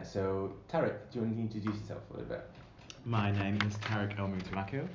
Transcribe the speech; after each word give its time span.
Right, 0.00 0.06
so 0.06 0.54
Tarik, 0.66 1.10
do 1.10 1.18
you 1.18 1.26
want 1.26 1.36
to 1.36 1.42
introduce 1.42 1.78
yourself 1.82 2.00
a 2.08 2.12
little 2.14 2.28
bit? 2.30 2.42
My 3.04 3.30
name 3.32 3.58
is 3.66 3.76
Tarik 3.82 4.16
Elmoutawakil, 4.16 4.88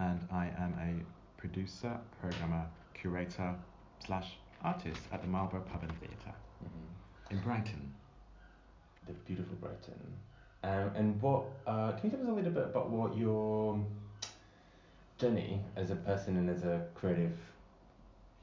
and 0.00 0.18
I 0.32 0.46
am 0.58 0.74
a 0.80 1.40
producer, 1.40 1.96
programmer, 2.20 2.66
curator, 2.92 3.54
slash 4.04 4.32
artist 4.64 5.00
at 5.12 5.22
the 5.22 5.28
Marlborough 5.28 5.60
Pub 5.60 5.82
and 5.82 5.92
Theatre 6.00 6.34
Mm-hmm. 6.64 7.34
in 7.36 7.40
Brighton. 7.44 7.94
The 9.06 9.12
beautiful 9.12 9.54
Brighton. 9.60 9.94
Um, 10.64 10.90
and 10.96 11.22
what, 11.22 11.44
uh, 11.64 11.92
can 11.92 12.10
you 12.10 12.16
tell 12.16 12.26
us 12.26 12.28
a 12.28 12.32
little 12.32 12.50
bit 12.50 12.64
about 12.64 12.90
what 12.90 13.16
your 13.16 13.80
journey 15.18 15.60
as 15.76 15.92
a 15.92 15.96
person 15.96 16.36
and 16.36 16.50
as 16.50 16.64
a 16.64 16.84
creative 16.96 17.38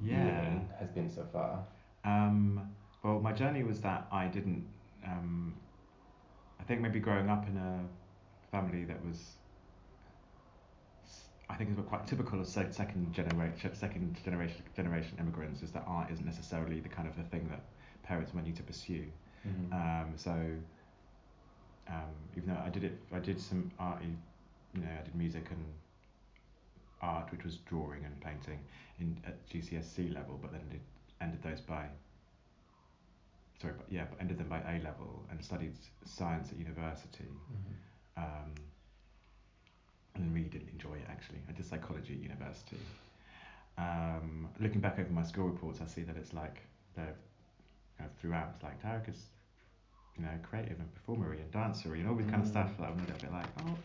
being 0.02 0.70
has 0.80 0.90
been 0.92 1.10
so 1.10 1.26
far? 1.34 1.62
Um, 2.06 2.62
well, 3.04 3.20
my 3.20 3.34
journey 3.34 3.64
was 3.64 3.82
that 3.82 4.08
I 4.14 4.28
didn't. 4.28 4.66
Um, 5.06 5.56
I 6.66 6.68
think 6.68 6.82
maybe 6.82 7.00
growing 7.00 7.30
up 7.30 7.48
in 7.48 7.58
a 7.58 7.80
family 8.52 8.86
that 8.86 9.06
was. 9.06 9.36
I 11.48 11.54
think 11.54 11.70
it's 11.78 11.88
quite 11.88 12.08
typical 12.08 12.42
of 12.42 12.48
second 12.48 13.14
generation, 13.14 13.76
second 13.76 14.18
generation 14.26 14.64
generation 14.76 15.16
immigrants 15.20 15.62
is 15.62 15.70
that 15.74 15.84
art 15.86 16.10
isn't 16.12 16.26
necessarily 16.26 16.80
the 16.80 16.90
kind 16.90 17.08
of 17.08 17.16
the 17.16 17.24
thing 17.26 17.48
that 17.50 17.62
parents 18.02 18.34
want 18.34 18.48
you 18.48 18.54
to 18.54 18.64
pursue. 18.64 19.06
Mm-hmm. 19.48 19.74
Um, 19.74 20.14
so, 20.16 20.32
um, 21.88 22.16
even 22.36 22.50
though 22.50 22.62
I 22.66 22.70
did 22.70 22.84
it, 22.84 23.00
I 23.14 23.20
did 23.20 23.40
some 23.40 23.72
art. 23.78 24.02
You 24.02 24.82
know, 24.82 24.88
I 25.00 25.04
did 25.04 25.14
music 25.14 25.46
and 25.52 25.64
art, 27.00 27.32
which 27.32 27.44
was 27.44 27.58
drawing 27.58 28.04
and 28.06 28.20
painting 28.22 28.60
in 29.00 29.16
at 29.28 29.48
GCSE 29.50 30.16
level, 30.16 30.40
but 30.42 30.52
then 30.52 30.62
did, 30.72 30.82
ended 31.22 31.44
those 31.44 31.62
by. 31.62 31.86
Sorry, 33.62 33.74
but 33.78 33.86
yeah, 33.90 34.06
but 34.10 34.20
ended 34.20 34.38
them 34.38 34.50
by 34.50 34.60
A 34.60 34.84
level 34.84 35.26
and 35.30 35.44
studied 35.44 35.74
science 36.06 36.52
at 36.52 36.58
university. 36.58 37.24
mm-hmm. 37.24 38.24
Um, 38.24 38.54
and 40.16 40.34
really 40.34 40.48
didn't 40.48 40.70
enjoy 40.70 40.94
it 40.96 41.06
actually. 41.10 41.40
I 41.50 41.52
did 41.52 41.66
psychology 41.66 42.14
at 42.14 42.20
university. 42.20 42.80
Um, 43.78 44.48
looking 44.60 44.80
back 44.80 45.00
over 45.00 45.10
my 45.10 45.24
school 45.24 45.48
reports, 45.48 45.82
I 45.84 45.88
see 45.88 46.04
that 46.04 46.16
it's 46.16 46.34
like 46.34 46.62
they're 46.96 47.16
kind 47.98 48.10
of 48.10 48.18
throughout. 48.18 48.52
It's 48.56 48.64
like 48.64 48.82
Tarik 48.82 49.10
is, 49.10 49.26
you 50.18 50.24
know, 50.24 50.32
creative 50.44 50.80
and 50.80 50.94
performery 50.96 51.42
and 51.42 51.52
dancery 51.52 52.00
and 52.00 52.10
all 52.10 52.16
this 52.16 52.28
kind 52.28 52.42
of 52.42 52.48
stuff. 52.48 52.70
Mm. 52.72 52.78
That 52.78 52.84
I'm 52.88 52.98
a 52.98 53.02
little 53.02 53.18
bit 53.20 53.32
like, 53.34 53.48
oh, 53.66 53.78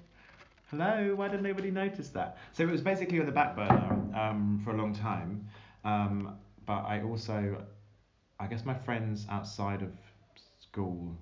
hello, 0.70 1.14
why 1.16 1.28
did 1.28 1.42
nobody 1.42 1.70
notice 1.70 2.08
that? 2.10 2.38
So 2.52 2.62
it 2.62 2.70
was 2.70 2.80
basically 2.80 3.18
on 3.18 3.26
the 3.26 3.32
back 3.32 3.56
burner 3.56 3.98
um, 4.14 4.60
for 4.64 4.70
a 4.70 4.76
long 4.76 4.94
time. 4.94 5.48
Um, 5.84 6.36
but 6.66 6.82
I 6.82 7.02
also, 7.02 7.64
I 8.40 8.46
guess 8.46 8.64
my 8.64 8.74
friends 8.74 9.26
outside 9.30 9.82
of 9.82 9.92
school 10.58 11.14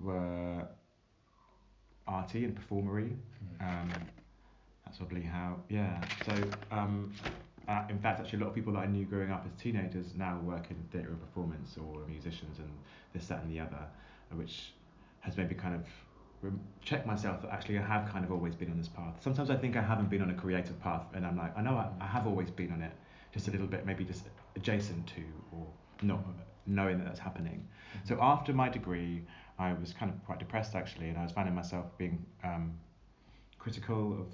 were 0.00 0.66
arty 2.06 2.44
and 2.44 2.56
performery. 2.56 3.12
Um, 3.60 3.90
that's 4.84 4.96
probably 4.96 5.20
how, 5.20 5.56
yeah. 5.68 6.00
So, 6.24 6.32
um, 6.70 7.12
uh, 7.68 7.82
in 7.90 7.98
fact, 7.98 8.20
actually, 8.20 8.38
a 8.38 8.42
lot 8.42 8.48
of 8.48 8.54
people 8.54 8.72
that 8.72 8.78
I 8.78 8.86
knew 8.86 9.04
growing 9.04 9.30
up 9.30 9.44
as 9.46 9.60
teenagers 9.60 10.14
now 10.16 10.40
work 10.42 10.70
in 10.70 10.76
theatre 10.90 11.10
and 11.10 11.20
performance 11.20 11.76
or 11.76 12.06
musicians 12.06 12.58
and 12.58 12.70
this, 13.12 13.26
that, 13.26 13.42
and 13.42 13.52
the 13.52 13.60
other, 13.60 13.84
which 14.34 14.72
has 15.20 15.36
made 15.36 15.50
me 15.50 15.54
kind 15.54 15.74
of 15.74 15.84
check 16.82 17.04
myself 17.04 17.42
that 17.42 17.50
actually 17.50 17.78
I 17.78 17.82
have 17.82 18.08
kind 18.10 18.24
of 18.24 18.32
always 18.32 18.54
been 18.54 18.70
on 18.70 18.78
this 18.78 18.88
path. 18.88 19.16
Sometimes 19.20 19.50
I 19.50 19.56
think 19.56 19.76
I 19.76 19.82
haven't 19.82 20.08
been 20.08 20.22
on 20.22 20.30
a 20.30 20.34
creative 20.34 20.80
path, 20.80 21.02
and 21.12 21.26
I'm 21.26 21.36
like, 21.36 21.56
I 21.58 21.60
know 21.60 21.76
I, 21.76 21.88
I 22.02 22.06
have 22.06 22.26
always 22.26 22.50
been 22.50 22.72
on 22.72 22.80
it, 22.80 22.92
just 23.34 23.48
a 23.48 23.50
little 23.50 23.66
bit, 23.66 23.84
maybe 23.84 24.04
just 24.04 24.24
adjacent 24.56 25.06
to 25.08 25.22
or 25.52 25.66
not 26.02 26.20
knowing 26.66 26.98
that 26.98 27.04
that's 27.04 27.18
happening. 27.18 27.66
So 28.04 28.18
after 28.20 28.52
my 28.52 28.68
degree, 28.68 29.22
I 29.58 29.72
was 29.72 29.92
kind 29.92 30.12
of 30.12 30.24
quite 30.24 30.38
depressed 30.38 30.74
actually, 30.74 31.08
and 31.08 31.18
I 31.18 31.22
was 31.22 31.32
finding 31.32 31.54
myself 31.54 31.86
being 31.98 32.24
um, 32.44 32.74
critical 33.58 34.12
of 34.12 34.26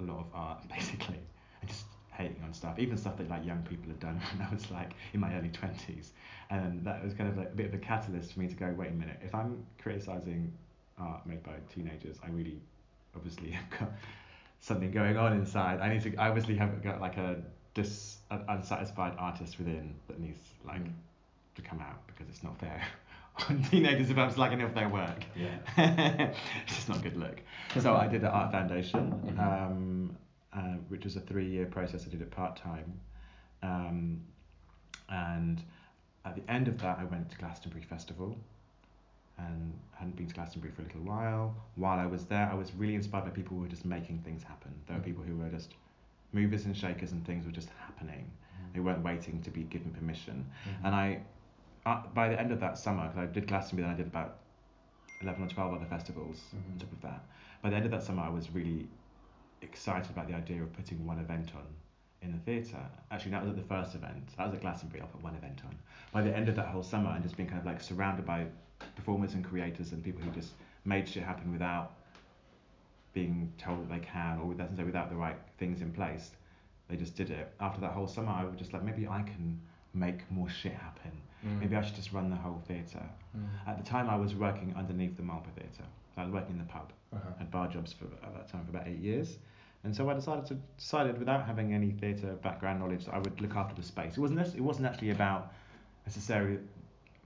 a 0.00 0.10
lot 0.10 0.20
of 0.20 0.26
art, 0.34 0.68
basically, 0.74 1.20
and 1.60 1.68
just 1.68 1.84
hating 2.12 2.42
on 2.44 2.52
stuff, 2.52 2.78
even 2.78 2.96
stuff 2.96 3.16
that 3.18 3.30
like 3.30 3.44
young 3.44 3.62
people 3.62 3.88
had 3.88 4.00
done 4.00 4.20
when 4.32 4.46
I 4.46 4.52
was 4.52 4.70
like 4.70 4.92
in 5.12 5.20
my 5.20 5.34
early 5.34 5.50
twenties, 5.50 6.12
and 6.50 6.84
that 6.84 7.04
was 7.04 7.14
kind 7.14 7.28
of 7.28 7.36
like 7.36 7.52
a 7.52 7.54
bit 7.54 7.66
of 7.66 7.74
a 7.74 7.78
catalyst 7.78 8.32
for 8.32 8.40
me 8.40 8.48
to 8.48 8.54
go, 8.54 8.74
wait 8.76 8.90
a 8.90 8.94
minute, 8.94 9.20
if 9.22 9.34
I'm 9.34 9.64
criticizing 9.80 10.52
art 10.98 11.26
made 11.26 11.42
by 11.42 11.54
teenagers, 11.72 12.18
I 12.24 12.30
really 12.30 12.60
obviously 13.14 13.50
have 13.52 13.70
got 13.70 13.92
something 14.60 14.90
going 14.90 15.16
on 15.16 15.32
inside. 15.32 15.80
I 15.80 15.92
need 15.92 16.02
to, 16.02 16.16
I 16.16 16.28
obviously 16.28 16.56
have 16.56 16.82
got 16.82 17.00
like 17.00 17.16
a 17.16 17.42
dis, 17.74 18.18
an 18.30 18.42
unsatisfied 18.48 19.14
artist 19.18 19.58
within 19.58 19.94
that 20.08 20.18
needs 20.20 20.42
like 20.64 20.80
Mm. 20.82 20.92
to 21.56 21.62
come 21.62 21.80
out 21.80 22.06
because 22.06 22.28
it's 22.28 22.42
not 22.42 22.58
fair 22.58 22.82
on 23.48 23.62
teenagers 23.64 24.10
if 24.10 24.18
I'm 24.18 24.30
slagging 24.30 24.64
off 24.64 24.74
their 24.74 24.88
work. 24.88 25.24
Yeah. 25.36 25.56
it's 26.64 26.74
just 26.76 26.88
not 26.88 26.98
a 26.98 27.02
good 27.02 27.16
look. 27.16 27.40
So 27.78 27.94
I 27.96 28.06
did 28.06 28.20
the 28.22 28.30
Art 28.30 28.52
Foundation, 28.52 29.12
Mhm. 29.24 29.38
um, 29.38 30.16
uh, 30.52 30.74
which 30.88 31.04
was 31.04 31.16
a 31.16 31.20
three-year 31.20 31.66
process. 31.66 32.06
I 32.06 32.10
did 32.10 32.20
it 32.22 32.30
part-time, 32.30 33.00
um, 33.62 34.20
and 35.08 35.62
at 36.24 36.34
the 36.36 36.50
end 36.50 36.68
of 36.68 36.78
that, 36.82 36.98
I 36.98 37.04
went 37.04 37.30
to 37.30 37.38
Glastonbury 37.38 37.82
Festival, 37.84 38.36
and 39.38 39.72
hadn't 39.94 40.16
been 40.16 40.26
to 40.26 40.34
Glastonbury 40.34 40.72
for 40.72 40.82
a 40.82 40.84
little 40.84 41.00
while. 41.02 41.54
While 41.76 41.98
I 41.98 42.06
was 42.06 42.26
there, 42.26 42.48
I 42.50 42.54
was 42.54 42.74
really 42.74 42.94
inspired 42.94 43.24
by 43.24 43.30
people 43.30 43.56
who 43.56 43.62
were 43.62 43.68
just 43.68 43.84
making 43.86 44.18
things 44.18 44.42
happen. 44.42 44.72
There 44.86 44.96
were 44.96 45.02
Mhm. 45.02 45.06
people 45.06 45.24
who 45.24 45.36
were 45.36 45.48
just 45.48 45.74
movers 46.32 46.64
and 46.64 46.76
shakers, 46.76 47.12
and 47.12 47.24
things 47.26 47.44
were 47.46 47.52
just 47.52 47.70
happening. 47.84 48.30
They 48.72 48.80
weren't 48.80 49.02
waiting 49.02 49.42
to 49.42 49.50
be 49.50 49.62
given 49.64 49.90
permission. 49.90 50.46
Mhm. 50.64 50.84
And 50.84 50.94
I, 50.94 51.20
uh, 51.86 52.06
by 52.14 52.28
the 52.28 52.38
end 52.40 52.52
of 52.52 52.60
that 52.60 52.78
summer, 52.78 53.08
because 53.08 53.18
I 53.18 53.26
did 53.26 53.48
Glastonbury, 53.48 53.86
then 53.86 53.94
I 53.94 53.96
did 53.96 54.06
about 54.06 54.38
11 55.22 55.42
or 55.44 55.48
12 55.48 55.74
other 55.74 55.86
festivals 55.86 56.54
on 56.54 56.62
Mhm. 56.76 56.80
top 56.80 56.92
of 56.92 57.00
that. 57.02 57.24
By 57.62 57.70
the 57.70 57.76
end 57.76 57.84
of 57.84 57.90
that 57.90 58.02
summer, 58.02 58.22
I 58.22 58.28
was 58.28 58.50
really 58.52 58.88
excited 59.62 60.10
about 60.10 60.28
the 60.28 60.34
idea 60.34 60.62
of 60.62 60.72
putting 60.72 61.04
one 61.04 61.18
event 61.18 61.54
on 61.54 61.66
in 62.22 62.32
the 62.32 62.38
theatre. 62.38 62.86
Actually, 63.10 63.32
that 63.32 63.42
was 63.42 63.50
at 63.50 63.56
the 63.56 63.62
first 63.62 63.94
event. 63.94 64.34
That 64.36 64.46
was 64.46 64.54
at 64.54 64.60
Glastonbury. 64.60 65.02
I 65.02 65.06
put 65.06 65.22
one 65.22 65.34
event 65.34 65.62
on. 65.64 65.76
By 66.12 66.22
the 66.22 66.34
end 66.34 66.48
of 66.48 66.54
that 66.56 66.68
whole 66.68 66.82
summer, 66.82 67.10
and 67.10 67.22
just 67.22 67.36
being 67.36 67.48
kind 67.48 67.60
of 67.60 67.66
like 67.66 67.80
surrounded 67.80 68.24
by 68.24 68.46
performers 68.94 69.34
and 69.34 69.44
creators 69.44 69.92
and 69.92 70.02
people 70.02 70.22
who 70.22 70.30
just 70.30 70.54
made 70.84 71.08
shit 71.08 71.22
happen 71.24 71.50
without 71.52 71.96
being 73.12 73.52
told 73.58 73.82
that 73.82 73.92
they 73.92 74.04
can 74.04 74.38
or 74.38 74.46
without, 74.46 74.70
without 74.84 75.10
the 75.10 75.16
right 75.16 75.36
things 75.58 75.80
in 75.82 75.90
place. 75.92 76.30
They 76.88 76.96
just 76.96 77.16
did 77.16 77.30
it. 77.30 77.52
After 77.60 77.80
that 77.82 77.92
whole 77.92 78.06
summer, 78.08 78.30
I 78.30 78.44
was 78.44 78.56
just 78.56 78.72
like, 78.72 78.82
maybe 78.82 79.06
I 79.06 79.22
can 79.22 79.60
make 79.94 80.28
more 80.30 80.48
shit 80.48 80.72
happen. 80.72 81.12
Mm. 81.46 81.60
Maybe 81.60 81.76
I 81.76 81.82
should 81.82 81.94
just 81.96 82.12
run 82.12 82.30
the 82.30 82.36
whole 82.36 82.60
theatre. 82.66 83.02
Mm. 83.36 83.46
At 83.66 83.78
the 83.78 83.88
time, 83.88 84.08
I 84.10 84.16
was 84.16 84.34
working 84.34 84.74
underneath 84.76 85.16
the 85.16 85.22
Marlborough 85.22 85.52
Theatre. 85.56 85.84
I 86.16 86.24
was 86.24 86.32
working 86.32 86.52
in 86.52 86.58
the 86.58 86.64
pub. 86.64 86.92
Uh-huh. 87.12 87.28
had 87.38 87.50
bar 87.50 87.66
jobs 87.66 87.92
for 87.92 88.04
at 88.24 88.32
that 88.34 88.48
time 88.48 88.64
for 88.64 88.70
about 88.70 88.86
eight 88.86 89.00
years, 89.00 89.38
and 89.82 89.92
so 89.96 90.08
I 90.08 90.14
decided 90.14 90.46
to 90.46 90.54
decided 90.78 91.18
without 91.18 91.44
having 91.44 91.74
any 91.74 91.90
theatre 91.90 92.34
background 92.40 92.78
knowledge 92.78 93.06
that 93.06 93.14
I 93.14 93.18
would 93.18 93.40
look 93.40 93.56
after 93.56 93.74
the 93.74 93.82
space. 93.82 94.16
It 94.16 94.20
wasn't 94.20 94.38
it 94.54 94.60
wasn't 94.60 94.86
actually 94.86 95.10
about 95.10 95.52
necessarily. 96.06 96.58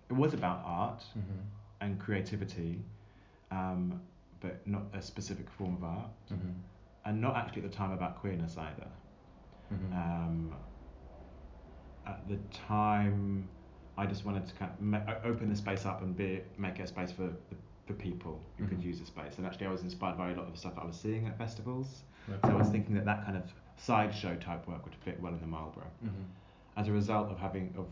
It 0.08 0.12
was 0.14 0.32
about 0.32 0.62
art 0.64 1.04
Mhm. 1.18 1.22
and 1.82 2.00
creativity, 2.00 2.78
um, 3.50 4.00
but 4.44 4.66
not 4.66 4.82
a 4.92 5.00
specific 5.00 5.48
form 5.48 5.74
of 5.76 5.82
art, 5.84 6.10
Mhm. 6.30 6.54
and 7.06 7.20
not 7.20 7.34
actually 7.36 7.62
at 7.64 7.70
the 7.70 7.76
time 7.76 7.92
about 7.92 8.16
queerness 8.16 8.56
either. 8.58 8.88
Mhm. 9.72 9.92
Um, 9.92 10.54
at 12.06 12.28
the 12.28 12.36
time, 12.50 13.48
I 13.96 14.04
just 14.06 14.24
wanted 14.26 14.46
to 14.46 14.54
kind 14.56 14.70
of 14.70 14.80
ma- 14.82 15.14
open 15.24 15.48
the 15.48 15.56
space 15.56 15.86
up 15.86 16.02
and 16.02 16.14
be 16.14 16.42
make 16.58 16.78
it 16.78 16.82
a 16.82 16.86
space 16.86 17.10
for 17.12 17.22
the, 17.28 17.56
for 17.86 17.94
people 17.94 18.38
who 18.58 18.66
could 18.66 18.80
Mhm. 18.80 18.84
use 18.84 19.00
the 19.00 19.06
space. 19.06 19.38
And 19.38 19.46
actually, 19.46 19.66
I 19.66 19.70
was 19.70 19.82
inspired 19.82 20.18
by 20.18 20.30
a 20.30 20.36
lot 20.36 20.44
of 20.46 20.52
the 20.52 20.58
stuff 20.58 20.74
I 20.78 20.84
was 20.84 20.98
seeing 21.00 21.26
at 21.26 21.38
festivals. 21.38 22.04
Right. 22.28 22.40
So 22.44 22.50
I 22.50 22.54
was 22.54 22.68
thinking 22.70 22.94
that 22.96 23.04
that 23.06 23.24
kind 23.24 23.36
of 23.36 23.50
sideshow 23.76 24.36
type 24.36 24.66
work 24.68 24.84
would 24.84 24.94
fit 24.96 25.20
well 25.20 25.32
in 25.32 25.40
the 25.40 25.46
Marlborough. 25.46 25.90
Mhm. 26.04 26.24
As 26.76 26.88
a 26.88 26.92
result 26.92 27.30
of 27.30 27.38
having 27.38 27.74
of 27.78 27.86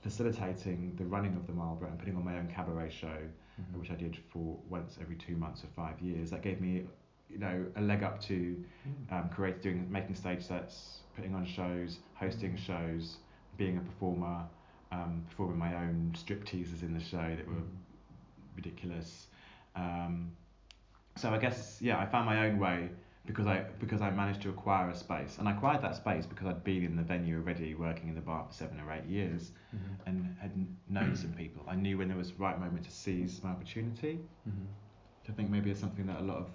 facilitating 0.00 0.96
the 0.96 1.04
running 1.04 1.34
of 1.36 1.46
the 1.46 1.52
Marlborough 1.52 1.90
and 1.90 1.98
putting 1.98 2.16
on 2.16 2.24
my 2.24 2.38
own 2.38 2.46
cabaret 2.48 2.88
show, 2.88 3.18
Mhm. 3.60 3.78
which 3.80 3.90
I 3.90 3.94
did 3.94 4.16
for 4.16 4.58
once 4.68 4.98
every 5.00 5.16
two 5.16 5.36
months 5.36 5.60
for 5.60 5.66
five 5.68 6.00
years, 6.00 6.30
that 6.30 6.42
gave 6.42 6.60
me, 6.60 6.86
you 7.28 7.38
know, 7.38 7.66
a 7.76 7.80
leg 7.80 8.02
up 8.02 8.20
to 8.22 8.64
Mm. 8.88 9.12
um, 9.12 9.28
create, 9.30 9.60
doing, 9.62 9.90
making 9.90 10.14
stage 10.14 10.42
sets, 10.42 11.02
putting 11.14 11.34
on 11.34 11.44
shows, 11.44 11.98
hosting 12.14 12.56
shows, 12.56 13.18
being 13.56 13.76
a 13.76 13.80
performer, 13.80 14.46
um, 14.92 15.24
performing 15.28 15.58
my 15.58 15.74
own 15.84 16.12
strip 16.14 16.44
teasers 16.44 16.82
in 16.82 16.92
the 16.94 17.00
show 17.00 17.36
that 17.36 17.46
were 17.46 17.54
Mhm. 17.54 17.76
ridiculous. 18.56 19.28
Um, 19.76 20.32
so 21.16 21.30
I 21.30 21.38
guess 21.38 21.80
yeah, 21.82 21.98
I 21.98 22.06
found 22.06 22.26
my 22.26 22.46
own 22.48 22.58
way 22.58 22.90
because 23.26 23.46
I 23.46 23.60
because 23.78 24.00
I 24.00 24.10
managed 24.10 24.42
to 24.42 24.48
acquire 24.50 24.88
a 24.90 24.94
space, 24.94 25.36
and 25.38 25.48
I 25.48 25.52
acquired 25.52 25.82
that 25.82 25.96
space 25.96 26.26
because 26.26 26.46
I'd 26.46 26.64
been 26.64 26.84
in 26.84 26.96
the 26.96 27.02
venue 27.02 27.36
already, 27.36 27.74
working 27.74 28.08
in 28.08 28.14
the 28.14 28.20
bar 28.20 28.44
for 28.48 28.52
seven 28.52 28.80
or 28.80 28.90
eight 28.92 29.04
years, 29.04 29.52
Mhm. 29.74 29.78
and 30.06 30.36
had 30.40 30.52
known 30.88 31.14
some 31.16 31.32
people. 31.32 31.62
I 31.68 31.76
knew 31.76 31.98
when 31.98 32.08
there 32.08 32.16
was 32.16 32.32
the 32.32 32.38
right 32.38 32.58
moment 32.58 32.84
to 32.84 32.90
seize 32.90 33.42
my 33.44 33.50
opportunity. 33.50 34.20
Mhm. 34.48 34.66
I 35.28 35.32
think 35.32 35.50
maybe 35.50 35.70
it's 35.70 35.78
something 35.80 36.06
that 36.06 36.18
a 36.20 36.22
lot 36.24 36.38
of 36.38 36.50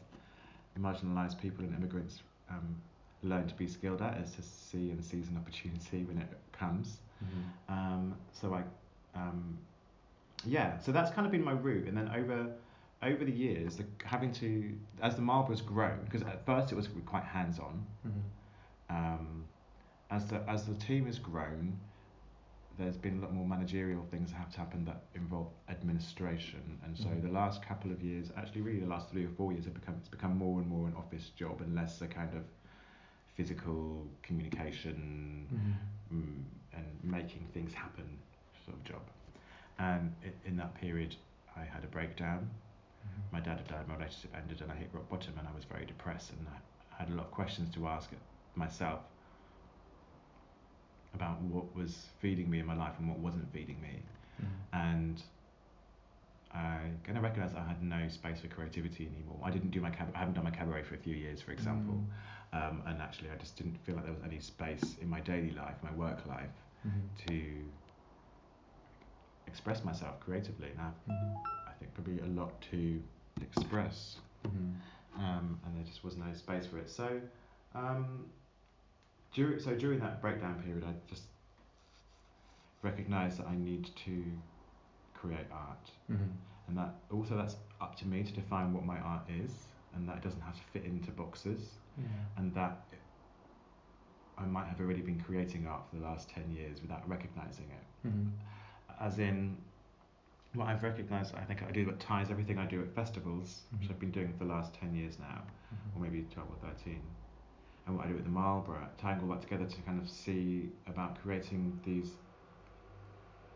marginalised 0.77 1.39
people 1.39 1.63
and 1.63 1.73
immigrants 1.73 2.21
um, 2.49 2.75
learn 3.23 3.47
to 3.47 3.55
be 3.55 3.67
skilled 3.67 4.01
at 4.01 4.17
is 4.17 4.35
to 4.35 4.41
see 4.41 4.91
and 4.91 5.03
seize 5.03 5.29
an 5.29 5.37
opportunity 5.37 6.03
when 6.03 6.17
it 6.17 6.27
comes. 6.51 6.99
Mhm. 7.23 7.71
Um, 7.73 8.15
so 8.33 8.53
I, 8.53 8.63
um, 9.17 9.57
yeah, 10.45 10.77
so 10.79 10.91
that's 10.91 11.11
kind 11.11 11.25
of 11.25 11.31
been 11.31 11.43
my 11.43 11.53
route, 11.53 11.87
and 11.87 11.97
then 11.97 12.09
over 12.09 12.53
over 13.03 13.23
the 13.25 13.31
years, 13.31 13.77
the, 13.77 13.85
having 14.03 14.31
to 14.33 14.73
as 15.01 15.15
the 15.15 15.21
Marlborough's 15.21 15.61
grown, 15.61 15.99
because 16.05 16.21
at 16.23 16.45
first 16.45 16.71
it 16.71 16.75
was 16.75 16.87
quite 17.05 17.23
hands 17.23 17.59
on. 17.59 17.85
Mm-hmm. 18.07 18.95
Um, 18.95 19.45
as 20.11 20.27
the 20.27 20.41
as 20.47 20.65
the 20.65 20.75
team 20.75 21.05
has 21.05 21.19
grown, 21.19 21.77
there's 22.77 22.97
been 22.97 23.17
a 23.19 23.21
lot 23.21 23.33
more 23.33 23.45
managerial 23.47 24.05
things 24.11 24.31
that 24.31 24.37
have 24.37 24.51
to 24.53 24.59
happen 24.59 24.85
that 24.85 25.03
involve 25.15 25.47
administration, 25.69 26.79
and 26.85 26.97
so 26.97 27.07
Mhm. 27.09 27.21
the 27.23 27.29
last 27.31 27.61
couple 27.63 27.91
of 27.91 28.01
years, 28.01 28.31
actually, 28.37 28.61
really 28.61 28.79
the 28.79 28.87
last 28.87 29.09
three 29.09 29.25
or 29.25 29.29
four 29.29 29.51
years, 29.53 29.65
have 29.65 29.73
become 29.73 29.95
it's 29.99 30.09
become 30.09 30.37
more 30.37 30.59
and 30.61 30.69
more 30.69 30.87
an 30.87 30.95
office 30.95 31.29
job 31.29 31.61
and 31.61 31.73
less 31.75 32.01
a 32.01 32.07
kind 32.07 32.33
of 32.35 32.43
physical 33.35 34.07
communication 34.23 35.47
Mm-hmm. 35.53 36.17
mm, 36.17 36.43
and 36.73 36.85
making 37.03 37.47
things 37.53 37.73
happen 37.73 38.17
sort 38.65 38.77
of 38.77 38.83
job. 38.83 39.01
And 39.79 40.13
in 40.45 40.55
that 40.57 40.73
period, 40.75 41.15
I 41.55 41.63
had 41.63 41.83
a 41.83 41.87
breakdown. 41.87 42.49
My 43.31 43.39
dad 43.39 43.57
had 43.57 43.67
died, 43.67 43.87
my 43.87 43.95
relationship 43.95 44.35
ended, 44.35 44.61
and 44.61 44.71
I 44.71 44.75
hit 44.75 44.89
rock 44.93 45.09
bottom, 45.09 45.33
and 45.37 45.47
I 45.47 45.51
was 45.53 45.65
very 45.65 45.85
depressed, 45.85 46.31
and 46.31 46.47
I 46.47 46.97
had 46.97 47.09
a 47.09 47.13
lot 47.13 47.25
of 47.25 47.31
questions 47.31 47.73
to 47.75 47.87
ask 47.87 48.09
myself 48.55 49.01
about 51.13 51.41
what 51.41 51.73
was 51.75 52.07
feeding 52.19 52.49
me 52.49 52.59
in 52.59 52.65
my 52.65 52.75
life 52.75 52.93
and 52.99 53.07
what 53.09 53.19
wasn't 53.19 53.51
feeding 53.53 53.81
me. 53.81 54.01
Mm-hmm. 54.41 54.77
And 54.77 55.21
I 56.51 56.79
kind 57.03 57.17
of 57.17 57.23
recognised 57.23 57.55
I 57.57 57.67
had 57.67 57.83
no 57.83 58.07
space 58.07 58.39
for 58.39 58.47
creativity 58.47 59.07
anymore. 59.07 59.39
I 59.43 59.51
didn't 59.51 59.71
do 59.71 59.81
my 59.81 59.89
cab- 59.89 60.11
I 60.15 60.19
haven't 60.19 60.35
done 60.35 60.43
my 60.45 60.51
cabaret 60.51 60.83
for 60.83 60.95
a 60.95 60.97
few 60.97 61.15
years, 61.15 61.41
for 61.41 61.51
example, 61.51 62.01
um, 62.53 62.81
and 62.85 63.01
actually 63.01 63.29
I 63.31 63.35
just 63.35 63.57
didn't 63.57 63.77
feel 63.85 63.95
like 63.95 64.05
there 64.05 64.13
was 64.13 64.23
any 64.23 64.39
space 64.39 64.95
in 65.01 65.09
my 65.09 65.19
daily 65.19 65.51
life, 65.51 65.75
my 65.83 65.91
work 65.93 66.25
life, 66.25 66.49
Mm-hmm. 66.87 67.29
to 67.31 67.65
express 69.47 69.83
myself 69.83 70.19
creatively. 70.19 70.69
And 70.69 70.81
I, 70.81 70.91
Mm-hmm. 71.11 71.54
Probably 72.05 72.21
a 72.23 72.27
lot 72.39 72.61
to 72.71 73.01
express, 73.41 74.17
Mm-hmm. 74.45 75.23
um, 75.23 75.59
and 75.65 75.75
there 75.75 75.83
just 75.83 76.03
was 76.03 76.17
no 76.17 76.31
space 76.35 76.67
for 76.67 76.77
it. 76.77 76.87
So, 76.87 77.19
um, 77.73 78.25
during 79.33 79.59
so 79.59 79.73
during 79.73 79.99
that 80.01 80.21
breakdown 80.21 80.61
period, 80.63 80.83
I 80.87 80.93
just 81.09 81.23
recognised 82.83 83.39
that 83.39 83.47
I 83.47 83.55
need 83.55 83.89
to 84.05 84.23
create 85.15 85.47
art, 85.51 85.89
Mm-hmm. 86.11 86.29
and 86.67 86.77
that 86.77 86.93
also 87.11 87.35
that's 87.35 87.55
up 87.81 87.95
to 87.97 88.07
me 88.07 88.21
to 88.23 88.31
define 88.31 88.71
what 88.71 88.85
my 88.85 88.99
art 88.99 89.23
is, 89.43 89.51
and 89.95 90.07
that 90.07 90.17
it 90.17 90.23
doesn't 90.23 90.41
have 90.41 90.55
to 90.57 90.63
fit 90.73 90.85
into 90.85 91.09
boxes, 91.09 91.61
Yeah. 91.97 92.03
and 92.37 92.53
that 92.53 92.85
I 94.37 94.45
might 94.45 94.67
have 94.67 94.79
already 94.79 95.01
been 95.01 95.19
creating 95.19 95.65
art 95.65 95.83
for 95.89 95.95
the 95.95 96.03
last 96.03 96.29
ten 96.29 96.51
years 96.51 96.81
without 96.83 97.07
recognising 97.09 97.65
it. 97.71 98.07
Mm-hmm. 98.07 98.27
as 98.99 99.17
in 99.17 99.57
what 100.55 100.67
I've 100.67 100.83
recognised 100.83 101.35
I 101.35 101.43
think 101.43 101.63
I 101.63 101.71
do 101.71 101.85
what 101.85 101.99
ties 101.99 102.31
everything 102.31 102.57
I 102.57 102.65
do 102.65 102.81
at 102.81 102.93
festivals 102.95 103.63
which 103.71 103.89
Mhm. 103.89 103.91
I've 103.91 103.99
been 103.99 104.11
doing 104.11 104.31
for 104.33 104.45
the 104.45 104.51
last 104.53 104.73
10 104.73 104.93
years 104.93 105.19
now 105.19 105.43
Mm-hmm. 105.73 105.97
or 105.97 106.01
maybe 106.01 106.23
12 106.23 106.49
or 106.49 106.57
13 106.57 107.01
and 107.85 107.95
what 107.95 108.05
I 108.05 108.09
do 108.09 108.17
at 108.17 108.23
the 108.23 108.29
Marlborough 108.29 108.89
tying 108.97 109.19
all 109.21 109.27
that 109.29 109.41
together 109.41 109.65
to 109.65 109.81
kind 109.81 109.99
of 110.01 110.09
see 110.09 110.71
about 110.87 111.19
creating 111.21 111.79
these 111.83 112.17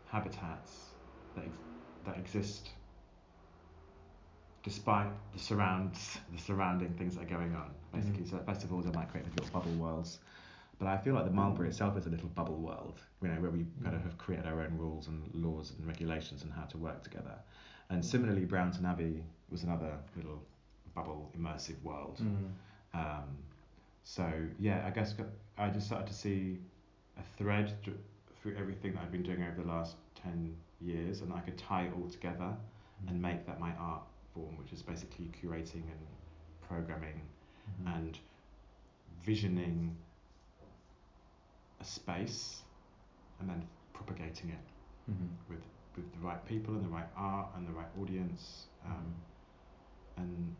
habitats 0.04 0.94
that, 1.34 1.44
ex- 1.44 1.58
that 2.04 2.18
exist 2.18 2.70
despite 4.62 5.10
the 5.32 5.38
surrounds 5.38 6.18
the 6.32 6.38
surrounding 6.38 6.94
things 6.94 7.14
that 7.16 7.22
are 7.22 7.36
going 7.38 7.54
on 7.54 7.70
basically 7.92 8.24
Mhm. 8.24 8.30
so 8.30 8.38
festivals 8.44 8.86
I 8.86 8.90
might 8.90 9.08
create 9.08 9.26
little 9.26 9.50
bubble 9.52 9.72
worlds 9.74 10.18
but 10.80 10.88
I 10.88 10.96
feel 10.96 11.14
like 11.14 11.26
the 11.26 11.30
Marlborough 11.30 11.68
itself 11.68 11.96
is 11.96 12.06
a 12.06 12.10
little 12.10 12.30
bubble 12.30 12.56
world, 12.56 12.98
you 13.22 13.28
know, 13.28 13.40
where 13.40 13.50
we 13.50 13.66
kind 13.84 13.94
of 13.94 14.00
Mm. 14.00 14.04
have 14.04 14.18
created 14.18 14.46
our 14.46 14.62
own 14.62 14.76
rules 14.76 15.06
and 15.08 15.32
laws 15.34 15.72
and 15.76 15.86
regulations 15.86 16.42
and 16.42 16.50
how 16.52 16.64
to 16.64 16.78
work 16.78 17.02
together. 17.04 17.38
And 17.90 18.04
similarly, 18.04 18.44
Brownton 18.46 18.84
Abbey 18.86 19.22
was 19.50 19.62
another 19.62 19.92
little 20.16 20.42
bubble 20.94 21.30
immersive 21.38 21.80
world. 21.82 22.18
Mm-hmm. 22.22 22.98
Um, 22.98 23.28
so 24.04 24.26
yeah, 24.58 24.82
I 24.86 24.90
guess 24.90 25.14
I 25.58 25.68
just 25.68 25.86
started 25.86 26.08
to 26.08 26.14
see 26.14 26.58
a 27.18 27.22
thread 27.36 27.74
thr- 27.84 27.90
through 28.40 28.56
everything 28.56 28.94
that 28.94 29.02
I've 29.02 29.12
been 29.12 29.22
doing 29.22 29.42
over 29.44 29.60
the 29.62 29.68
last 29.68 29.96
ten 30.14 30.56
years, 30.80 31.20
and 31.20 31.30
I 31.32 31.40
could 31.40 31.58
tie 31.58 31.82
it 31.82 31.92
all 31.94 32.08
together 32.08 32.56
and 33.06 33.20
make 33.20 33.44
that 33.46 33.60
my 33.60 33.72
art 33.78 34.02
form, 34.32 34.56
which 34.56 34.72
is 34.72 34.82
basically 34.82 35.30
curating 35.40 35.84
and 35.94 36.06
programming 36.66 37.20
Mm-hmm. 37.82 37.88
and 37.98 38.18
visioning 39.24 39.94
a 41.80 41.84
space 41.84 42.62
and 43.38 43.48
then 43.48 43.66
propagating 43.92 44.50
it 44.50 44.64
Mm-hmm. 45.10 45.26
with 45.52 45.64
with 45.96 46.12
the 46.12 46.18
right 46.20 46.44
people 46.46 46.74
and 46.74 46.84
the 46.84 46.88
right 46.88 47.08
art 47.16 47.48
and 47.56 47.66
the 47.66 47.72
right 47.72 47.88
audience 48.00 48.66
um, 48.86 49.14
and 50.18 50.54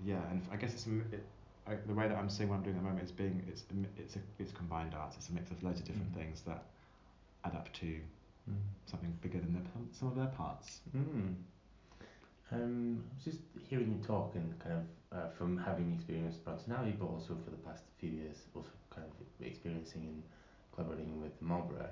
yeah 0.00 0.20
and 0.30 0.42
I 0.52 0.56
guess 0.56 0.74
it's 0.74 0.86
it, 0.86 1.24
I, 1.66 1.76
the 1.86 1.94
way 1.94 2.08
that 2.08 2.16
I'm 2.18 2.28
seeing 2.28 2.50
what 2.50 2.56
I'm 2.56 2.62
doing 2.62 2.76
at 2.76 2.82
the 2.82 2.88
moment 2.88 3.04
is 3.04 3.12
being 3.12 3.42
it's 3.48 3.62
a, 3.62 4.00
it's 4.02 4.16
a 4.16 4.18
it's 4.38 4.52
combined 4.52 4.94
arts 4.94 5.16
it's 5.16 5.30
a 5.30 5.32
mix 5.32 5.50
of 5.50 5.62
loads 5.62 5.80
of 5.80 5.86
different 5.86 6.12
Mhm. 6.12 6.16
things 6.18 6.42
that 6.42 6.64
add 7.44 7.54
up 7.54 7.72
to 7.74 8.00
Mm. 8.50 8.60
something 8.84 9.16
bigger 9.22 9.40
than 9.40 9.54
their, 9.54 9.62
some 9.92 10.08
of 10.08 10.16
their 10.16 10.26
parts 10.26 10.80
Mm. 10.94 11.36
Um, 12.52 13.02
I 13.10 13.14
was 13.14 13.24
just 13.24 13.40
hearing 13.68 13.90
you 13.92 14.06
talk 14.06 14.34
and 14.34 14.58
kind 14.60 14.74
of 14.74 15.18
uh, 15.18 15.28
from 15.30 15.56
having 15.56 15.92
experienced 15.94 16.44
Brownton 16.44 16.72
Abbey, 16.74 16.94
but 16.98 17.06
also 17.06 17.34
for 17.42 17.50
the 17.50 17.56
past 17.56 17.84
few 17.98 18.10
years, 18.10 18.36
also 18.54 18.68
kind 18.94 19.06
of 19.06 19.46
experiencing 19.46 20.02
and 20.02 20.22
collaborating 20.74 21.20
with 21.20 21.32
Marlborough. 21.40 21.90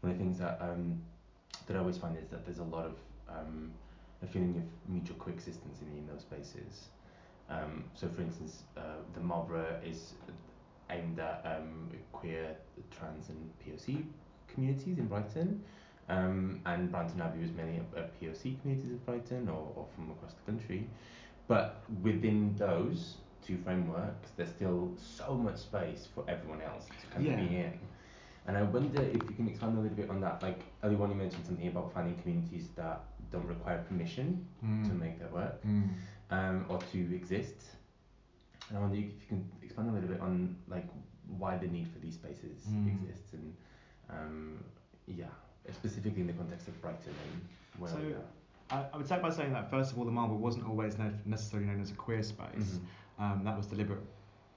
One 0.00 0.12
of 0.12 0.18
the 0.18 0.24
things 0.24 0.38
that 0.38 0.58
um, 0.60 1.00
that 1.66 1.76
I 1.76 1.80
always 1.80 1.98
find 1.98 2.16
is 2.16 2.28
that 2.28 2.44
there's 2.44 2.58
a 2.58 2.64
lot 2.64 2.86
of 2.86 2.96
um, 3.28 3.72
a 4.22 4.26
feeling 4.26 4.56
of 4.56 4.90
mutual 4.90 5.16
coexistence 5.16 5.80
in, 5.80 6.06
those 6.06 6.22
spaces. 6.22 6.88
Um, 7.48 7.84
so, 7.94 8.08
for 8.08 8.22
instance, 8.22 8.62
uh, 8.76 9.02
the 9.14 9.20
Marlborough 9.20 9.80
is 9.84 10.14
aimed 10.90 11.18
at 11.18 11.42
um, 11.44 11.90
queer, 12.12 12.56
trans, 12.90 13.28
and 13.28 13.50
POC 13.64 14.04
communities 14.48 14.98
in 14.98 15.06
Brighton. 15.06 15.62
Um, 16.08 16.60
and 16.66 16.90
Brownton 16.90 17.20
Abbey 17.20 17.40
was 17.40 17.50
mainly 17.52 17.80
a, 17.96 18.00
a 18.00 18.02
POC 18.04 18.60
communities 18.60 18.90
in 18.90 18.98
Brighton 18.98 19.48
or, 19.48 19.72
or 19.74 19.86
from 19.94 20.10
across 20.10 20.34
the 20.34 20.52
country. 20.52 20.88
But 21.48 21.82
within 22.02 22.54
those 22.56 23.16
two 23.46 23.56
frameworks, 23.58 24.30
there's 24.36 24.48
still 24.50 24.90
so 24.96 25.34
much 25.34 25.56
space 25.58 26.08
for 26.14 26.24
everyone 26.28 26.60
else 26.62 26.86
to 26.86 27.06
kind 27.14 27.26
of 27.28 27.36
be 27.48 27.54
Yeah. 27.54 27.60
in. 27.66 27.78
And 28.46 28.56
I 28.56 28.62
wonder 28.62 29.02
if 29.02 29.14
you 29.14 29.34
can 29.36 29.48
expand 29.48 29.76
a 29.76 29.80
little 29.80 29.96
bit 29.96 30.08
on 30.10 30.20
that. 30.20 30.42
Like 30.42 30.60
earlier 30.82 31.02
on, 31.02 31.10
you 31.10 31.16
mentioned 31.16 31.44
something 31.46 31.66
about 31.68 31.92
finding 31.92 32.16
communities 32.22 32.68
that 32.76 33.04
don't 33.30 33.46
require 33.46 33.82
permission 33.82 34.46
to 34.60 34.92
make 34.94 35.18
their 35.18 35.28
work 35.28 35.62
Mm. 35.64 35.88
um, 36.30 36.64
or 36.68 36.78
to 36.78 36.98
exist. 37.14 37.76
And 38.68 38.78
I 38.78 38.80
wonder 38.80 38.96
if 38.96 39.04
you 39.04 39.10
can 39.28 39.50
expand 39.62 39.90
a 39.90 39.92
little 39.92 40.08
bit 40.08 40.20
on 40.20 40.56
like 40.68 40.86
why 41.38 41.56
the 41.58 41.66
need 41.66 41.88
for 41.88 41.98
these 41.98 42.14
spaces 42.14 42.66
Mm. 42.68 42.88
exists 42.94 43.32
and 43.32 43.54
um, 44.10 44.64
yeah, 45.08 45.26
specifically 45.72 46.20
in 46.20 46.28
the 46.28 46.32
context 46.32 46.68
of 46.68 46.80
Brighton 46.80 47.12
and 47.32 47.42
where 47.80 47.90
So. 47.90 47.98
I, 48.70 48.84
I 48.92 48.96
would 48.96 49.06
start 49.06 49.22
by 49.22 49.30
saying 49.30 49.52
that 49.52 49.70
first 49.70 49.92
of 49.92 49.98
all 49.98 50.04
the 50.04 50.10
Marlborough 50.12 50.38
wasn't 50.38 50.66
always 50.68 50.98
ne- 50.98 51.10
necessarily 51.24 51.68
known 51.68 51.80
as 51.80 51.90
a 51.90 51.94
queer 51.94 52.22
space 52.22 52.78
Mhm. 52.78 52.80
Um, 53.18 53.42
that 53.44 53.56
was 53.56 53.66
deliberate 53.66 54.02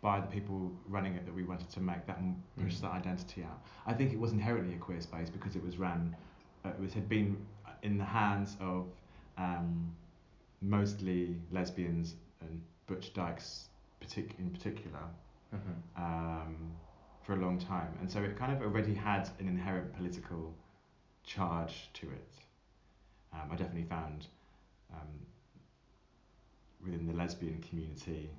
by 0.02 0.20
the 0.22 0.28
people 0.28 0.72
running 0.88 1.16
it 1.16 1.26
that 1.26 1.34
we 1.36 1.44
wanted 1.44 1.70
to 1.70 1.80
make 1.82 2.06
that 2.06 2.18
and 2.20 2.42
push 2.58 2.76
Mhm. 2.78 2.82
that 2.82 2.92
identity 2.92 3.44
out. 3.44 3.62
I 3.86 3.94
think 3.94 4.14
it 4.14 4.20
was 4.20 4.32
inherently 4.32 4.74
a 4.76 4.78
queer 4.78 5.02
space 5.02 5.30
because 5.30 5.56
it 5.56 5.64
was 5.64 5.78
ran, 5.78 6.16
uh, 6.64 6.70
it 6.70 6.80
was, 6.80 6.94
had 6.94 7.10
been 7.10 7.46
in 7.84 7.98
the 7.98 8.06
hands 8.06 8.56
of 8.62 8.88
um, 9.38 9.92
mostly 10.62 11.40
lesbians 11.52 12.16
and 12.42 12.62
butch 12.88 13.14
dykes 13.14 13.70
partic- 14.02 14.38
in 14.40 14.50
particular 14.52 15.04
Mhm. 15.54 15.76
um, 15.98 16.72
for 17.22 17.34
a 17.34 17.38
long 17.38 17.58
time, 17.60 17.98
and 18.00 18.10
so 18.12 18.22
it 18.24 18.36
kind 18.38 18.52
of 18.52 18.62
already 18.62 18.94
had 18.94 19.30
an 19.40 19.48
inherent 19.48 19.94
political 19.94 20.56
charge 21.24 21.90
to 21.94 22.10
it. 22.10 22.34
Um, 23.34 23.52
I 23.52 23.56
definitely 23.56 23.84
found 23.90 24.28
um, 24.92 25.26
within 26.84 27.06
the 27.06 27.14
lesbian 27.14 27.62
community, 27.62 28.30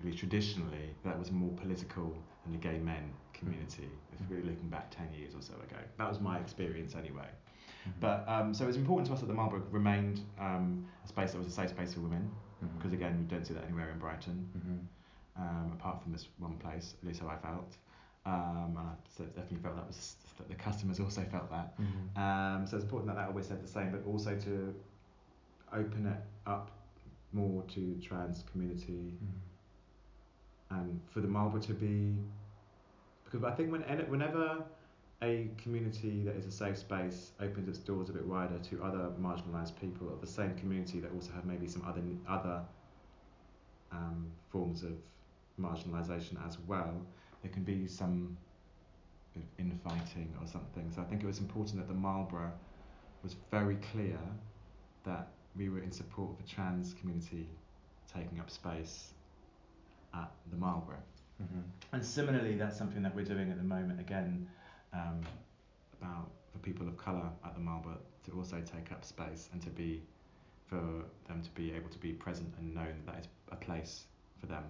at 0.00 0.04
least 0.04 0.18
traditionally, 0.18 0.94
that 1.04 1.18
was 1.18 1.30
more 1.30 1.52
political 1.52 2.16
than 2.44 2.52
the 2.52 2.58
gay 2.58 2.78
men 2.78 3.12
community. 3.32 3.88
If 4.12 4.28
we're 4.30 4.42
looking 4.42 4.68
back 4.68 4.90
10 4.90 5.12
years 5.18 5.34
or 5.34 5.42
so 5.42 5.54
ago, 5.54 5.76
that 5.98 6.08
was 6.08 6.20
my 6.20 6.38
experience 6.38 6.94
anyway. 6.94 7.28
Mhm. 7.86 7.92
But 8.00 8.28
um, 8.28 8.54
so 8.54 8.64
it 8.64 8.68
was 8.68 8.76
important 8.76 9.06
to 9.08 9.12
us 9.14 9.20
that 9.20 9.26
the 9.26 9.34
Marlborough 9.34 9.66
remained 9.70 10.20
um, 10.38 10.86
a 11.04 11.08
space 11.08 11.32
that 11.32 11.38
was 11.38 11.46
a 11.46 11.50
safe 11.50 11.70
space 11.70 11.94
for 11.94 12.00
women, 12.00 12.30
because 12.78 12.92
again, 12.92 13.18
we 13.18 13.24
don't 13.24 13.44
see 13.46 13.52
that 13.54 13.64
anywhere 13.64 13.90
in 13.90 13.98
Brighton 13.98 14.48
Mhm. 14.56 15.42
um, 15.42 15.72
apart 15.72 16.02
from 16.02 16.12
this 16.12 16.28
one 16.38 16.56
place, 16.58 16.94
at 17.00 17.06
least 17.06 17.20
how 17.20 17.28
I 17.28 17.36
felt. 17.36 17.76
Um, 18.26 18.76
and 18.78 18.78
I 18.78 18.94
definitely 19.36 19.58
felt 19.58 19.76
that 19.76 19.86
was 19.86 20.16
that 20.38 20.48
the 20.48 20.54
customers 20.54 20.98
also 20.98 21.22
felt 21.24 21.50
that. 21.50 21.76
Mhm. 21.78 22.16
Um, 22.16 22.66
so 22.66 22.76
it's 22.76 22.84
important 22.84 23.08
that 23.08 23.16
that 23.16 23.28
always 23.28 23.46
stayed 23.46 23.62
the 23.62 23.68
same, 23.68 23.90
but 23.92 24.04
also 24.06 24.38
to 24.38 24.74
open 25.72 26.06
it 26.06 26.20
up 26.46 26.70
more 27.32 27.62
to 27.64 28.00
trans 28.00 28.44
community 28.44 29.12
And 30.74 31.00
for 31.10 31.20
the 31.20 31.28
Marlborough 31.28 31.60
to 31.62 31.74
be 31.74 32.16
because 33.24 33.44
I 33.44 33.52
think 33.52 33.72
when 33.72 33.82
whenever 34.08 34.62
a 35.22 35.48
community 35.56 36.22
that 36.24 36.36
is 36.36 36.46
a 36.46 36.50
safe 36.50 36.76
space 36.76 37.30
opens 37.40 37.68
its 37.68 37.78
doors 37.78 38.10
a 38.10 38.12
bit 38.12 38.26
wider 38.26 38.58
to 38.58 38.82
other 38.82 39.10
marginalised 39.20 39.78
people 39.80 40.12
of 40.12 40.20
the 40.20 40.26
same 40.26 40.54
community 40.56 41.00
that 41.00 41.12
also 41.12 41.32
have 41.32 41.44
maybe 41.44 41.66
some 41.66 41.82
other 41.86 42.02
other 42.28 42.60
um, 43.92 44.26
forms 44.50 44.82
of 44.82 44.92
marginalisation 45.60 46.44
as 46.46 46.58
well, 46.66 46.94
there 47.42 47.52
can 47.52 47.62
be 47.62 47.86
some 47.86 48.36
infighting 49.58 50.32
or 50.40 50.46
something. 50.46 50.90
So 50.94 51.02
I 51.02 51.04
think 51.04 51.22
it 51.22 51.26
was 51.26 51.38
important 51.38 51.78
that 51.78 51.88
the 51.88 51.94
Marlborough 51.94 52.52
was 53.22 53.36
very 53.50 53.76
clear 53.92 54.18
that 55.04 55.28
we 55.56 55.68
were 55.68 55.80
in 55.80 55.92
support 55.92 56.30
of 56.30 56.36
the 56.38 56.48
trans 56.52 56.94
community 56.94 57.48
taking 58.12 58.38
up 58.40 58.50
space 58.50 59.13
at 60.14 60.30
the 60.50 60.56
Marlborough. 60.56 61.02
Mm-hmm. 61.42 61.60
And 61.92 62.04
similarly, 62.04 62.56
that's 62.56 62.76
something 62.76 63.02
that 63.02 63.14
we're 63.14 63.24
doing 63.24 63.50
at 63.50 63.56
the 63.56 63.64
moment 63.64 64.00
again 64.00 64.46
um, 64.92 65.20
about 66.00 66.30
for 66.52 66.58
people 66.58 66.86
of 66.86 66.96
colour 66.96 67.28
at 67.44 67.54
the 67.54 67.60
Marlborough 67.60 67.98
to 68.26 68.32
also 68.32 68.60
take 68.60 68.92
up 68.92 69.04
space 69.04 69.48
and 69.52 69.60
to 69.62 69.70
be 69.70 70.02
for 70.66 71.04
them 71.26 71.42
to 71.42 71.50
be 71.50 71.72
able 71.72 71.88
to 71.90 71.98
be 71.98 72.12
present 72.12 72.52
and 72.58 72.74
known 72.74 72.94
that, 73.06 73.14
that 73.14 73.20
is 73.20 73.28
a 73.52 73.56
place 73.56 74.04
for 74.40 74.46
them, 74.46 74.64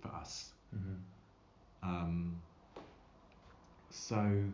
for 0.00 0.08
us. 0.08 0.52
Mm-hmm. 0.74 1.88
Um, 1.88 2.36
so 3.90 4.44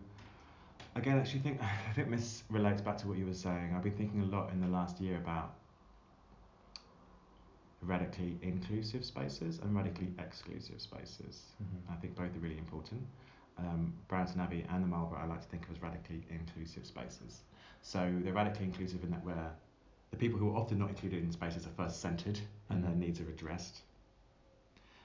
again, 0.94 1.18
actually, 1.18 1.40
think 1.40 1.60
I 1.88 1.92
think 1.94 2.10
this 2.10 2.42
relates 2.50 2.80
back 2.80 2.98
to 2.98 3.08
what 3.08 3.18
you 3.18 3.26
were 3.26 3.34
saying. 3.34 3.74
I've 3.74 3.82
been 3.82 3.96
thinking 3.96 4.22
a 4.22 4.26
lot 4.26 4.50
in 4.52 4.60
the 4.60 4.68
last 4.68 5.00
year 5.00 5.16
about 5.16 5.54
radically 7.82 8.38
inclusive 8.42 9.04
spaces 9.04 9.60
and 9.62 9.74
radically 9.74 10.12
exclusive 10.18 10.80
spaces. 10.80 11.42
Mm-hmm. 11.62 11.92
I 11.92 11.96
think 11.96 12.16
both 12.16 12.34
are 12.34 12.40
really 12.40 12.58
important. 12.58 13.02
Um, 13.58 13.94
Brownton 14.08 14.40
Abbey 14.40 14.64
and 14.70 14.82
the 14.82 14.86
Marlborough 14.86 15.20
I 15.20 15.26
like 15.26 15.42
to 15.42 15.48
think 15.48 15.64
of 15.64 15.72
as 15.72 15.82
radically 15.82 16.24
inclusive 16.30 16.86
spaces. 16.86 17.42
So 17.82 18.12
they're 18.22 18.32
radically 18.32 18.66
inclusive 18.66 19.02
in 19.02 19.10
that 19.10 19.24
where 19.24 19.50
the 20.10 20.16
people 20.16 20.38
who 20.38 20.50
are 20.50 20.56
often 20.56 20.78
not 20.78 20.90
included 20.90 21.22
in 21.22 21.32
spaces 21.32 21.66
are 21.66 21.70
first 21.76 22.00
centred 22.00 22.34
mm-hmm. 22.34 22.72
and 22.72 22.84
their 22.84 22.90
mm-hmm. 22.90 23.00
needs 23.00 23.20
are 23.20 23.28
addressed. 23.28 23.82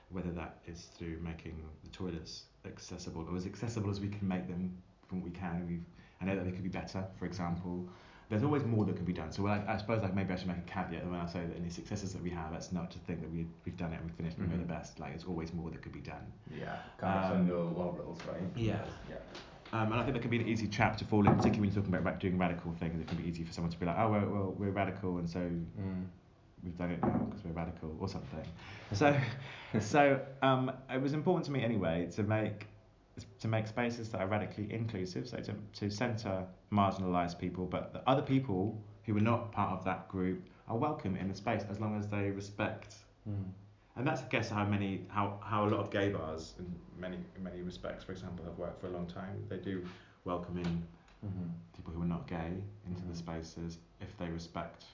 Whether 0.09 0.31
that 0.31 0.59
is 0.67 0.89
through 0.97 1.19
making 1.23 1.63
the 1.83 1.89
toilets 1.89 2.43
accessible 2.65 3.25
or 3.29 3.35
as 3.35 3.45
accessible 3.45 3.89
as 3.89 3.99
we 3.99 4.07
can 4.07 4.27
make 4.27 4.47
them 4.47 4.77
from 5.07 5.21
what 5.21 5.31
we 5.31 5.37
can. 5.37 5.65
We've, 5.67 5.83
I 6.21 6.25
know 6.25 6.35
that 6.35 6.45
they 6.45 6.51
could 6.51 6.63
be 6.63 6.69
better, 6.69 7.03
for 7.17 7.25
example. 7.25 7.87
There's 8.33 8.43
always 8.43 8.63
more 8.63 8.83
that 8.85 8.95
can 8.95 9.05
be 9.05 9.13
done. 9.13 9.31
So 9.31 9.45
I, 9.45 9.61
I 9.67 9.77
suppose 9.77 10.01
like 10.01 10.15
maybe 10.15 10.33
I 10.33 10.37
should 10.37 10.47
make 10.47 10.57
a 10.57 10.61
caveat 10.61 11.05
when 11.05 11.19
I 11.19 11.27
say 11.27 11.41
that 11.41 11.63
the 11.63 11.69
successes 11.69 12.13
that 12.13 12.23
we 12.23 12.31
have, 12.31 12.51
that's 12.51 12.71
not 12.71 12.89
to 12.89 12.97
think 12.97 13.21
that 13.21 13.31
we, 13.31 13.45
we've 13.63 13.77
done 13.77 13.93
it 13.93 13.97
and 13.97 14.05
we've 14.05 14.15
finished 14.15 14.37
and 14.37 14.47
mm-hmm. 14.47 14.57
we're 14.57 14.65
the 14.65 14.73
best. 14.73 14.99
Like 14.99 15.11
there's 15.11 15.25
always 15.25 15.53
more 15.53 15.69
that 15.69 15.83
could 15.83 15.93
be 15.93 15.99
done. 15.99 16.25
Yeah, 16.51 16.77
kind 16.97 17.25
of 17.25 17.39
um, 17.41 17.47
your 17.47 17.63
laurels, 17.63 18.19
right? 18.27 18.41
Yeah. 18.55 18.79
Yeah. 19.07 19.17
Um, 19.71 19.91
and 19.91 20.01
I 20.01 20.03
think 20.03 20.15
that 20.15 20.21
can 20.21 20.31
be 20.31 20.39
an 20.39 20.47
easy 20.47 20.67
trap 20.67 20.97
to 20.97 21.05
fall 21.05 21.19
in, 21.19 21.35
particularly 21.35 21.59
when 21.59 21.69
you're 21.69 21.83
talking 21.83 21.95
about 21.95 22.19
doing 22.19 22.39
radical 22.39 22.73
things. 22.73 22.99
It 22.99 23.07
can 23.07 23.17
be 23.17 23.29
easy 23.29 23.43
for 23.43 23.53
someone 23.53 23.71
to 23.71 23.79
be 23.79 23.85
like, 23.85 23.97
oh, 23.99 24.09
well, 24.09 24.25
well 24.25 24.55
we're 24.57 24.71
radical, 24.71 25.17
and 25.17 25.29
so 25.29 25.39
mm. 25.39 26.05
we've 26.63 26.77
done 26.77 26.89
it 26.89 27.03
now 27.03 27.27
because 27.29 27.45
we're 27.45 27.51
radical 27.51 27.95
or 27.99 28.07
something. 28.07 28.45
so, 28.93 29.15
so 29.79 30.19
um, 30.41 30.71
it 30.91 30.99
was 30.99 31.13
important 31.13 31.45
to 31.45 31.51
me 31.51 31.63
anyway 31.63 32.09
to 32.15 32.23
make 32.23 32.67
to 33.39 33.47
make 33.47 33.67
spaces 33.67 34.09
that 34.09 34.21
are 34.21 34.27
radically 34.27 34.71
inclusive, 34.71 35.27
so 35.27 35.37
to, 35.37 35.53
to 35.73 35.89
centre 35.89 36.45
marginalised 36.71 37.37
people, 37.37 37.65
but 37.65 37.93
the 37.93 38.01
other 38.09 38.21
people 38.21 38.81
who 39.05 39.15
are 39.17 39.21
not 39.21 39.51
part 39.51 39.71
of 39.71 39.83
that 39.85 40.07
group 40.07 40.47
are 40.67 40.77
welcome 40.77 41.15
in 41.15 41.27
the 41.27 41.35
space 41.35 41.63
as 41.69 41.79
long 41.79 41.97
as 41.97 42.07
they 42.07 42.31
respect. 42.31 42.95
Mm. 43.29 43.51
And 43.95 44.07
that's, 44.07 44.21
I 44.21 44.27
guess, 44.27 44.49
how 44.49 44.65
many, 44.65 45.05
how, 45.09 45.39
how 45.43 45.65
a 45.65 45.69
lot 45.69 45.79
of 45.79 45.91
gay 45.91 46.09
bars, 46.09 46.53
in 46.57 46.73
many 46.99 47.17
in 47.35 47.43
many 47.43 47.61
respects, 47.61 48.03
for 48.03 48.11
example, 48.11 48.43
have 48.45 48.57
worked 48.57 48.81
for 48.81 48.87
a 48.87 48.91
long 48.91 49.05
time. 49.05 49.43
They 49.49 49.57
do 49.57 49.85
welcome 50.25 50.57
in 50.57 50.65
mm-hmm. 50.65 51.49
people 51.75 51.93
who 51.93 52.01
are 52.01 52.05
not 52.05 52.27
gay 52.27 52.53
into 52.87 53.01
mm-hmm. 53.01 53.11
the 53.11 53.15
spaces 53.15 53.77
if 54.01 54.17
they 54.17 54.29
respect 54.29 54.85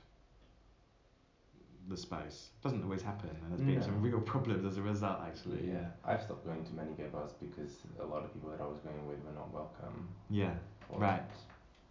the 1.90 1.98
space. 1.98 2.50
Doesn't 2.64 2.84
always 2.84 3.02
happen, 3.02 3.30
and 3.30 3.52
there's 3.52 3.62
been 3.62 3.80
no. 3.80 3.82
some 3.82 4.02
real 4.02 4.20
problems 4.34 4.66
as 4.66 4.78
a 4.78 4.82
result, 4.82 5.20
actually. 5.26 5.68
Yeah, 5.68 5.88
I've 6.06 6.22
stopped 6.22 6.46
going 6.46 6.64
to 6.64 6.74
many 6.74 6.92
gay 6.94 7.08
bars 7.12 7.32
because 7.40 7.78
a 8.00 8.06
lot 8.06 8.24
of 8.24 8.34
people 8.34 8.50
that 8.52 8.62
I 8.62 8.68
was 8.68 8.80
going 8.80 9.08
with 9.08 9.24
were 9.26 9.34
not 9.34 9.54
welcome. 9.54 10.08
Yeah, 10.30 10.54
right. 10.94 11.24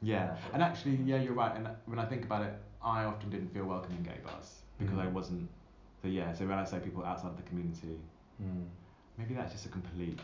Yeah, 0.01 0.37
and 0.53 0.63
actually, 0.63 0.97
yeah, 1.05 1.21
you're 1.21 1.33
right. 1.33 1.55
And 1.57 1.69
when 1.87 1.99
I 1.99 2.05
think 2.05 2.25
about 2.25 2.43
it, 2.43 2.55
I 2.83 3.05
often 3.05 3.31
didn't 3.31 3.53
feel 3.53 3.65
welcome 3.65 3.93
in 3.97 4.03
gay 4.05 4.19
bars 4.25 4.61
because 4.79 4.97
mm. 4.97 5.03
I 5.03 5.07
wasn't. 5.09 5.49
So 6.03 6.09
yeah, 6.09 6.33
so 6.33 6.47
when 6.47 6.59
I 6.59 6.65
say 6.65 6.79
people 6.79 7.05
outside 7.05 7.37
the 7.37 7.43
community, 7.43 7.99
mm. 8.41 8.65
maybe 9.17 9.35
that's 9.35 9.53
just 9.53 9.67
a 9.67 9.69
complete 9.69 10.21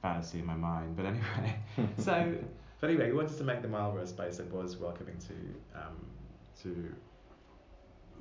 fantasy 0.00 0.38
in 0.38 0.46
my 0.46 0.54
mind. 0.54 0.96
But 0.96 1.06
anyway, 1.06 1.56
so 1.98 2.34
but 2.80 2.90
anyway, 2.90 3.10
we 3.10 3.16
wanted 3.16 3.36
to 3.36 3.44
make 3.44 3.62
the 3.62 3.68
Marlborough 3.68 4.06
space 4.06 4.38
that 4.38 4.50
was 4.50 4.76
welcoming 4.76 5.18
to 5.18 5.78
um, 5.78 5.96
to 6.62 6.94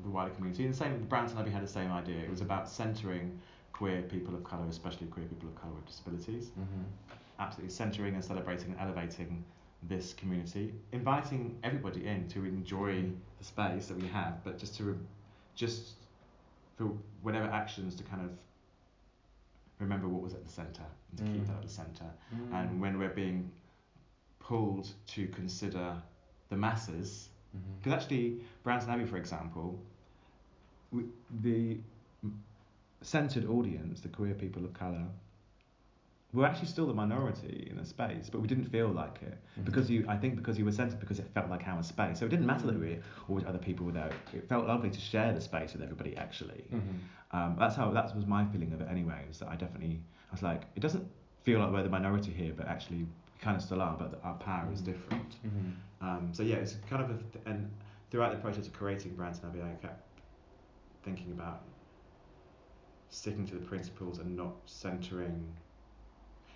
the 0.04 0.10
wider 0.10 0.32
community. 0.32 0.66
And 0.66 0.74
the 0.74 0.78
same, 0.78 1.06
Brownton 1.10 1.38
Abbey 1.38 1.52
had 1.52 1.64
the 1.64 1.68
same 1.68 1.92
idea. 1.92 2.20
It 2.20 2.30
was 2.30 2.42
about 2.42 2.70
centering 2.70 3.40
queer 3.74 4.02
people 4.04 4.34
of 4.34 4.44
colour, 4.44 4.66
especially 4.70 5.08
queer 5.08 5.26
people 5.26 5.50
of 5.50 5.62
colour 5.62 5.74
with 5.74 5.86
disabilities. 5.86 6.46
Mm-hmm. 6.50 6.84
Absolutely 7.40 7.74
centering 7.74 8.16
and 8.16 8.24
celebrating 8.24 8.72
and 8.72 8.80
elevating 8.80 9.44
this 9.84 10.14
community, 10.14 10.74
inviting 10.92 11.58
everybody 11.64 12.08
in 12.08 12.28
to 12.30 12.46
enjoy 12.46 13.04
the 13.38 13.44
space 13.44 13.88
that 13.88 14.02
we 14.02 14.08
have, 14.08 14.44
but 14.44 14.58
just 14.58 14.76
to 14.78 14.84
re- 14.84 14.96
just 15.56 15.94
for 16.78 16.92
whatever 17.22 17.46
actions 17.46 17.96
to 17.96 18.04
kind 18.04 18.22
of 18.22 18.32
remember 19.80 20.08
what 20.08 20.22
was 20.22 20.34
at 20.34 20.46
the 20.46 20.52
centre 20.52 20.82
and 21.12 21.18
to 21.20 21.24
mm. 21.24 21.34
keep 21.34 21.48
that 21.48 21.58
at 21.58 21.62
the 21.64 21.70
centre. 21.70 22.12
Mm. 22.34 22.54
And 22.54 22.82
when 22.82 22.98
we're 22.98 23.10
being 23.10 23.52
pulled 24.40 24.88
to 25.08 25.28
consider 25.28 25.96
the 26.50 26.56
masses 26.56 27.30
because 27.80 27.94
mm-hmm. 27.94 27.94
actually, 27.94 28.38
Brownton 28.64 28.90
Abbey, 28.90 29.06
for 29.06 29.18
example, 29.18 29.80
we, 30.92 31.04
the 31.42 31.78
centred 33.02 33.48
audience, 33.48 34.02
the 34.02 34.10
queer 34.10 34.34
people 34.34 34.66
of 34.66 34.74
colour, 34.74 35.06
were 36.34 36.46
actually 36.46 36.68
still 36.68 36.88
the 36.88 36.94
minority 36.94 37.68
in 37.70 37.78
the 37.78 37.86
space, 37.86 38.30
but 38.30 38.42
we 38.42 38.48
didn't 38.48 38.66
feel 38.66 38.90
like 38.90 39.20
it 39.22 39.34
mm-hmm. 39.34 39.64
because 39.64 39.90
you. 39.90 40.06
I 40.08 40.18
think 40.18 40.36
because 40.36 40.58
you 40.58 40.66
were 40.66 40.72
centred, 40.72 41.00
because 41.00 41.20
it 41.20 41.28
felt 41.34 41.50
like 41.50 41.66
our 41.68 41.82
space. 41.82 42.20
So 42.20 42.26
it 42.26 42.30
didn't 42.30 42.46
matter 42.46 42.68
that 42.68 42.78
we 42.78 42.90
were 42.90 42.98
always 43.30 43.46
other 43.46 43.58
people 43.58 43.86
were 43.86 43.94
there. 43.94 44.12
It 44.34 44.48
felt 44.50 44.68
lovely 44.68 44.90
to 44.90 45.00
share 45.00 45.32
the 45.34 45.42
space 45.42 45.74
with 45.74 45.82
everybody. 45.82 46.16
Actually, 46.18 46.66
mm-hmm. 46.74 47.38
um, 47.38 47.56
that's 47.58 47.76
how 47.76 47.90
that 47.92 48.16
was 48.16 48.26
my 48.26 48.46
feeling 48.46 48.74
of 48.74 48.82
it. 48.82 48.88
Anyway, 48.90 49.24
was 49.28 49.40
that 49.40 49.48
I 49.48 49.56
definitely 49.56 50.02
I 50.30 50.34
was 50.34 50.44
like, 50.44 50.64
it 50.76 50.82
doesn't 50.82 51.08
feel 51.44 51.60
like 51.60 51.72
we're 51.72 51.84
the 51.84 51.90
minority 51.90 52.32
here, 52.32 52.54
but 52.56 52.68
actually 52.68 52.98
we 52.98 53.08
kind 53.40 53.56
of 53.56 53.64
still 53.64 53.82
are. 53.82 53.96
But 53.98 54.20
our 54.24 54.36
power 54.36 54.66
mm-hmm. 54.66 54.74
is 54.74 54.82
different. 54.82 55.36
Mm-hmm. 55.46 55.70
Um, 56.02 56.30
so 56.32 56.44
yeah, 56.44 56.58
it's 56.58 56.78
kind 56.90 57.02
of 57.02 57.10
a, 57.10 57.14
th- 57.14 57.44
and 57.46 57.72
throughout 58.12 58.32
the 58.32 58.38
process 58.38 58.68
of 58.68 58.74
creating 58.74 59.14
Brownton 59.16 59.50
Abbey, 59.50 59.62
I 59.62 59.76
kept 59.82 60.04
thinking 61.04 61.32
about 61.32 61.64
sticking 63.10 63.46
to 63.48 63.56
the 63.56 63.66
principles 63.66 64.20
and 64.20 64.36
not 64.36 64.54
centering 64.66 65.46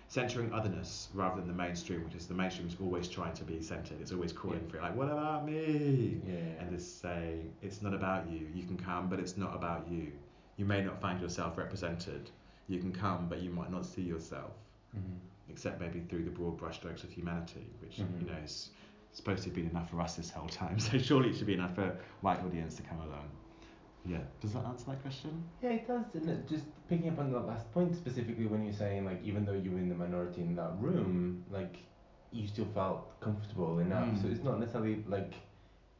centering 0.08 0.52
otherness 0.52 1.08
rather 1.14 1.36
than 1.36 1.46
the 1.46 1.54
mainstream, 1.54 2.02
which 2.02 2.16
is 2.16 2.26
the 2.26 2.34
mainstream 2.34 2.66
is 2.66 2.76
always 2.82 3.06
trying 3.06 3.32
to 3.32 3.44
be 3.44 3.62
centered. 3.62 4.00
It's 4.00 4.10
always 4.10 4.32
calling 4.32 4.60
yeah. 4.64 4.70
for 4.70 4.76
it, 4.78 4.82
like, 4.82 4.96
what 4.96 5.08
about 5.08 5.46
me? 5.46 6.20
Yeah. 6.26 6.34
And 6.58 6.76
just 6.76 7.00
saying, 7.00 7.52
it's 7.62 7.80
not 7.80 7.94
about 7.94 8.28
you. 8.28 8.48
You 8.52 8.64
can 8.64 8.76
come, 8.76 9.08
but 9.08 9.20
it's 9.20 9.36
not 9.36 9.54
about 9.54 9.86
you. 9.88 10.10
You 10.56 10.64
may 10.64 10.82
not 10.82 11.00
find 11.00 11.20
yourself 11.20 11.56
represented. 11.56 12.28
You 12.66 12.80
can 12.80 12.92
come, 12.92 13.28
but 13.28 13.40
you 13.40 13.50
might 13.50 13.70
not 13.70 13.86
see 13.86 14.02
yourself, 14.02 14.50
mm-hmm. 14.96 15.14
except 15.48 15.80
maybe 15.80 16.00
through 16.00 16.24
the 16.24 16.30
broad 16.30 16.58
brushstrokes 16.58 17.04
of 17.04 17.12
humanity, 17.12 17.66
which 17.80 17.98
mm-hmm. 17.98 18.20
you 18.20 18.32
know 18.32 18.38
is 18.44 18.70
supposed 19.12 19.42
to 19.42 19.48
have 19.48 19.56
been 19.56 19.68
enough 19.68 19.90
for 19.90 20.00
us 20.00 20.16
this 20.16 20.30
whole 20.30 20.48
time. 20.48 20.78
So 20.78 20.98
surely 20.98 21.30
it 21.30 21.36
should 21.36 21.46
be 21.46 21.54
enough 21.54 21.74
for 21.74 21.96
white 22.20 22.40
audience 22.44 22.76
to 22.76 22.82
come 22.82 23.00
along. 23.00 23.28
Yeah. 24.06 24.18
Does 24.40 24.52
that 24.54 24.64
answer 24.64 24.86
that 24.88 25.02
question? 25.02 25.44
Yeah, 25.62 25.70
it 25.70 25.86
does. 25.86 26.04
And 26.14 26.28
it 26.30 26.48
just 26.48 26.64
picking 26.88 27.10
up 27.10 27.18
on 27.18 27.32
the 27.32 27.38
last 27.38 27.70
point 27.72 27.94
specifically 27.94 28.46
when 28.46 28.64
you're 28.64 28.72
saying 28.72 29.04
like 29.04 29.20
even 29.22 29.44
though 29.44 29.52
you 29.52 29.70
were 29.70 29.78
in 29.78 29.88
the 29.88 29.94
minority 29.94 30.40
in 30.40 30.54
that 30.56 30.72
room, 30.78 31.44
like 31.50 31.76
you 32.32 32.46
still 32.46 32.68
felt 32.74 33.20
comfortable 33.20 33.78
enough. 33.80 34.08
Mm. 34.08 34.22
So 34.22 34.28
it's 34.28 34.42
not 34.42 34.58
necessarily 34.58 35.04
like 35.06 35.34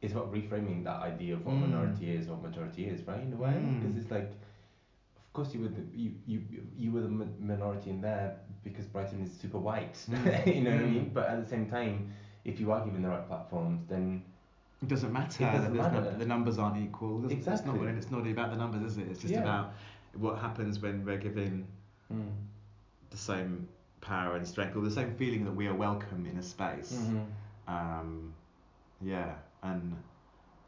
it's 0.01 0.13
about 0.13 0.33
reframing 0.33 0.83
that 0.85 1.01
idea 1.01 1.35
of 1.35 1.45
what 1.45 1.55
mm. 1.55 1.61
minority 1.61 2.11
is, 2.11 2.27
what 2.27 2.41
majority 2.41 2.85
is, 2.85 3.05
right? 3.07 3.21
In 3.21 3.33
a 3.33 3.35
way, 3.35 3.53
because 3.79 3.95
mm. 3.95 4.01
it's 4.01 4.09
like, 4.09 4.31
of 4.31 5.33
course 5.33 5.53
you 5.53 5.61
were 5.61 5.67
the 5.67 5.83
you 5.93 6.13
you 6.25 6.41
you 6.75 6.91
were 6.91 7.01
the 7.01 7.27
minority 7.39 7.91
in 7.91 8.01
there 8.01 8.37
because 8.63 8.85
Brighton 8.85 9.21
is 9.21 9.31
super 9.39 9.59
white. 9.59 9.97
Mm. 10.09 10.55
you 10.55 10.61
know 10.61 10.71
what 10.71 10.79
I 10.79 10.85
mean? 10.85 11.05
Mm. 11.05 11.13
But 11.13 11.29
at 11.29 11.43
the 11.43 11.49
same 11.49 11.69
time 11.69 12.13
if 12.45 12.59
you 12.59 12.71
are 12.71 12.83
given 12.83 13.01
the 13.01 13.09
right 13.09 13.27
platforms, 13.27 13.81
then 13.89 14.23
it 14.81 14.87
doesn't 14.87 15.13
matter. 15.13 15.43
It 15.43 15.51
doesn't 15.51 15.75
matter. 15.75 16.01
No, 16.01 16.17
the 16.17 16.25
numbers 16.25 16.57
aren't 16.57 16.83
equal. 16.83 17.23
Exactly. 17.29 17.53
It's 17.53 17.65
not, 17.65 17.87
it's 17.97 18.11
not 18.11 18.27
about 18.27 18.51
the 18.51 18.57
numbers, 18.57 18.91
is 18.91 18.97
it? 18.97 19.07
It's 19.09 19.21
just 19.21 19.33
yeah. 19.33 19.41
about 19.41 19.73
what 20.13 20.39
happens 20.39 20.79
when 20.79 21.05
we're 21.05 21.17
given 21.17 21.67
mm. 22.11 22.29
the 23.09 23.17
same 23.17 23.67
power 24.01 24.35
and 24.35 24.47
strength, 24.47 24.75
or 24.75 24.81
the 24.81 24.91
same 24.91 25.13
feeling 25.15 25.45
that 25.45 25.55
we 25.55 25.67
are 25.67 25.75
welcome 25.75 26.25
in 26.25 26.37
a 26.37 26.43
space. 26.43 26.93
Mm-hmm. 26.93 27.19
Um, 27.67 28.33
yeah, 29.01 29.33
and 29.61 29.95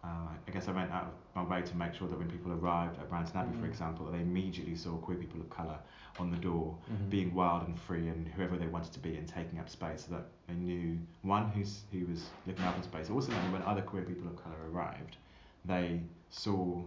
uh, 0.03 0.07
I 0.47 0.51
guess 0.51 0.67
I 0.67 0.71
went 0.71 0.91
out 0.91 1.05
of 1.05 1.13
my 1.35 1.43
way 1.43 1.61
to 1.61 1.75
make 1.75 1.93
sure 1.95 2.07
that 2.07 2.17
when 2.17 2.29
people 2.29 2.51
arrived 2.51 2.99
at 2.99 3.09
Brownton 3.09 3.37
Abbey, 3.37 3.53
for 3.57 3.65
Mhm. 3.65 3.69
example, 3.69 4.05
that 4.05 4.11
they 4.11 4.21
immediately 4.21 4.75
saw 4.75 4.97
queer 4.97 5.17
people 5.17 5.41
of 5.41 5.49
colour 5.49 5.79
on 6.19 6.29
the 6.29 6.37
door, 6.37 6.77
Mhm. 6.91 7.09
being 7.09 7.33
wild 7.33 7.67
and 7.67 7.79
free 7.79 8.07
and 8.07 8.27
whoever 8.27 8.55
they 8.57 8.67
wanted 8.67 8.91
to 8.93 8.99
be 8.99 9.17
and 9.17 9.27
taking 9.27 9.57
up 9.59 9.67
space, 9.69 10.05
so 10.05 10.13
that 10.15 10.25
they 10.47 10.53
knew 10.53 10.99
one 11.23 11.49
who's 11.49 11.83
who 11.91 12.05
was 12.05 12.29
looking 12.45 12.63
up 12.65 12.75
in 12.77 12.83
space. 12.83 13.09
Also, 13.09 13.31
then 13.31 13.51
when 13.51 13.63
other 13.63 13.81
queer 13.81 14.03
people 14.03 14.27
of 14.27 14.35
colour 14.43 14.69
arrived, 14.71 15.17
they 15.65 16.03
saw 16.29 16.83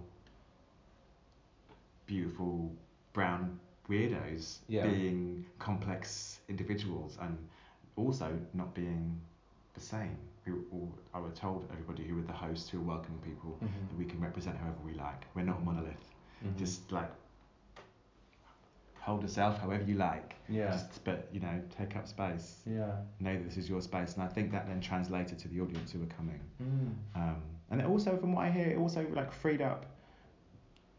beautiful 2.07 2.73
brown 3.13 3.59
weirdos 3.89 4.59
Yeah. 4.69 4.87
being 4.87 5.45
complex 5.59 6.41
individuals 6.49 7.19
and 7.21 7.37
also 7.97 8.39
not 8.55 8.75
being 8.75 9.21
the 9.75 9.81
same. 9.81 10.17
Who 10.47 10.93
I 11.13 11.19
was 11.19 11.33
told 11.35 11.67
everybody 11.73 12.05
who 12.05 12.15
were 12.15 12.23
the 12.23 12.33
hosts 12.33 12.69
who 12.69 12.79
were 12.81 12.95
welcoming 12.95 13.19
people 13.21 13.59
Mhm. 13.61 13.89
that 13.89 13.99
we 13.99 14.05
can 14.05 14.21
represent 14.21 14.57
however 14.57 14.79
we 14.85 14.95
like. 14.95 15.27
We're 15.35 15.43
not 15.43 15.59
a 15.59 15.61
monolith. 15.65 16.15
Mhm. 16.45 16.57
Just 16.57 16.93
like 16.93 17.11
hold 19.01 19.23
yourself 19.23 19.59
however 19.61 19.83
you 19.85 19.95
like. 19.97 20.35
yeah. 20.49 20.71
Just 20.71 21.03
but 21.05 21.29
you 21.33 21.41
know 21.41 21.61
take 21.71 21.97
up 21.97 22.07
space. 22.07 22.63
yeah. 22.67 23.03
Know 23.19 23.35
that 23.35 23.45
this 23.45 23.57
is 23.57 23.69
your 23.69 23.81
space, 23.81 24.15
and 24.15 24.23
I 24.23 24.29
think 24.29 24.53
that 24.53 24.67
then 24.69 24.81
translated 24.81 25.39
to 25.41 25.49
the 25.49 25.61
audience 25.61 25.91
who 25.93 25.99
were 26.01 26.07
coming. 26.07 26.41
Mm. 26.63 26.95
Um, 27.17 27.43
and 27.71 27.81
it 27.81 27.87
also, 27.87 28.17
from 28.17 28.33
what 28.33 28.45
I 28.45 28.51
hear, 28.51 28.69
it 28.71 28.79
also 28.79 29.05
like 29.11 29.33
freed 29.33 29.61
up 29.63 29.87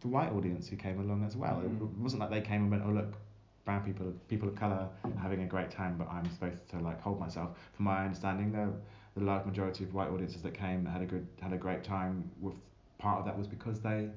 the 0.02 0.10
white 0.10 0.32
audience 0.34 0.68
who 0.68 0.76
came 0.76 1.00
along 1.00 1.24
as 1.24 1.38
well. 1.38 1.62
It 1.62 1.72
Mm. 1.80 1.98
wasn't 2.00 2.20
like 2.20 2.30
they 2.32 2.42
came 2.42 2.64
and 2.64 2.72
went, 2.72 2.84
"Oh 2.86 2.90
look, 2.92 3.18
brown 3.64 3.84
people, 3.86 4.12
people 4.28 4.50
of 4.50 4.56
color, 4.56 4.90
having 5.18 5.42
a 5.44 5.48
great 5.48 5.72
time," 5.72 5.98
but 5.98 6.10
I'm 6.10 6.30
supposed 6.32 6.68
to 6.70 6.80
like 6.80 7.00
hold 7.00 7.20
myself. 7.20 7.58
From 7.74 7.86
my 7.86 8.04
understanding, 8.04 8.52
the 8.52 8.74
the 9.18 9.26
large 9.26 9.46
majority 9.46 9.84
of 9.84 9.94
white 9.94 10.10
audiences 10.10 10.42
that 10.44 10.54
came 10.54 10.86
had 10.86 11.02
a 11.02 11.06
good 11.06 11.28
had 11.42 11.54
a 11.54 11.58
great 11.58 11.84
time. 11.84 12.30
With 12.40 12.54
part 13.00 13.20
of 13.20 13.26
that 13.26 13.38
was 13.38 13.48
because 13.48 13.82
they 13.82 14.10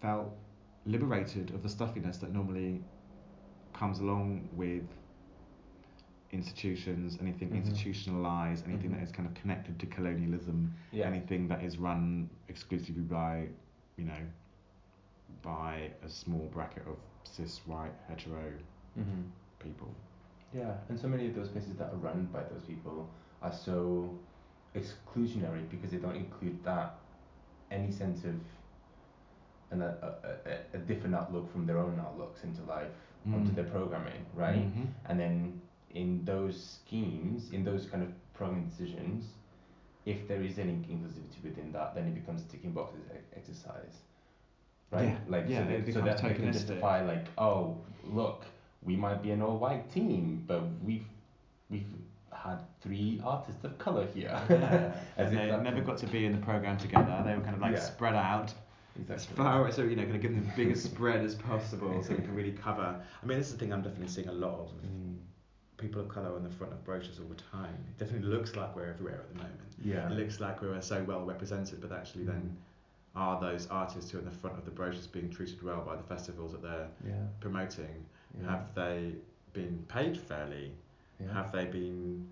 felt 0.00 0.36
liberated 0.84 1.50
of 1.50 1.62
the 1.62 1.68
stuffiness 1.68 2.18
that 2.18 2.32
normally 2.32 2.82
comes 3.72 4.00
along 4.00 4.48
with 4.52 4.84
institutions, 6.32 7.18
anything 7.20 7.50
Mhm. 7.50 7.56
institutionalized, 7.56 8.66
anything 8.66 8.90
Mhm. 8.90 8.94
that 8.94 9.02
is 9.02 9.12
kind 9.12 9.28
of 9.28 9.34
connected 9.34 9.78
to 9.78 9.86
colonialism, 9.86 10.72
Yeah. 10.92 11.06
anything 11.06 11.48
that 11.48 11.62
is 11.62 11.78
run 11.78 12.28
exclusively 12.48 13.02
by, 13.04 13.48
you 13.96 14.04
know, 14.04 14.26
by 15.42 15.92
a 16.02 16.08
small 16.08 16.48
bracket 16.52 16.86
of 16.86 16.98
cis 17.24 17.64
white 17.66 17.94
hetero 18.08 18.52
Mhm. 18.96 19.30
people. 19.58 19.94
Yeah, 20.52 20.78
and 20.88 20.98
so 20.98 21.08
many 21.08 21.26
of 21.28 21.34
those 21.34 21.48
places 21.48 21.76
that 21.76 21.92
are 21.92 21.96
run 21.96 22.26
by 22.32 22.42
those 22.44 22.64
people 22.64 23.08
are 23.42 23.52
so 23.52 24.10
exclusionary 24.74 25.68
because 25.70 25.90
they 25.90 25.96
don't 25.98 26.16
include 26.16 26.62
that 26.64 26.94
any 27.70 27.90
sense 27.90 28.24
of 28.24 28.34
an, 29.70 29.82
a, 29.82 29.86
a, 30.46 30.76
a, 30.76 30.78
different 30.78 31.14
outlook 31.14 31.50
from 31.52 31.66
their 31.66 31.78
own 31.78 31.98
outlooks 32.00 32.44
into 32.44 32.62
life 32.62 32.92
onto 33.34 33.50
Mm. 33.50 33.54
their 33.56 33.64
programming, 33.64 34.24
right? 34.34 34.62
Mhm. 34.72 34.86
And 35.06 35.18
then 35.18 35.60
in 35.90 36.24
those 36.24 36.62
schemes, 36.62 37.50
in 37.52 37.64
those 37.64 37.86
kind 37.86 38.02
of 38.04 38.10
programming 38.34 38.68
decisions, 38.68 39.24
if 40.04 40.28
there 40.28 40.42
is 40.42 40.58
any 40.60 40.74
inclusivity 40.74 41.42
within 41.42 41.72
that, 41.72 41.94
then 41.96 42.06
it 42.06 42.14
becomes 42.14 42.42
a 42.42 42.48
ticking 42.48 42.72
boxes 42.72 43.00
exercise, 43.34 44.02
right? 44.92 45.08
Yeah, 45.08 45.18
Like 45.26 45.48
yeah, 45.48 45.64
so, 45.64 45.70
that, 45.70 45.92
so 45.94 46.00
that 46.02 46.22
they 46.22 46.34
can 46.34 46.52
justify 46.52 47.04
like, 47.04 47.26
oh, 47.36 47.76
look, 48.04 48.44
we 48.84 48.94
might 48.94 49.20
be 49.22 49.32
an 49.32 49.42
all-white 49.42 49.90
team, 49.90 50.44
but 50.46 50.62
we've 50.84 51.08
we've 51.68 51.88
had 52.42 52.58
three 52.80 53.20
artists 53.24 53.64
of 53.64 53.76
color 53.78 54.06
here. 54.14 54.38
Yeah. 54.50 54.92
As 55.16 55.30
they 55.32 55.46
never 55.62 55.80
got 55.80 55.98
to 55.98 56.06
be 56.06 56.26
in 56.26 56.32
the 56.32 56.38
program 56.44 56.76
together. 56.78 57.22
They 57.24 57.34
were 57.34 57.40
kind 57.42 57.54
of 57.56 57.60
like 57.60 57.72
Yeah. 57.74 57.80
spread 57.80 58.14
out. 58.14 58.52
as 58.94 59.02
exactly. 59.02 59.36
far 59.36 59.60
away, 59.62 59.70
so 59.70 59.82
you 59.82 59.96
know, 59.96 60.02
kind 60.04 60.16
of 60.16 60.22
give 60.22 60.34
them 60.34 60.44
the 60.46 60.52
biggest 60.56 60.84
spread 60.90 61.24
as 61.24 61.34
possible, 61.34 62.02
so 62.02 62.10
we 62.14 62.16
can 62.22 62.34
really 62.34 62.52
cover. 62.52 63.00
I 63.22 63.26
mean, 63.26 63.38
this 63.38 63.48
is 63.48 63.52
the 63.54 63.58
thing 63.58 63.72
I'm 63.72 63.82
definitely 63.82 64.08
seeing 64.08 64.28
a 64.28 64.32
lot 64.32 64.58
of. 64.60 64.68
Mm. 64.82 65.16
People 65.78 66.00
of 66.00 66.08
colour 66.08 66.34
on 66.34 66.42
the 66.42 66.48
front 66.48 66.72
of 66.72 66.82
brochures 66.86 67.18
all 67.20 67.26
the 67.28 67.34
time. 67.34 67.74
It 67.90 67.98
definitely 67.98 68.26
looks 68.28 68.56
like 68.56 68.74
we're 68.74 68.88
everywhere 68.88 69.16
at 69.20 69.28
the 69.28 69.34
moment. 69.34 69.60
Yeah. 69.84 70.06
It 70.10 70.12
looks 70.12 70.40
like 70.40 70.62
we're 70.62 70.80
so 70.80 71.04
well 71.04 71.22
represented, 71.22 71.82
but 71.82 71.92
actually, 71.92 72.24
then 72.24 72.56
are 73.14 73.38
those 73.38 73.66
artists 73.66 74.10
who 74.10 74.16
are 74.16 74.20
in 74.20 74.24
the 74.24 74.30
front 74.30 74.56
of 74.58 74.64
the 74.64 74.70
brochures 74.70 75.06
being 75.06 75.28
treated 75.28 75.62
well 75.62 75.82
by 75.86 75.94
the 75.96 76.02
festivals 76.02 76.52
that 76.52 76.62
they're 76.62 76.88
Yeah. 77.06 77.12
promoting? 77.40 78.06
Yeah. 78.40 78.50
Have 78.52 78.74
they 78.74 79.12
been 79.52 79.84
paid 79.88 80.16
fairly? 80.18 80.72
Yeah. 81.20 81.32
Have 81.32 81.52
they 81.52 81.64
been? 81.66 82.28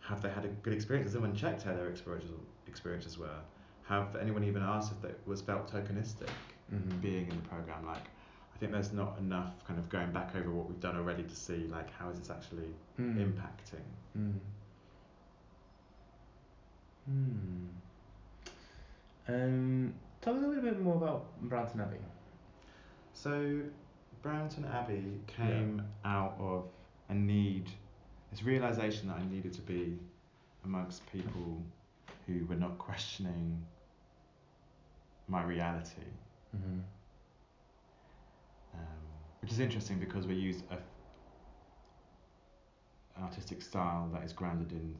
Have 0.00 0.20
they 0.22 0.28
had 0.30 0.44
a 0.44 0.48
good 0.48 0.72
experience? 0.74 1.06
Has 1.08 1.14
anyone 1.16 1.34
checked 1.36 1.62
how 1.62 1.74
their 1.74 1.88
experiences 1.88 2.30
experiences 2.66 3.18
were? 3.18 3.38
Have 3.88 4.16
anyone 4.16 4.44
even 4.44 4.62
asked 4.62 4.92
if 4.92 5.00
that 5.02 5.26
was 5.26 5.40
felt 5.42 5.70
tokenistic? 5.72 6.28
Mhm. 6.72 7.00
being 7.02 7.28
in 7.30 7.36
the 7.36 7.48
program. 7.48 7.84
Like, 7.84 8.04
I 8.54 8.58
think 8.58 8.72
there's 8.72 8.92
not 8.92 9.18
enough 9.18 9.52
kind 9.66 9.78
of 9.78 9.88
going 9.90 10.10
back 10.12 10.34
over 10.34 10.50
what 10.50 10.66
we've 10.68 10.80
done 10.80 10.96
already 10.96 11.22
to 11.22 11.36
see 11.36 11.66
like 11.66 11.90
how 11.92 12.08
is 12.08 12.18
this 12.18 12.30
actually 12.30 12.74
Mm. 12.98 13.16
impacting. 13.16 13.84
Mm. 14.18 14.38
Hmm. 17.06 17.66
Um, 19.28 19.94
tell 20.20 20.36
us 20.36 20.42
a 20.42 20.46
little 20.46 20.62
bit 20.62 20.80
more 20.80 20.96
about 20.96 21.26
Brownton 21.42 21.80
Abbey. 21.80 21.96
So, 23.12 23.60
Brownton 24.22 24.64
Abbey 24.64 25.20
came 25.26 25.82
out 26.04 26.34
of 26.38 26.64
a 27.08 27.14
need, 27.14 27.70
this 28.34 28.42
realization 28.42 29.06
that 29.06 29.16
I 29.16 29.24
needed 29.32 29.52
to 29.52 29.62
be 29.62 29.96
amongst 30.64 31.06
people 31.12 31.62
who 32.26 32.44
were 32.46 32.56
not 32.56 32.78
questioning 32.78 33.64
my 35.28 35.44
reality. 35.44 36.02
Mm-hmm. 36.56 36.80
um, 38.74 38.80
which 39.40 39.50
is 39.52 39.60
interesting 39.60 39.98
because 39.98 40.26
we 40.26 40.34
use 40.34 40.62
a, 40.70 40.74
an 43.16 43.22
artistic 43.22 43.62
style 43.62 44.08
that 44.12 44.22
is 44.24 44.32
grounded 44.32 44.72
in 44.72 44.96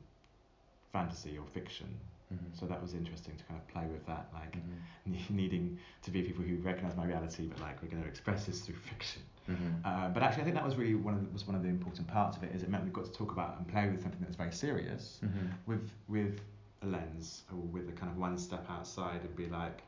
fantasy 0.92 1.38
or 1.38 1.44
fiction. 1.52 1.88
Mm-hmm. 2.34 2.58
So 2.58 2.66
that 2.66 2.80
was 2.82 2.94
interesting 2.94 3.36
to 3.36 3.44
kind 3.44 3.60
of 3.60 3.66
play 3.68 3.86
with 3.86 4.04
that, 4.06 4.28
like 4.34 4.56
Mm-hmm. 4.56 5.36
needing 5.42 5.78
to 6.02 6.10
be 6.10 6.22
people 6.22 6.42
who 6.44 6.56
recognise 6.56 6.96
my 6.96 7.04
reality, 7.04 7.46
but 7.46 7.60
like 7.60 7.80
we're 7.82 7.88
going 7.88 8.02
to 8.02 8.08
express 8.08 8.46
this 8.46 8.60
through 8.60 8.76
fiction. 8.76 9.22
Mm-hmm. 9.50 9.72
Uh, 9.84 10.08
but 10.08 10.22
actually, 10.22 10.42
I 10.42 10.44
think 10.44 10.56
that 10.56 10.64
was 10.64 10.76
really 10.76 10.94
one 10.94 11.14
of 11.14 11.22
the, 11.24 11.30
was 11.30 11.46
one 11.46 11.54
of 11.56 11.62
the 11.62 11.68
important 11.68 12.06
parts 12.08 12.36
of 12.38 12.42
it. 12.44 12.54
Is 12.54 12.62
it 12.62 12.70
meant 12.70 12.84
we've 12.84 12.92
got 12.92 13.04
to 13.04 13.12
talk 13.12 13.30
about 13.32 13.58
and 13.58 13.68
play 13.68 13.88
with 13.90 14.00
something 14.02 14.20
that's 14.22 14.36
very 14.36 14.52
serious 14.52 15.20
Mm-hmm. 15.24 15.46
with 15.66 15.90
with 16.08 16.40
a 16.82 16.86
lens 16.86 17.42
or 17.52 17.58
with 17.58 17.88
a 17.88 17.92
kind 17.92 18.10
of 18.10 18.16
one 18.18 18.36
step 18.38 18.64
outside 18.70 19.20
and 19.22 19.34
be 19.36 19.46
like 19.46 19.82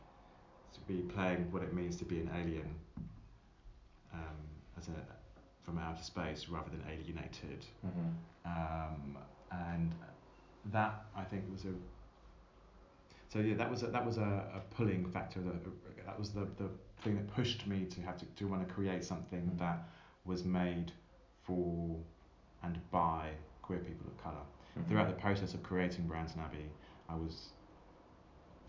to 0.74 0.80
be 0.86 1.00
playing 1.14 1.50
what 1.50 1.62
it 1.62 1.72
means 1.72 1.96
to 1.96 2.04
be 2.04 2.18
an 2.20 2.30
alien 2.40 2.74
um, 4.12 4.20
as 4.78 4.88
a 4.88 4.92
from 5.64 5.78
outer 5.78 6.02
space 6.02 6.48
rather 6.48 6.70
than 6.70 6.82
alienated 6.90 7.64
Mm-hmm. 7.86 8.08
um, 8.44 9.18
and 9.70 9.94
that 10.72 11.04
I 11.16 11.22
think 11.24 11.44
was 11.50 11.64
a 11.64 11.74
so 13.36 13.42
yeah 13.42 13.54
that 13.54 13.70
was 13.70 13.82
a, 13.82 13.86
that 13.88 14.04
was 14.06 14.16
a, 14.18 14.44
a 14.54 14.60
pulling 14.74 15.04
factor 15.06 15.40
that 15.40 16.06
that 16.06 16.18
was 16.18 16.30
the, 16.30 16.46
the 16.56 16.68
thing 17.02 17.14
that 17.16 17.26
pushed 17.34 17.66
me 17.66 17.84
to 17.84 18.00
have 18.00 18.16
to, 18.16 18.24
to 18.36 18.46
want 18.46 18.66
to 18.66 18.72
create 18.74 19.04
something 19.04 19.42
Mm. 19.54 19.58
that 19.58 19.88
was 20.24 20.44
made 20.44 20.92
for 21.44 21.98
and 22.62 22.78
by 22.90 23.30
queer 23.62 23.78
people 23.80 24.06
of 24.06 24.16
colour 24.22 24.44
Mm-hmm. 24.78 24.90
throughout 24.90 25.08
the 25.08 25.14
process 25.14 25.54
of 25.54 25.62
creating 25.62 26.06
Brownton 26.06 26.38
Abbey, 26.40 26.66
I 27.08 27.14
was 27.14 27.48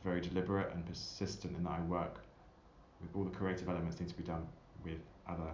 very 0.06 0.22
deliberate 0.22 0.74
and 0.74 0.86
persistent 0.86 1.58
in 1.58 1.64
that 1.66 1.72
I 1.72 1.82
work 1.82 2.22
with 3.02 3.10
all 3.14 3.26
the 3.26 3.38
creative 3.38 3.68
elements 3.68 4.00
need 4.00 4.08
to 4.08 4.16
be 4.16 4.24
done 4.24 4.48
with 4.86 5.02
other 5.28 5.52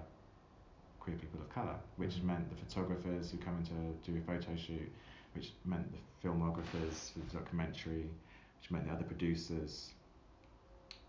queer 1.00 1.16
people 1.16 1.40
of 1.42 1.50
colour, 1.50 1.76
which 1.96 2.18
Mhm. 2.18 2.24
meant 2.26 2.50
the 2.52 2.56
photographers 2.56 3.32
who 3.32 3.40
come 3.40 3.58
in 3.58 3.64
to 3.64 4.12
do 4.12 4.16
a 4.16 4.22
photo 4.22 4.56
shoot, 4.56 4.92
which 5.34 5.54
meant 5.66 5.92
the 5.92 5.98
filmographers 6.28 7.12
for 7.14 7.20
the 7.20 7.34
documentary, 7.40 8.12
which 8.64 8.72
meant 8.72 8.88
the 8.88 8.94
other 8.94 9.04
producers, 9.04 9.92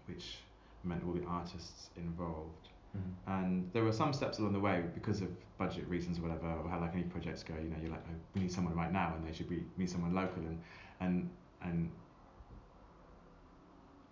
which 0.06 0.38
meant 0.82 1.02
all 1.06 1.12
the 1.12 1.24
artists 1.24 1.90
involved. 1.96 2.68
Mm-hmm. 2.96 3.32
And 3.32 3.70
there 3.72 3.84
were 3.84 3.92
some 3.92 4.12
steps 4.12 4.38
along 4.38 4.54
the 4.54 4.60
way 4.60 4.82
because 4.92 5.20
of 5.20 5.28
budget 5.56 5.86
reasons 5.88 6.18
or 6.18 6.22
whatever, 6.22 6.48
or 6.48 6.68
how 6.68 6.80
like 6.80 6.94
any 6.94 7.04
projects 7.04 7.44
go. 7.44 7.54
You 7.54 7.70
know, 7.70 7.76
you're 7.80 7.92
like, 7.92 8.04
oh, 8.08 8.14
we 8.34 8.40
need 8.42 8.52
someone 8.52 8.74
right 8.74 8.92
now, 8.92 9.14
and 9.16 9.26
they 9.26 9.32
should 9.32 9.48
be 9.48 9.62
need 9.76 9.88
someone 9.88 10.14
local, 10.14 10.42
and 10.42 10.60
and 11.00 11.30
and 11.62 11.90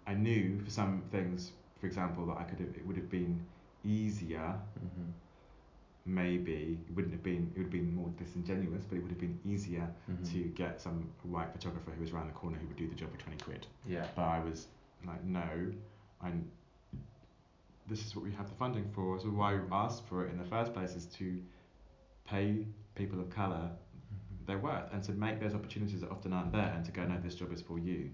I 0.07 0.15
knew 0.15 0.61
for 0.65 0.71
some 0.71 1.03
things, 1.11 1.53
for 1.81 1.87
example, 1.87 2.27
that 2.27 2.39
I 2.39 2.45
could 2.45 2.61
have 2.61 2.77
it 2.77 2.87
would 2.87 2.97
have 2.97 3.11
been 3.11 3.45
easier. 3.85 4.55
Mm-hmm. 4.79 5.11
Maybe 6.05 6.79
it 6.89 6.95
wouldn't 6.97 7.13
have 7.15 7.23
been. 7.23 7.51
It 7.55 7.59
would 7.59 7.65
have 7.67 7.71
been 7.73 7.95
more 7.95 8.11
disingenuous, 8.19 8.85
but 8.85 8.97
it 8.97 9.03
would 9.03 9.11
have 9.13 9.21
been 9.21 9.39
easier 9.45 9.89
Mm-hmm. 10.11 10.25
to 10.33 10.39
get 10.49 10.81
some 10.81 11.09
white 11.23 11.53
photographer 11.53 11.91
who 11.93 12.01
was 12.01 12.11
around 12.13 12.27
the 12.27 12.33
corner 12.33 12.59
who 12.59 12.67
would 12.67 12.77
do 12.77 12.89
the 12.89 12.95
job 12.95 13.11
for 13.13 13.19
twenty 13.19 13.39
quid. 13.39 13.67
Yeah. 13.87 14.07
But 14.17 14.23
I 14.23 14.41
was 14.41 14.67
like, 15.07 15.23
no, 15.25 15.45
I'm. 16.23 16.51
This 17.89 18.05
is 18.07 18.15
what 18.17 18.25
we 18.25 18.33
have 18.33 18.49
the 18.49 18.55
funding 18.55 18.89
for. 18.95 19.19
So 19.21 19.27
why 19.29 19.55
we 19.55 19.61
asked 19.71 20.07
for 20.09 20.25
it 20.27 20.31
in 20.31 20.39
the 20.39 20.45
first 20.45 20.73
place 20.73 20.95
is 20.95 21.07
to 21.19 21.41
pay 22.27 22.67
people 22.95 23.21
of 23.21 23.31
colour 23.31 23.71
Mm-hmm. 23.71 24.47
their 24.47 24.59
worth 24.59 24.93
and 24.93 25.03
to 25.05 25.13
make 25.13 25.41
those 25.41 25.55
opportunities 25.55 26.01
that 26.01 26.11
often 26.11 26.33
aren't 26.33 26.53
there 26.53 26.73
and 26.75 26.85
to 26.85 26.91
go, 26.93 27.05
no, 27.05 27.17
this 27.23 27.35
job 27.37 27.53
is 27.53 27.63
for 27.63 27.79
you. 27.79 28.11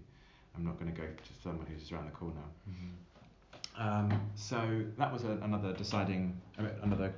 I'm 0.56 0.64
not 0.64 0.78
going 0.78 0.92
to 0.94 1.00
go 1.00 1.06
to 1.06 1.42
someone 1.42 1.66
who's 1.66 1.80
just 1.80 1.92
around 1.92 2.04
the 2.06 2.10
corner. 2.12 2.42
Mm-hmm. 2.68 3.82
Um, 4.12 4.20
so 4.34 4.82
that 4.98 5.12
was 5.12 5.24
a, 5.24 5.38
another 5.42 5.72
deciding, 5.72 6.38
another 6.82 7.12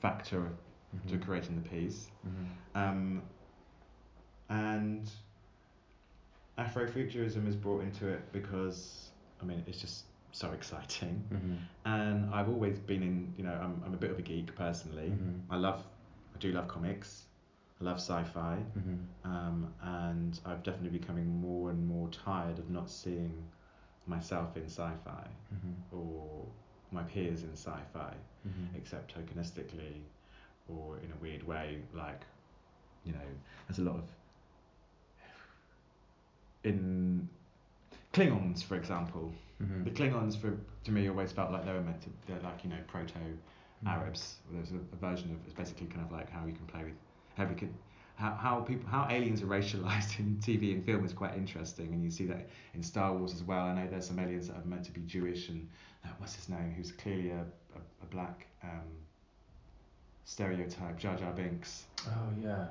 factor 0.00 0.50
Mm-hmm. 0.94 1.08
to 1.18 1.18
creating 1.26 1.56
the 1.60 1.68
piece. 1.68 2.08
Mm-hmm. 2.26 2.78
Um, 2.78 3.22
and 4.48 5.10
Afrofuturism 6.58 7.46
is 7.46 7.54
brought 7.56 7.82
into 7.82 8.08
it 8.08 8.32
because, 8.32 9.10
I 9.42 9.44
mean, 9.44 9.62
it's 9.66 9.78
just 9.80 10.04
so 10.32 10.52
exciting. 10.52 11.22
Mm-hmm. 11.32 11.54
And 11.84 12.32
I've 12.34 12.48
always 12.48 12.78
been 12.78 13.02
in, 13.02 13.34
you 13.36 13.44
know, 13.44 13.52
I'm, 13.52 13.82
I'm 13.84 13.92
a 13.94 13.96
bit 13.96 14.10
of 14.10 14.18
a 14.18 14.22
geek 14.22 14.54
personally. 14.54 15.08
Mhm. 15.10 15.40
I 15.50 15.56
love, 15.56 15.82
I 16.34 16.38
do 16.38 16.52
love 16.52 16.68
comics. 16.68 17.24
I 17.80 17.84
love 17.84 17.96
sci-fi. 17.96 18.56
Mm-hmm. 18.78 19.30
Um, 19.30 19.74
and 19.82 20.40
I've 20.46 20.62
definitely 20.62 20.98
becoming 20.98 21.26
more 21.40 21.70
and 21.70 21.86
more 21.86 22.08
tired 22.08 22.58
of 22.58 22.70
not 22.70 22.88
seeing 22.88 23.44
myself 24.06 24.56
in 24.56 24.64
sci-fi 24.66 25.26
Mm-hmm. 25.52 25.96
or 25.96 26.46
my 26.96 27.02
peers 27.04 27.42
in 27.42 27.52
sci-fi, 27.52 28.14
Mm-hmm. 28.48 28.76
except 28.76 29.12
tokenistically 29.16 29.96
or 30.68 30.96
in 31.04 31.10
a 31.10 31.16
weird 31.20 31.42
way. 31.46 31.78
Like, 31.92 32.20
you 33.04 33.12
know, 33.12 33.28
there's 33.66 33.80
a 33.80 33.82
lot 33.82 33.96
of 33.96 34.04
in 36.64 37.28
Klingons, 38.12 38.62
for 38.62 38.76
example. 38.76 39.32
Mm-hmm. 39.62 39.84
The 39.84 39.90
Klingons, 39.90 40.40
for 40.40 40.56
to 40.84 40.90
me, 40.90 41.08
always 41.08 41.32
felt 41.32 41.50
like 41.52 41.64
they 41.64 41.72
were 41.72 41.80
meant 41.80 42.00
to. 42.02 42.10
They're 42.26 42.40
like 42.42 42.62
you 42.64 42.70
know 42.70 42.76
proto 42.86 43.14
Mm-hmm. 43.84 43.88
Arabs. 43.88 44.36
There's 44.50 44.70
a, 44.70 44.76
a 44.76 44.96
version 45.10 45.30
of 45.32 45.36
it's 45.44 45.52
basically 45.52 45.86
kind 45.88 46.00
of 46.06 46.10
like 46.10 46.30
how 46.30 46.46
you 46.46 46.52
can 46.54 46.64
play 46.66 46.82
with 46.84 46.94
how 47.36 47.44
we 47.44 47.54
could 47.54 47.74
how, 48.16 48.32
how 48.34 48.60
people 48.60 48.88
how 48.88 49.06
aliens 49.10 49.42
are 49.42 49.46
racialized 49.46 50.18
in 50.22 50.36
TV 50.42 50.72
and 50.74 50.84
film 50.84 51.04
is 51.04 51.12
quite 51.12 51.34
interesting, 51.36 51.92
and 51.94 52.02
you 52.02 52.10
see 52.10 52.26
that 52.26 52.48
in 52.74 52.82
Star 52.82 53.12
Wars 53.14 53.32
as 53.34 53.42
well. 53.44 53.64
I 53.66 53.74
know 53.74 53.86
there's 53.88 54.06
some 54.06 54.18
aliens 54.18 54.48
that 54.48 54.56
are 54.56 54.64
meant 54.64 54.84
to 54.86 54.92
be 54.92 55.02
Jewish, 55.02 55.48
and 55.48 55.68
uh, 56.04 56.08
what's 56.18 56.34
his 56.34 56.48
name, 56.48 56.72
who's 56.76 56.92
clearly 56.92 57.30
a 57.30 57.40
a, 57.76 57.80
a 58.02 58.06
black 58.10 58.46
um, 58.62 58.88
stereotype, 60.24 60.98
Jar 60.98 61.16
Jar 61.16 61.32
Binks. 61.32 61.84
Oh 62.06 62.10
yeah. 62.42 62.66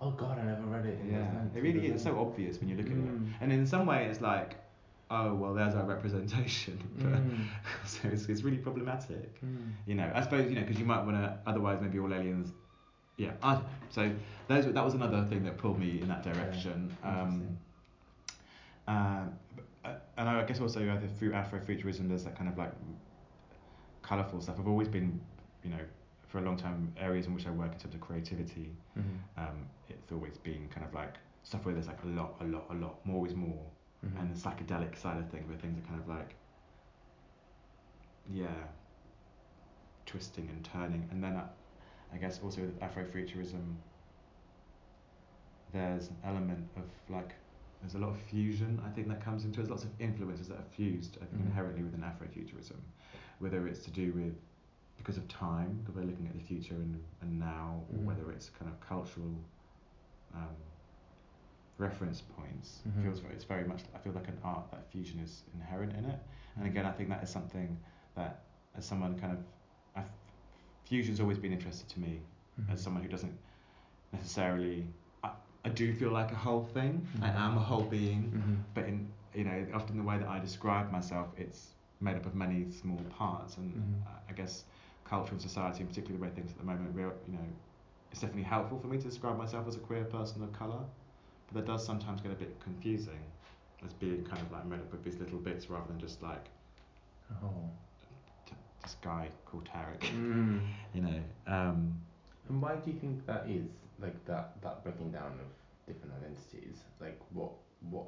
Oh 0.00 0.10
god, 0.10 0.38
I 0.38 0.44
never 0.44 0.62
read 0.62 0.86
it. 0.86 0.98
Yeah, 1.08 1.26
it 1.54 1.62
really 1.62 1.78
is 1.80 1.82
nineties, 1.90 2.02
so 2.02 2.18
obvious 2.18 2.58
when 2.58 2.68
you 2.68 2.76
look 2.76 2.86
at 2.86 2.92
it, 2.92 2.98
Mm. 2.98 3.32
and 3.40 3.52
in 3.52 3.66
some 3.66 3.86
way 3.86 4.06
it's 4.06 4.20
like, 4.20 4.56
oh 5.10 5.34
well, 5.34 5.54
there's 5.54 5.74
our 5.74 5.84
representation. 5.84 6.78
But 6.98 7.12
Mm. 7.12 7.46
so 7.86 8.08
it's, 8.08 8.26
it's 8.26 8.42
really 8.42 8.56
problematic. 8.58 9.40
Mm. 9.44 9.72
You 9.86 9.94
know, 9.94 10.10
I 10.14 10.22
suppose 10.22 10.48
you 10.50 10.56
know 10.56 10.62
because 10.62 10.78
you 10.80 10.86
might 10.86 11.04
want 11.04 11.16
to. 11.18 11.38
Otherwise, 11.46 11.78
maybe 11.80 11.98
all 12.00 12.12
aliens. 12.12 12.50
Yeah. 13.16 13.32
I, 13.42 13.60
so 13.90 14.10
those 14.48 14.64
that 14.72 14.84
was 14.84 14.94
another 14.94 15.24
thing 15.24 15.44
that 15.44 15.58
pulled 15.58 15.78
me 15.78 16.00
in 16.00 16.08
that 16.08 16.22
direction. 16.22 16.94
Um, 17.04 17.12
Interesting. 17.12 17.58
um, 18.88 19.32
but- 19.56 20.08
and 20.16 20.28
I 20.28 20.44
guess 20.44 20.60
also 20.60 20.80
either 20.80 21.08
through 21.18 21.32
Afrofuturism, 21.32 22.08
there's 22.08 22.24
that 22.24 22.36
kind 22.36 22.48
of 22.48 22.56
like 22.56 22.72
colourful 24.02 24.40
stuff. 24.40 24.56
I've 24.60 24.68
always 24.68 24.88
been, 24.88 25.20
you 25.64 25.70
know, 25.70 25.80
for 26.28 26.38
a 26.38 26.42
long 26.42 26.56
time, 26.56 26.92
areas 26.96 27.26
in 27.26 27.34
which 27.34 27.46
I 27.46 27.50
work 27.50 27.72
in 27.72 27.78
terms 27.78 27.94
of 27.94 28.00
creativity. 28.00 28.70
Mhm. 28.96 29.18
Um, 29.36 29.66
it's 29.88 30.12
always 30.12 30.38
been 30.38 30.68
kind 30.68 30.86
of 30.86 30.94
like 30.94 31.16
stuff 31.42 31.64
where 31.64 31.74
there's 31.74 31.88
like 31.88 32.02
a 32.04 32.06
lot, 32.06 32.36
a 32.40 32.44
lot, 32.44 32.66
a 32.70 32.74
lot, 32.74 33.04
more 33.04 33.26
is 33.26 33.34
more 33.34 33.62
Mhm. 34.06 34.20
and 34.20 34.34
the 34.34 34.38
psychedelic 34.38 34.96
side 34.96 35.18
of 35.18 35.28
things 35.30 35.46
where 35.48 35.58
things 35.58 35.76
are 35.78 35.86
kind 35.88 36.00
of 36.00 36.08
like 36.08 36.34
yeah 38.32 38.46
twisting 40.06 40.48
and 40.48 40.64
turning 40.64 41.06
and 41.10 41.22
then 41.22 41.36
I, 41.36 41.42
I 42.12 42.16
guess 42.18 42.40
also 42.42 42.60
with 42.62 42.78
Afrofuturism 42.80 43.76
there's 45.72 46.08
an 46.08 46.16
element 46.24 46.68
of 46.76 46.84
like 47.08 47.34
there's 47.80 47.94
a 47.94 47.98
lot 47.98 48.10
of 48.10 48.18
fusion 48.18 48.80
I 48.84 48.90
think 48.90 49.08
that 49.08 49.24
comes 49.24 49.44
into 49.44 49.60
it 49.60 49.62
there's 49.62 49.70
lots 49.70 49.84
of 49.84 49.90
influences 49.98 50.48
that 50.48 50.58
are 50.58 50.68
fused 50.76 51.16
I 51.22 51.24
think 51.24 51.42
Mhm. 51.42 51.46
inherently 51.46 51.82
within 51.82 52.00
Afrofuturism 52.00 52.76
whether 53.38 53.66
it's 53.66 53.80
to 53.84 53.90
do 53.90 54.12
with 54.12 54.34
because 54.98 55.16
of 55.16 55.26
time 55.28 55.78
because 55.78 55.94
we're 55.96 56.04
looking 56.04 56.26
at 56.28 56.34
the 56.34 56.40
future 56.44 56.74
and, 56.76 57.02
and 57.22 57.38
now 57.40 57.82
or 57.90 57.98
Mhm. 57.98 58.04
whether 58.04 58.30
it's 58.30 58.50
kind 58.50 58.70
of 58.70 58.78
cultural 58.80 59.34
um, 60.34 60.56
reference 61.78 62.20
points 62.20 62.82
Mhm. 62.86 63.02
feels 63.02 63.20
very, 63.20 63.34
it's 63.34 63.44
very 63.44 63.66
much 63.66 63.82
I 63.94 63.98
feel 63.98 64.12
like 64.12 64.28
an 64.28 64.38
art 64.44 64.70
that 64.70 64.86
fusion 64.92 65.18
is 65.20 65.44
inherent 65.54 65.94
in 65.94 66.04
it 66.04 66.20
and 66.56 66.66
again 66.66 66.84
I 66.86 66.92
think 66.92 67.08
that 67.08 67.22
is 67.22 67.30
something 67.30 67.80
that 68.14 68.44
as 68.74 68.84
someone 68.84 69.18
kind 69.18 69.32
of 69.32 69.44
I've, 69.96 70.10
fusion's 70.84 71.20
always 71.20 71.38
been 71.38 71.52
interested 71.52 71.88
to 71.88 72.00
me 72.00 72.20
Mhm. 72.60 72.72
as 72.72 72.82
someone 72.82 73.02
who 73.02 73.08
doesn't 73.08 73.36
necessarily 74.12 74.86
I, 75.24 75.30
I 75.64 75.68
do 75.70 75.92
feel 75.94 76.10
like 76.10 76.32
a 76.32 76.36
whole 76.36 76.64
thing 76.64 77.06
I 77.22 77.28
Mhm. 77.28 77.36
am 77.36 77.56
a 77.56 77.60
whole 77.60 77.84
being 77.84 78.22
Mhm. 78.32 78.62
but 78.74 78.84
in 78.86 79.08
you 79.34 79.44
know 79.44 79.66
often 79.74 79.96
the 79.96 80.02
way 80.02 80.18
that 80.18 80.28
I 80.28 80.38
describe 80.38 80.90
myself 80.90 81.28
it's 81.38 81.74
made 82.00 82.16
up 82.16 82.26
of 82.26 82.34
many 82.34 82.70
small 82.70 82.98
parts 83.10 83.56
and 83.56 83.72
Mhm. 83.74 84.06
I- 84.06 84.30
I 84.30 84.32
guess 84.34 84.64
culture 85.04 85.32
and 85.32 85.40
society 85.40 85.80
and 85.80 85.88
particularly 85.88 86.18
the 86.18 86.24
way 86.24 86.34
things 86.34 86.50
at 86.52 86.58
the 86.58 86.64
moment 86.64 86.94
real 86.94 87.12
you 87.26 87.34
know 87.34 87.46
it's 88.10 88.20
definitely 88.20 88.42
helpful 88.42 88.78
for 88.78 88.88
me 88.88 88.98
to 88.98 89.04
describe 89.04 89.38
myself 89.38 89.66
as 89.66 89.76
a 89.76 89.80
queer 89.80 90.04
person 90.04 90.42
of 90.42 90.52
colour 90.52 90.84
but 91.46 91.54
that 91.54 91.66
does 91.66 91.84
sometimes 91.84 92.20
get 92.20 92.32
a 92.32 92.34
bit 92.34 92.58
confusing 92.60 93.22
as 93.84 93.92
being 93.94 94.24
kind 94.24 94.40
of 94.42 94.50
like 94.52 94.64
made 94.66 94.80
up 94.80 94.92
of 94.92 95.02
these 95.02 95.16
little 95.18 95.38
bits 95.38 95.70
rather 95.70 95.86
than 95.88 95.98
just 95.98 96.22
like 96.22 96.50
Oh. 97.42 97.48
t- 97.48 97.68
this 98.82 98.96
guy 99.02 99.28
called 99.46 99.66
Tarik 99.66 100.00
Mm. 100.00 100.60
you 100.94 101.02
know 101.02 101.20
um, 101.46 102.00
And 102.48 102.60
why 102.62 102.76
do 102.76 102.90
you 102.90 102.98
think 102.98 103.26
that 103.26 103.44
is? 103.48 103.68
Like 104.00 104.24
that 104.26 104.60
that 104.62 104.82
breaking 104.82 105.12
down 105.12 105.38
of 105.44 105.48
different 105.86 106.14
identities. 106.20 106.78
Like 107.00 107.20
what 107.32 107.52
what 107.90 108.06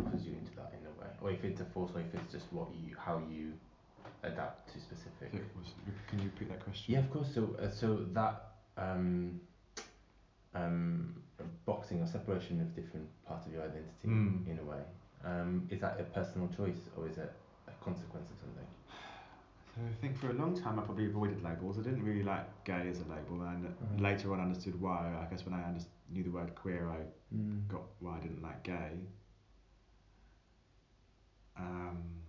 forces 0.00 0.24
you 0.26 0.32
into 0.32 0.54
that 0.56 0.72
in 0.78 0.86
a 0.86 0.90
way, 1.00 1.10
or 1.20 1.30
if 1.30 1.42
it's 1.44 1.60
a 1.60 1.64
force, 1.64 1.90
or 1.94 2.00
if 2.00 2.14
it's 2.14 2.30
just 2.32 2.46
what 2.52 2.68
you 2.74 2.94
how 2.96 3.20
you 3.28 3.52
adapt 4.22 4.72
to 4.72 4.78
specific. 4.78 5.30
so 5.32 5.38
was- 5.58 5.74
can 6.08 6.18
you 6.20 6.26
repeat 6.26 6.48
that 6.50 6.60
question 6.62 6.94
Yeah, 6.94 7.00
of 7.00 7.10
course. 7.10 7.34
So 7.34 7.56
uh, 7.60 7.68
so 7.70 8.04
that 8.12 8.34
um 8.76 9.40
um 10.54 11.14
boxing 11.66 12.00
or 12.02 12.06
separation 12.06 12.60
of 12.60 12.74
different 12.74 13.06
parts 13.26 13.46
of 13.46 13.52
your 13.52 13.62
identity 13.62 14.06
Mm. 14.08 14.46
in 14.48 14.58
a 14.58 14.64
way. 14.64 14.82
Um, 15.24 15.66
is 15.70 15.80
that 15.80 15.98
a 16.00 16.04
personal 16.04 16.48
choice 16.48 16.80
or 16.96 17.08
is 17.08 17.16
it 17.18 17.32
a 17.66 17.84
consequence 17.84 18.30
of 18.30 18.38
something? 18.38 18.66
So 19.74 19.80
I 19.82 19.92
think 20.00 20.16
for 20.16 20.30
a 20.30 20.34
long 20.34 20.56
time 20.60 20.78
I 20.78 20.82
probably 20.82 21.06
avoided 21.06 21.42
labels. 21.42 21.78
I 21.78 21.82
didn't 21.82 22.04
really 22.04 22.22
like 22.22 22.64
gay 22.64 22.86
as 22.88 23.00
a 23.00 23.04
label, 23.10 23.42
and 23.42 24.00
later 24.00 24.32
on 24.32 24.40
understood 24.40 24.80
why. 24.80 25.12
I 25.20 25.28
guess 25.30 25.44
when 25.44 25.54
I 25.54 25.66
under- 25.66 25.84
knew 26.10 26.22
the 26.22 26.30
word 26.30 26.54
queer, 26.54 26.88
I 26.88 27.04
Mm. 27.34 27.66
got 27.66 27.82
why 27.98 28.18
I 28.18 28.20
didn't 28.20 28.42
like 28.42 28.62
gay. 28.62 29.00
Um, 31.56 32.22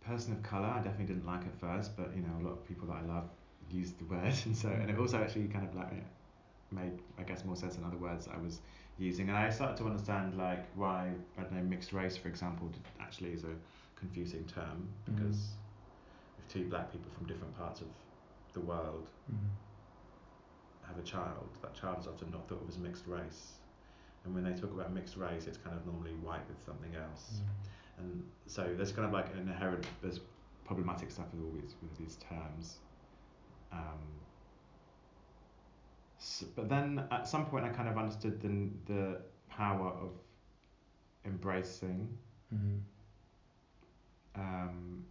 person 0.00 0.32
of 0.32 0.42
color, 0.42 0.66
I 0.66 0.78
definitely 0.82 1.06
didn't 1.14 1.26
like 1.26 1.42
at 1.46 1.54
first, 1.60 1.96
but 1.96 2.14
you 2.16 2.22
know 2.22 2.36
a 2.40 2.42
lot 2.42 2.52
of 2.52 2.64
people 2.66 2.88
that 2.88 2.96
I 2.96 3.02
love 3.02 3.28
used 3.70 3.98
the 3.98 4.04
word, 4.06 4.34
and 4.46 4.56
so 4.56 4.68
and 4.70 4.90
it 4.90 4.98
also 4.98 5.18
actually 5.18 5.46
kind 5.48 5.68
of 5.68 5.74
like 5.76 5.92
made 6.72 6.98
I 7.18 7.22
guess 7.22 7.44
more 7.44 7.56
sense 7.56 7.76
than 7.76 7.84
other 7.84 7.96
words 7.96 8.28
I 8.32 8.38
was 8.38 8.60
using, 8.98 9.28
and 9.28 9.36
I 9.38 9.50
started 9.50 9.76
to 9.78 9.84
understand 9.86 10.36
like 10.36 10.66
why 10.74 11.12
I 11.38 11.42
don't 11.42 11.52
know 11.52 11.62
mixed 11.62 11.92
race, 11.92 12.16
for 12.16 12.28
example, 12.28 12.70
actually 13.00 13.32
is 13.32 13.44
a 13.44 13.54
confusing 14.00 14.44
term 14.46 14.88
Mhm. 15.06 15.14
because 15.16 15.56
if 16.38 16.48
two 16.48 16.68
black 16.68 16.90
people 16.90 17.10
from 17.12 17.26
different 17.26 17.54
parts 17.56 17.80
of 17.80 17.88
the 18.54 18.60
world 18.60 19.08
Mm. 19.30 19.50
have 20.88 20.98
a 20.98 21.02
child, 21.02 21.48
that 21.62 21.74
child 21.74 21.98
is 22.00 22.06
often 22.08 22.30
not 22.30 22.48
thought 22.48 22.62
of 22.62 22.68
as 22.68 22.78
mixed 22.78 23.06
race. 23.06 23.58
And 24.24 24.34
when 24.34 24.44
they 24.44 24.54
talk 24.54 24.72
about 24.72 24.92
mixed 24.92 25.16
race, 25.16 25.46
it's 25.46 25.58
kind 25.58 25.76
of 25.76 25.86
normally 25.86 26.14
white 26.14 26.46
with 26.48 26.60
something 26.64 26.94
else. 26.94 27.40
And 27.98 28.24
so 28.46 28.74
there's 28.74 28.92
kind 28.92 29.06
of 29.06 29.12
like 29.12 29.30
an 29.34 29.38
inherent, 29.40 29.86
there's 30.02 30.20
problematic 30.64 31.10
stuff 31.10 31.26
with 31.32 31.42
all 31.44 31.52
these, 31.52 31.76
with 31.82 31.94
these 31.96 32.16
terms. 32.16 32.80
Um, 33.72 34.00
s 36.18 36.44
but 36.56 36.68
then 36.68 37.06
at 37.10 37.26
some 37.28 37.46
point, 37.46 37.64
I 37.64 37.70
kind 37.70 37.88
of 37.88 37.96
understood 37.96 38.40
the, 38.40 38.70
the 38.92 39.20
power 39.48 39.88
of 39.90 40.12
embracing 41.24 42.18
Mm. 42.52 42.80
Um, 44.36 45.04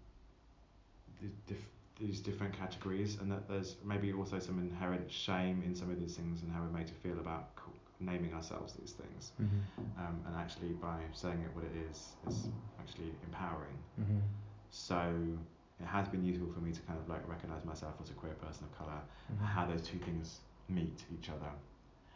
the 1.21 1.27
dif- 1.47 1.69
these 1.99 2.21
different 2.21 2.53
categories, 2.57 3.17
and 3.19 3.29
that 3.31 3.47
there's 3.49 3.75
maybe 3.83 4.13
also 4.13 4.39
some 4.39 4.57
inherent 4.59 5.11
shame 5.11 5.61
in 5.65 5.75
some 5.75 5.89
of 5.91 5.99
these 5.99 6.15
things 6.15 6.41
and 6.43 6.51
how 6.51 6.61
we're 6.61 6.69
made 6.77 6.87
to 6.87 6.93
feel 6.93 7.19
about 7.19 7.53
co- 7.55 7.71
naming 7.99 8.33
ourselves 8.33 8.73
these 8.73 8.93
things. 8.93 9.33
Mhm. 9.41 9.61
Um, 9.99 10.21
and 10.25 10.35
actually, 10.35 10.69
by 10.73 11.01
saying 11.11 11.41
it 11.41 11.53
what 11.53 11.65
it 11.65 11.75
is, 11.91 12.15
is 12.27 12.47
actually 12.79 13.13
empowering. 13.25 13.77
Mhm. 13.99 14.21
So 14.69 15.37
it 15.81 15.85
has 15.85 16.07
been 16.07 16.23
useful 16.23 16.47
for 16.53 16.61
me 16.61 16.71
to 16.71 16.81
kind 16.83 16.97
of 16.99 17.09
like 17.09 17.27
recognize 17.27 17.65
myself 17.65 17.95
as 18.01 18.09
a 18.11 18.13
queer 18.13 18.33
person 18.35 18.63
of 18.65 18.71
color, 18.77 19.01
Mhm. 19.33 19.39
how 19.45 19.65
those 19.65 19.81
two 19.81 19.99
things 19.99 20.39
meet 20.69 21.05
each 21.13 21.29
other. 21.29 21.51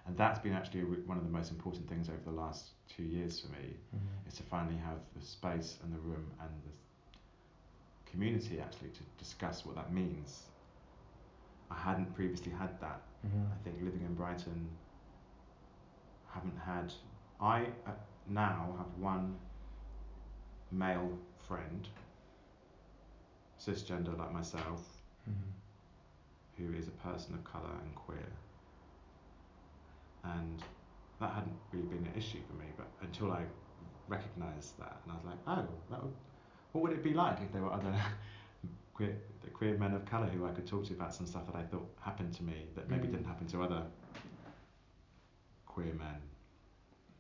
And 0.06 0.16
that's 0.18 0.40
been 0.40 0.54
actually 0.54 0.84
one 0.84 1.18
of 1.18 1.24
the 1.26 1.30
most 1.30 1.52
important 1.52 1.88
things 1.90 2.08
over 2.10 2.24
the 2.24 2.32
last 2.32 2.72
two 2.88 3.04
years 3.04 3.40
for 3.42 3.48
me 3.52 3.76
Mhm. 3.94 4.28
is 4.28 4.36
to 4.36 4.44
finally 4.44 4.78
have 4.78 5.00
the 5.14 5.22
space 5.22 5.80
and 5.84 5.92
the 5.94 6.00
room 6.00 6.32
and 6.40 6.50
the 6.64 6.72
community 8.14 8.60
actually 8.62 8.90
to 8.90 9.04
discuss 9.18 9.66
what 9.66 9.76
that 9.76 9.92
means. 9.92 10.44
I 11.72 11.76
hadn't 11.76 12.14
previously 12.16 12.52
had 12.52 12.80
that. 12.80 13.02
Mhm. 13.26 13.52
I 13.52 13.58
think 13.64 13.76
living 13.82 14.02
in 14.02 14.14
Brighton, 14.14 14.70
haven't 16.28 16.58
had 16.58 16.94
I 17.42 17.66
uh, 17.88 17.92
now 18.28 18.76
have 18.78 18.92
one 19.00 19.36
male 20.72 21.18
friend, 21.48 21.88
cisgender 23.60 24.18
like 24.18 24.32
myself, 24.32 24.82
Mm-hmm. 25.30 25.52
who 26.58 26.74
is 26.78 26.88
a 26.90 26.92
person 27.08 27.34
of 27.34 27.44
colour 27.46 27.74
and 27.82 27.96
queer. 27.96 28.30
And 30.26 30.62
that 31.22 31.32
hadn't 31.34 31.56
really 31.72 31.88
been 31.88 32.06
an 32.06 32.14
issue 32.18 32.40
for 32.48 32.56
me, 32.56 32.66
but 32.78 32.88
until 33.02 33.32
I 33.32 33.44
recognised 34.10 34.78
that, 34.80 34.98
and 35.04 35.12
I 35.14 35.16
was 35.16 35.26
like, 35.26 35.40
oh, 35.48 35.68
that 35.90 36.04
would, 36.04 36.14
what 36.74 36.82
would 36.84 36.92
it 36.92 37.04
be 37.04 37.14
like 37.14 37.40
if 37.42 37.52
there 37.54 37.62
were 37.62 37.72
other 37.74 37.94
queer, 38.94 39.16
queer 39.54 39.78
men 39.78 39.94
of 39.94 40.06
colour 40.06 40.28
who 40.28 40.46
I 40.46 40.52
could 40.52 40.68
talk 40.68 40.86
to 40.86 40.94
about 40.94 41.14
some 41.16 41.26
stuff 41.26 41.46
that 41.48 41.56
I 41.56 41.64
thought 41.64 41.88
happened 42.02 42.34
to 42.36 42.44
me 42.44 42.68
that 42.76 42.90
maybe 42.90 43.08
Mm. 43.08 43.12
didn't 43.12 43.26
happen 43.26 43.48
to 43.48 43.64
other 43.64 43.84
queer 45.66 45.94
men, 45.94 46.18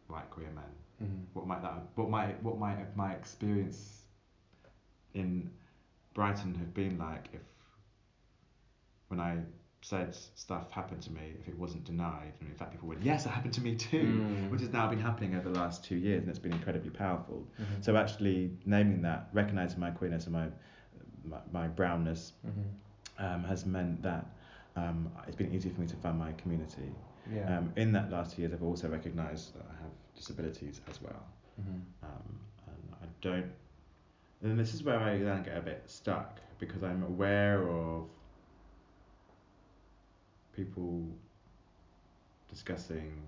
white 0.07 0.29
queer 0.29 0.49
men 0.53 0.63
Mm-hmm. 1.03 1.23
what 1.33 1.47
might 1.47 1.61
that 1.63 1.73
what 1.95 2.09
might 2.09 2.41
what 2.43 2.59
might 2.59 2.95
my 2.95 3.13
experience 3.13 4.03
in 5.15 5.49
Brighton 6.13 6.53
have 6.55 6.71
been 6.73 6.97
like 6.99 7.29
if 7.33 7.41
when 9.07 9.19
I 9.19 9.37
said 9.83 10.15
stuff 10.35 10.71
happened 10.71 11.01
to 11.01 11.11
me 11.11 11.33
if 11.39 11.47
it 11.47 11.57
wasn't 11.57 11.83
denied 11.83 12.33
and 12.39 12.49
in 12.49 12.55
fact 12.55 12.71
people 12.71 12.87
went 12.87 13.01
yes 13.03 13.25
it 13.25 13.29
happened 13.29 13.53
to 13.53 13.61
me 13.61 13.75
too 13.75 14.03
Mm. 14.23 14.49
which 14.49 14.61
has 14.61 14.71
now 14.71 14.87
been 14.89 14.99
happening 14.99 15.35
over 15.35 15.49
the 15.49 15.59
last 15.59 15.83
two 15.83 15.95
years 15.97 16.21
and 16.21 16.29
it's 16.29 16.39
been 16.39 16.53
incredibly 16.53 16.89
powerful 16.89 17.45
Mm-hmm. 17.61 17.81
so 17.81 17.95
actually 17.97 18.51
naming 18.65 19.01
that 19.01 19.27
recognizing 19.33 19.79
my 19.79 19.91
queerness 19.91 20.23
and 20.25 20.33
my 20.33 20.47
my, 21.25 21.37
my 21.51 21.67
brownness 21.67 22.31
Mm-hmm. 22.47 23.25
um, 23.25 23.43
has 23.43 23.65
meant 23.65 24.01
that 24.03 24.25
um, 24.75 25.11
it's 25.27 25.35
been 25.35 25.53
easier 25.53 25.71
for 25.73 25.81
me 25.81 25.87
to 25.87 25.95
find 25.97 26.17
my 26.17 26.31
community 26.33 26.89
Yeah. 27.33 27.57
um, 27.57 27.73
in 27.75 27.91
that 27.93 28.09
last 28.09 28.35
two 28.35 28.41
years 28.41 28.53
I've 28.53 28.63
also 28.63 28.87
recognized 28.87 29.53
that 29.55 29.65
I 29.69 29.75
have 29.83 29.91
disabilities 30.15 30.81
as 30.89 31.01
well 31.01 31.23
mm-hmm. 31.59 31.79
um, 32.03 32.39
and 32.67 32.95
I 33.03 33.05
don't. 33.21 33.51
And 34.41 34.59
this 34.59 34.73
is 34.73 34.83
where 34.83 34.99
I 34.99 35.17
then 35.19 35.43
get 35.43 35.55
a 35.57 35.61
bit 35.61 35.83
stuck 35.85 36.39
because 36.59 36.83
I'm 36.83 37.03
aware 37.03 37.67
of 37.69 38.07
people 40.55 41.05
discussing 42.49 43.21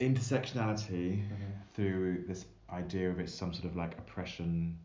intersectionality 0.00 1.22
Mm-hmm. 1.22 1.52
through 1.74 2.24
this 2.28 2.44
idea 2.72 3.10
of 3.10 3.18
it's 3.20 3.32
some 3.34 3.52
sort 3.52 3.64
of 3.64 3.76
like 3.76 3.96
oppression 3.98 4.76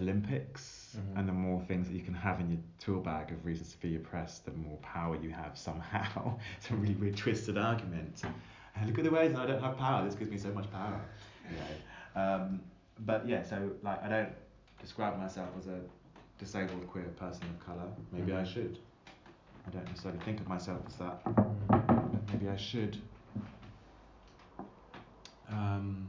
Olympics, 0.00 0.96
Mhm. 0.98 1.18
and 1.20 1.28
the 1.28 1.32
more 1.32 1.60
things 1.62 1.86
that 1.88 1.94
you 1.94 2.02
can 2.02 2.14
have 2.14 2.40
in 2.40 2.50
your 2.50 2.58
tool 2.80 3.00
bag 3.00 3.30
of 3.30 3.44
reasons 3.46 3.70
to 3.72 3.80
be 3.80 3.94
oppressed, 3.94 4.44
the 4.44 4.50
more 4.52 4.76
power 4.78 5.14
you 5.16 5.30
have 5.30 5.56
somehow. 5.56 6.36
it's 6.56 6.68
a 6.70 6.74
really 6.74 6.94
weird 6.96 7.16
twisted 7.16 7.56
argument. 7.56 8.22
And 8.74 8.88
look 8.88 8.98
at 8.98 9.04
the 9.04 9.10
ways 9.12 9.32
that 9.32 9.40
I 9.42 9.46
don't 9.46 9.62
have 9.62 9.76
power. 9.78 10.04
This 10.04 10.16
gives 10.16 10.32
me 10.32 10.36
so 10.38 10.50
much 10.52 10.68
power. 10.72 11.00
You 11.48 11.56
know? 11.56 12.20
um, 12.20 12.60
but 13.06 13.26
yeah, 13.28 13.42
so 13.44 13.70
like 13.82 14.02
I 14.02 14.08
don't 14.08 14.32
describe 14.80 15.16
myself 15.16 15.50
as 15.56 15.68
a 15.68 15.78
disabled 16.40 16.88
queer 16.88 17.04
person 17.16 17.44
of 17.48 17.64
colour. 17.64 17.86
Maybe 18.10 18.32
I 18.32 18.42
Mhm. 18.42 18.46
should. 18.52 18.78
I 19.66 19.70
don't 19.70 19.84
necessarily 19.86 20.20
think 20.24 20.40
of 20.40 20.48
myself 20.48 20.80
as 20.86 20.96
that. 20.96 21.24
Mm-hmm. 21.24 21.66
but 21.68 22.28
maybe 22.28 22.48
I 22.48 22.56
should. 22.56 22.98
Um, 25.50 26.08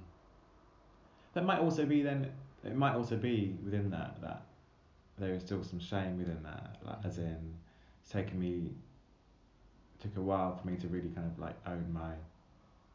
that 1.33 1.43
might 1.45 1.59
also 1.59 1.85
be 1.85 2.01
then. 2.01 2.31
It 2.63 2.75
might 2.75 2.95
also 2.95 3.15
be 3.15 3.55
within 3.63 3.89
that 3.91 4.19
that 4.21 4.41
there 5.17 5.33
is 5.33 5.43
still 5.43 5.63
some 5.63 5.79
shame 5.79 6.17
within 6.17 6.41
that. 6.43 6.77
Like, 6.83 6.97
as 7.05 7.17
in, 7.17 7.53
it's 8.01 8.11
taken 8.11 8.39
me. 8.39 8.71
It 9.99 10.01
took 10.03 10.17
a 10.17 10.21
while 10.21 10.55
for 10.55 10.67
me 10.67 10.77
to 10.77 10.87
really 10.87 11.09
kind 11.09 11.27
of 11.31 11.37
like 11.39 11.55
own 11.67 11.85
my 11.93 12.13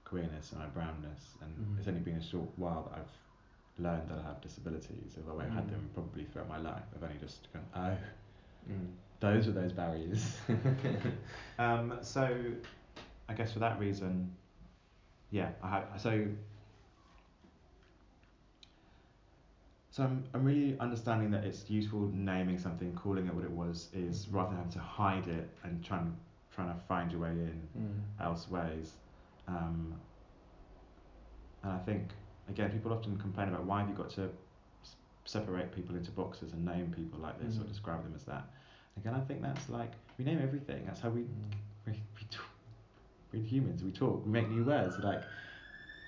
queerness 0.04 0.50
and 0.52 0.60
my 0.60 0.66
brownness, 0.66 1.34
and 1.40 1.50
Mhm. 1.56 1.78
it's 1.78 1.88
only 1.88 2.00
been 2.00 2.16
a 2.16 2.22
short 2.22 2.48
while 2.56 2.88
that 2.90 2.98
I've 2.98 3.82
learned 3.84 4.08
that 4.10 4.18
I 4.18 4.22
have 4.22 4.40
disabilities. 4.40 5.16
Although 5.18 5.40
I've 5.40 5.50
had 5.50 5.70
them 5.70 5.80
Mhm. 5.88 5.94
probably 5.94 6.24
throughout 6.24 6.48
my 6.48 6.58
life, 6.58 6.82
I've 6.94 7.02
only 7.02 7.18
just 7.18 7.48
gone, 7.52 7.64
oh, 7.74 7.96
Mm. 8.68 8.88
Those 9.20 9.46
were 9.46 9.52
those 9.52 9.72
barriers. 9.72 10.38
um, 11.58 11.98
so, 12.02 12.36
I 13.28 13.34
guess 13.34 13.52
for 13.52 13.58
that 13.60 13.78
reason, 13.78 14.34
yeah, 15.30 15.50
I 15.62 15.68
have. 15.68 15.84
So, 16.00 16.26
so 19.90 20.04
I'm, 20.04 20.24
I'm 20.34 20.44
really 20.44 20.78
understanding 20.78 21.30
that 21.32 21.44
it's 21.44 21.68
useful 21.68 22.10
naming 22.14 22.58
something, 22.58 22.94
calling 22.94 23.26
it 23.26 23.34
what 23.34 23.44
it 23.44 23.50
was, 23.50 23.88
is 23.92 24.28
rather 24.30 24.50
than 24.50 24.56
having 24.58 24.72
to 24.72 24.78
hide 24.78 25.26
it 25.28 25.50
and 25.64 25.84
trying 25.84 26.16
trying 26.54 26.68
to 26.74 26.80
find 26.88 27.12
your 27.12 27.20
way 27.20 27.30
in 27.30 27.68
Mm. 27.78 28.24
else 28.24 28.48
ways. 28.50 28.94
Um, 29.46 29.94
and 31.62 31.72
I 31.72 31.78
think 31.78 32.10
again, 32.48 32.70
people 32.70 32.92
often 32.92 33.16
complain 33.18 33.48
about 33.48 33.64
why 33.64 33.80
have 33.80 33.88
you 33.88 33.94
got 33.94 34.10
to 34.10 34.30
s- 34.82 34.96
separate 35.24 35.72
people 35.74 35.94
into 35.94 36.10
boxes 36.10 36.52
and 36.52 36.64
name 36.64 36.92
people 36.96 37.20
like 37.20 37.38
this 37.40 37.56
or 37.58 37.60
Mhm. 37.60 37.68
describe 37.68 38.02
them 38.02 38.14
as 38.16 38.24
that. 38.24 38.48
Again, 38.96 39.14
I 39.14 39.20
think 39.20 39.42
that's 39.42 39.68
like 39.68 39.92
we 40.18 40.24
name 40.24 40.40
everything. 40.42 40.84
That's 40.86 41.00
how 41.00 41.10
we 41.10 41.20
Mm. 41.22 41.26
we, 41.86 41.92
we 41.92 42.26
talk. 42.30 42.44
We're 43.32 43.42
humans. 43.42 43.82
We 43.82 43.92
talk. 43.92 44.24
We 44.26 44.32
make 44.32 44.48
new 44.50 44.64
words 44.64 44.98
like 44.98 45.22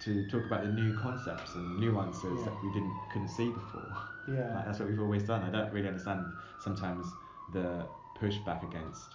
to 0.01 0.27
talk 0.29 0.45
about 0.47 0.63
the 0.65 0.73
new 0.73 0.99
concepts 0.99 1.55
and 1.55 1.79
nuances 1.79 2.39
Yeah. 2.41 2.45
that 2.47 2.63
we 2.65 2.73
didn't 2.73 2.93
couldn't 3.11 3.29
see 3.29 3.51
before. 3.51 3.83
Like, 4.27 4.37
Yeah. 4.39 4.63
that's 4.67 4.79
what 4.81 4.89
we've 4.89 5.01
always 5.01 5.23
done. 5.25 5.43
I 5.43 5.51
don't 5.51 5.73
really 5.73 5.89
understand 5.89 6.27
sometimes 6.59 7.07
the 7.53 7.87
pushback 8.21 8.63
against 8.69 9.15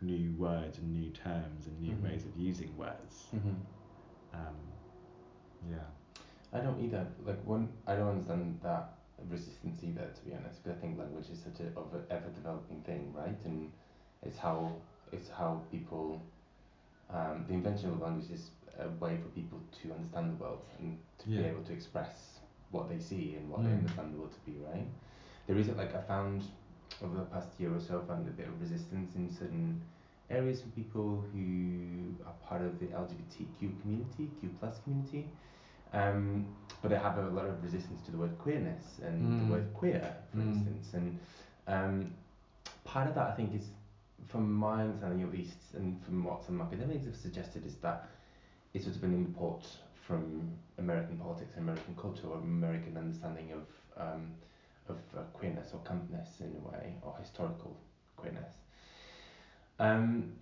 new 0.00 0.32
words 0.36 0.78
and 0.78 0.92
new 0.92 1.10
terms 1.10 1.66
and 1.66 1.80
new 1.80 1.94
Mhm. 1.94 2.02
ways 2.02 2.24
of 2.26 2.36
using 2.36 2.76
words. 2.76 3.28
Mm-hmm. 3.34 3.54
Um, 4.34 4.56
yeah. 5.70 5.86
I 6.52 6.60
don't 6.60 6.80
either. 6.80 7.06
Like 7.24 7.42
one, 7.44 7.68
I 7.86 7.94
don't 7.96 8.08
understand 8.08 8.60
that 8.62 8.94
resistance 9.30 9.82
either. 9.82 10.08
To 10.14 10.22
be 10.24 10.34
honest, 10.34 10.62
because 10.62 10.78
I 10.78 10.80
think 10.80 10.98
language 10.98 11.30
is 11.30 11.40
such 11.42 11.60
an 11.60 11.72
ever 12.10 12.28
developing 12.34 12.80
thing, 12.82 13.12
right? 13.16 13.38
And 13.44 13.70
it's 14.22 14.38
how 14.38 14.72
it's 15.12 15.28
how 15.28 15.62
people. 15.70 16.22
Um, 17.10 17.44
the 17.46 17.54
invention 17.54 17.90
of 17.90 18.00
language 18.00 18.30
is 18.30 18.50
a 18.78 18.88
way 19.04 19.16
for 19.18 19.28
people 19.28 19.60
to 19.82 19.92
understand 19.92 20.32
the 20.32 20.42
world 20.42 20.64
and 20.78 20.98
to 21.18 21.28
be 21.28 21.36
able 21.44 21.62
to 21.62 21.72
express 21.72 22.40
what 22.70 22.88
they 22.88 22.98
see 22.98 23.36
and 23.36 23.50
what 23.50 23.62
they 23.62 23.70
Mm. 23.70 23.78
understand 23.78 24.14
the 24.14 24.18
world 24.18 24.32
to 24.32 24.50
be, 24.50 24.58
right? 24.64 24.88
There 25.46 25.56
is 25.56 25.68
like 25.68 25.94
I 25.94 26.00
found 26.02 26.42
over 27.02 27.16
the 27.16 27.24
past 27.26 27.60
year 27.60 27.74
or 27.74 27.80
so, 27.80 28.00
I 28.00 28.06
found 28.06 28.26
a 28.26 28.32
bit 28.32 28.48
of 28.48 28.60
resistance 28.60 29.14
in 29.16 29.30
certain 29.30 29.80
areas 30.30 30.62
from 30.62 30.70
people 30.72 31.20
who 31.32 32.14
are 32.26 32.32
part 32.48 32.62
of 32.62 32.78
the 32.80 32.86
LGBTQ 32.86 33.80
community, 33.82 34.30
Q 34.40 34.50
plus 34.58 34.80
community. 34.80 35.28
Um, 35.92 36.46
but 36.84 36.90
they 36.90 36.98
have 36.98 37.16
a 37.16 37.28
lot 37.30 37.46
of 37.46 37.62
resistance 37.62 38.02
to 38.02 38.10
the 38.10 38.18
word 38.18 38.36
queerness 38.36 38.98
and 39.02 39.32
Mm. 39.32 39.38
the 39.38 39.52
word 39.54 39.72
queer, 39.72 40.14
for 40.30 40.36
Mm. 40.36 40.48
instance. 40.48 40.92
And 40.92 41.18
um, 41.66 42.14
part 42.84 43.08
of 43.08 43.14
that, 43.14 43.26
I 43.26 43.32
think, 43.32 43.54
is 43.54 43.70
from 44.26 44.52
my 44.52 44.82
understanding 44.82 45.22
at 45.22 45.32
least, 45.32 45.72
and 45.72 45.98
from 46.04 46.22
what 46.22 46.44
some 46.44 46.60
academics 46.60 47.06
have 47.06 47.16
suggested, 47.16 47.64
is 47.64 47.76
that 47.76 48.04
it's 48.74 48.84
sort 48.84 48.96
of 48.96 49.04
an 49.04 49.14
import 49.14 49.66
from 49.94 50.52
American 50.76 51.16
politics 51.16 51.54
and 51.54 51.62
American 51.62 51.96
culture 51.96 52.26
or 52.26 52.36
American 52.36 52.98
understanding 52.98 53.52
of 53.52 53.64
um, 53.96 54.34
of 54.90 54.98
uh, 55.16 55.22
queerness 55.32 55.72
or 55.72 55.80
campness 55.90 56.42
in 56.42 56.54
a 56.54 56.68
way, 56.68 56.98
or 57.00 57.16
historical 57.16 57.74
queerness. 58.18 58.52
Um, 59.78 60.34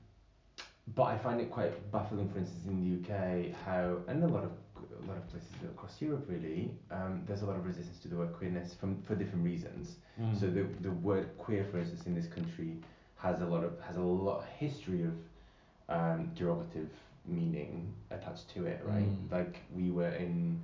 but 0.97 1.05
I 1.05 1.17
find 1.19 1.41
it 1.41 1.53
quite 1.53 1.73
baffling, 1.93 2.29
for 2.29 2.39
instance, 2.39 2.67
in 2.67 2.75
the 2.81 3.15
UK, 3.15 3.53
how 3.65 3.99
and 4.09 4.25
a 4.25 4.27
lot 4.27 4.43
of 4.43 4.51
a 5.05 5.09
lot 5.09 5.17
of 5.17 5.29
places 5.31 5.51
across 5.65 6.01
Europe, 6.01 6.25
really, 6.29 6.71
um, 6.91 7.23
there's 7.27 7.43
a 7.43 7.47
lot 7.47 7.57
of 7.57 7.67
resistance 7.67 7.99
to 8.01 8.09
the 8.09 8.17
word 8.17 8.33
queerness 8.33 8.75
from 8.75 9.03
for 9.03 9.15
different 9.15 9.45
reasons. 9.45 9.97
Mm. 10.21 10.39
So 10.39 10.47
the 10.51 10.65
the 10.81 10.91
word 10.91 11.31
queer, 11.39 11.65
for 11.71 11.79
instance, 11.79 12.07
in 12.07 12.15
this 12.15 12.27
country, 12.27 12.77
has 13.17 13.41
a 13.41 13.47
lot 13.47 13.65
of 13.65 13.81
has 13.81 13.97
a 13.97 14.01
lot 14.03 14.45
history 14.59 15.03
of 15.05 15.15
um, 15.89 16.31
derogative 16.37 16.89
meaning 17.27 17.93
attached 18.11 18.49
to 18.55 18.67
it, 18.67 18.81
right? 18.85 19.05
Mm. 19.09 19.31
Like 19.33 19.57
we 19.75 19.91
were 19.91 20.11
in 20.11 20.61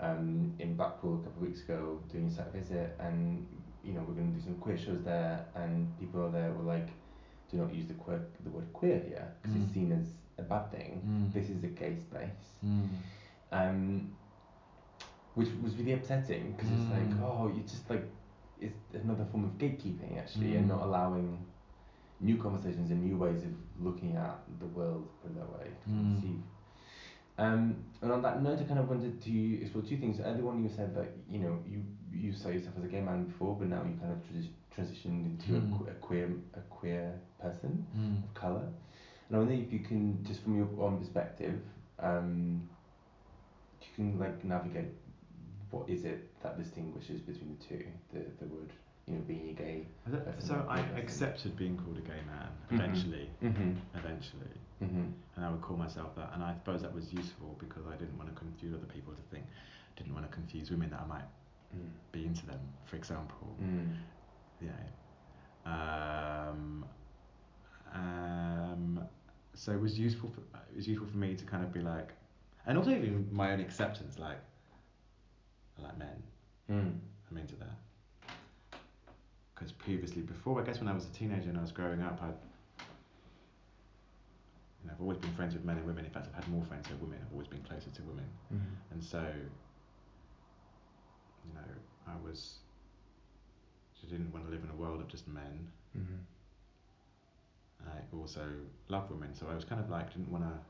um, 0.00 0.52
in 0.58 0.74
Blackpool 0.76 1.14
a 1.20 1.24
couple 1.24 1.42
of 1.42 1.48
weeks 1.48 1.62
ago 1.62 2.00
doing 2.12 2.26
a 2.28 2.30
site 2.30 2.52
visit, 2.52 2.96
and 3.00 3.46
you 3.84 3.92
know 3.92 4.04
we're 4.06 4.14
going 4.14 4.32
to 4.32 4.38
do 4.38 4.44
some 4.44 4.54
queer 4.56 4.78
shows 4.78 5.02
there, 5.04 5.44
and 5.54 5.86
people 5.98 6.28
there 6.30 6.52
were 6.52 6.64
like, 6.64 6.88
"Do 7.50 7.58
not 7.58 7.74
use 7.74 7.86
the 7.86 7.94
queer 7.94 8.20
the 8.44 8.50
word 8.50 8.72
queer 8.72 8.98
here 9.08 9.26
because 9.42 9.56
Mm. 9.56 9.64
it's 9.64 9.74
seen 9.74 9.92
as 9.92 10.06
a 10.38 10.42
bad 10.42 10.70
thing. 10.70 11.02
Mm. 11.06 11.32
This 11.32 11.50
is 11.50 11.62
a 11.64 11.68
gay 11.68 11.96
space." 11.96 12.46
Mm. 12.64 12.88
Um, 13.52 14.16
which 15.34 15.48
was 15.62 15.76
really 15.76 15.92
upsetting 15.92 16.52
because 16.52 16.70
it's 16.70 16.90
like, 16.90 17.08
Mm. 17.10 17.22
oh, 17.22 17.48
you 17.54 17.62
just 17.62 17.88
like, 17.88 18.04
it's 18.58 18.76
another 18.94 19.24
form 19.30 19.44
of 19.44 19.52
gatekeeping 19.58 20.18
actually, 20.18 20.56
and 20.56 20.66
Mm. 20.66 20.74
not 20.74 20.82
allowing 20.82 21.46
new 22.20 22.36
conversations 22.36 22.90
and 22.90 23.02
new 23.02 23.16
ways 23.16 23.42
of 23.44 23.52
looking 23.78 24.16
at 24.16 24.38
the 24.58 24.66
world, 24.66 25.08
put 25.22 25.30
it 25.30 25.36
that 25.36 25.50
way, 25.52 25.66
to 25.84 25.88
Mm. 25.90 26.12
conceive. 26.12 26.42
Um, 27.38 27.84
and 28.02 28.12
on 28.12 28.20
that 28.22 28.42
note, 28.42 28.58
I 28.58 28.64
kind 28.64 28.80
of 28.80 28.88
wanted 28.90 29.22
to 29.22 29.60
explore 29.62 29.82
two 29.82 29.96
things. 29.96 30.20
Earlier 30.20 30.44
one, 30.44 30.62
you 30.62 30.68
said 30.68 30.94
that 30.94 31.08
you 31.26 31.38
know 31.38 31.58
you 31.66 31.82
you 32.12 32.32
saw 32.32 32.48
yourself 32.50 32.76
as 32.76 32.84
a 32.84 32.88
gay 32.88 33.00
man 33.00 33.24
before, 33.24 33.56
but 33.58 33.68
now 33.68 33.82
you 33.84 33.96
kind 33.98 34.12
of 34.12 34.18
transi- 34.18 34.52
transitioned 34.76 35.24
into 35.24 35.52
Mm. 35.52 35.86
a, 35.86 35.90
a 35.92 35.94
queer 35.94 36.28
a 36.54 36.60
queer 36.62 37.18
person 37.38 37.86
Mm. 37.96 38.24
of 38.24 38.34
color. 38.34 38.68
And 39.28 39.36
I 39.36 39.38
wonder 39.38 39.54
if 39.54 39.72
you 39.72 39.78
can, 39.80 40.22
just 40.24 40.42
from 40.42 40.56
your 40.58 40.68
own 40.78 40.98
perspective, 40.98 41.62
um, 42.00 42.68
can 44.10 44.18
like 44.18 44.44
navigate 44.44 44.88
what 45.70 45.88
is 45.88 46.04
it 46.04 46.30
that 46.42 46.58
distinguishes 46.58 47.20
between 47.20 47.56
the 47.58 47.64
two, 47.64 47.84
the 48.12 48.20
the 48.40 48.46
word 48.52 48.72
you 49.06 49.14
know 49.14 49.20
being 49.26 49.50
a 49.50 49.52
gay. 49.52 49.86
I 50.06 50.10
So 50.40 50.64
I 50.68 50.82
person. 50.82 50.96
accepted 50.98 51.56
being 51.56 51.76
called 51.76 51.98
a 51.98 52.00
gay 52.00 52.22
man 52.26 52.48
Mhm. 52.70 52.74
eventually, 52.80 53.30
Mhm. 53.42 53.76
eventually, 53.94 54.56
Mhm. 54.82 55.12
and 55.36 55.44
I 55.44 55.50
would 55.50 55.60
call 55.60 55.76
myself 55.76 56.14
that, 56.16 56.32
and 56.34 56.42
I 56.42 56.54
suppose 56.54 56.82
that 56.82 56.92
was 56.94 57.12
useful 57.12 57.56
because 57.58 57.86
I 57.86 57.96
didn't 57.96 58.16
want 58.18 58.28
to 58.30 58.34
confuse 58.36 58.74
other 58.74 58.86
people 58.86 59.12
to 59.14 59.22
think, 59.30 59.46
didn't 59.96 60.14
want 60.14 60.26
to 60.28 60.32
confuse 60.32 60.70
women 60.70 60.90
that 60.90 61.00
I 61.02 61.06
might 61.06 61.28
Mm. 61.76 61.90
be 62.12 62.26
into 62.26 62.46
them, 62.46 62.60
for 62.84 62.96
example. 62.96 63.56
Mm. 63.62 63.96
you 64.60 64.68
know. 64.68 65.70
Um, 65.72 66.84
um, 67.94 69.00
so 69.54 69.72
it 69.72 69.80
was 69.80 69.98
useful. 69.98 70.30
For, 70.30 70.40
it 70.70 70.76
was 70.76 70.86
useful 70.88 71.06
for 71.08 71.16
me 71.16 71.34
to 71.34 71.44
kind 71.44 71.62
of 71.64 71.72
be 71.72 71.80
like, 71.80 72.10
and 72.70 72.78
also 72.78 72.90
even 72.92 73.26
my 73.32 73.50
own 73.52 73.58
acceptance, 73.58 74.16
like, 74.16 74.38
I 75.76 75.82
like 75.82 75.98
men. 75.98 76.22
Mm. 76.70 76.98
I'm 77.28 77.36
into 77.36 77.56
that. 77.56 78.78
Because 79.52 79.72
previously, 79.72 80.22
before 80.22 80.60
I 80.62 80.64
guess 80.64 80.78
when 80.78 80.86
I 80.86 80.92
was 80.92 81.04
a 81.04 81.08
teenager 81.08 81.48
and 81.48 81.58
I 81.58 81.62
was 81.62 81.72
growing 81.72 82.00
up, 82.00 82.20
I, 82.22 82.28
you 82.28 82.32
know, 84.86 84.92
I've 84.92 85.00
always 85.00 85.18
been 85.18 85.32
friends 85.32 85.52
with 85.54 85.64
men 85.64 85.78
and 85.78 85.84
women. 85.84 86.04
In 86.04 86.12
fact, 86.12 86.28
I've 86.28 86.34
had 86.44 86.48
more 86.48 86.62
friends 86.64 86.88
with 86.88 87.00
women. 87.00 87.18
I've 87.26 87.32
always 87.32 87.48
been 87.48 87.62
closer 87.62 87.90
to 87.90 88.02
women, 88.02 88.28
Mhm. 88.54 88.92
and 88.92 89.02
so, 89.02 89.20
you 91.44 91.52
know, 91.52 91.66
I 92.06 92.14
was. 92.24 92.60
I 94.04 94.06
didn't 94.10 94.32
want 94.32 94.44
to 94.46 94.50
live 94.52 94.62
in 94.64 94.70
a 94.70 94.74
world 94.76 95.00
of 95.00 95.08
just 95.08 95.26
men. 95.28 95.68
Mhm. 95.98 96.24
I 97.84 98.16
also 98.16 98.48
love 98.88 99.10
women, 99.10 99.34
so 99.34 99.48
I 99.48 99.54
was 99.56 99.64
kind 99.64 99.80
of 99.80 99.90
like 99.90 100.12
didn't 100.12 100.30
want 100.30 100.44
to 100.44 100.69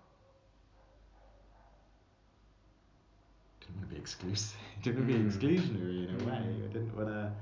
didn't 3.70 3.76
want 3.78 3.88
to 3.88 3.94
be 3.94 4.00
exclusive, 4.00 4.56
didn't 4.82 5.08
want 5.08 5.08
to 5.10 5.14
be 5.14 5.20
Mm. 5.20 5.30
exclusionary 5.30 6.08
in 6.08 6.14
a 6.20 6.24
way. 6.24 6.38
Mm. 6.38 6.64
I 6.64 6.72
didn't 6.72 6.96
want 6.96 7.08
to. 7.08 7.32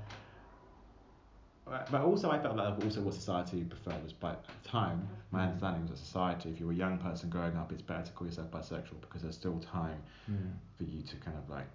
But 1.91 2.01
also, 2.01 2.31
I 2.31 2.39
felt 2.39 2.55
like 2.57 2.83
also 2.83 3.01
what 3.01 3.13
society 3.13 3.63
preferred 3.63 4.01
was 4.03 4.11
by 4.11 4.31
at 4.31 4.43
the 4.43 4.67
time. 4.69 5.07
My 5.29 5.43
understanding 5.45 5.83
was 5.83 5.91
that 5.91 5.97
society, 6.03 6.49
if 6.49 6.59
you 6.59 6.65
were 6.65 6.71
a 6.71 6.75
young 6.75 6.97
person 6.97 7.29
growing 7.29 7.55
up, 7.55 7.71
it's 7.71 7.83
better 7.83 8.01
to 8.03 8.11
call 8.13 8.25
yourself 8.25 8.49
bisexual 8.49 8.99
because 9.01 9.21
there's 9.21 9.35
still 9.35 9.59
time 9.59 10.01
Mm. 10.31 10.53
for 10.77 10.83
you 10.85 11.01
to 11.03 11.15
kind 11.17 11.37
of 11.37 11.47
like 11.49 11.69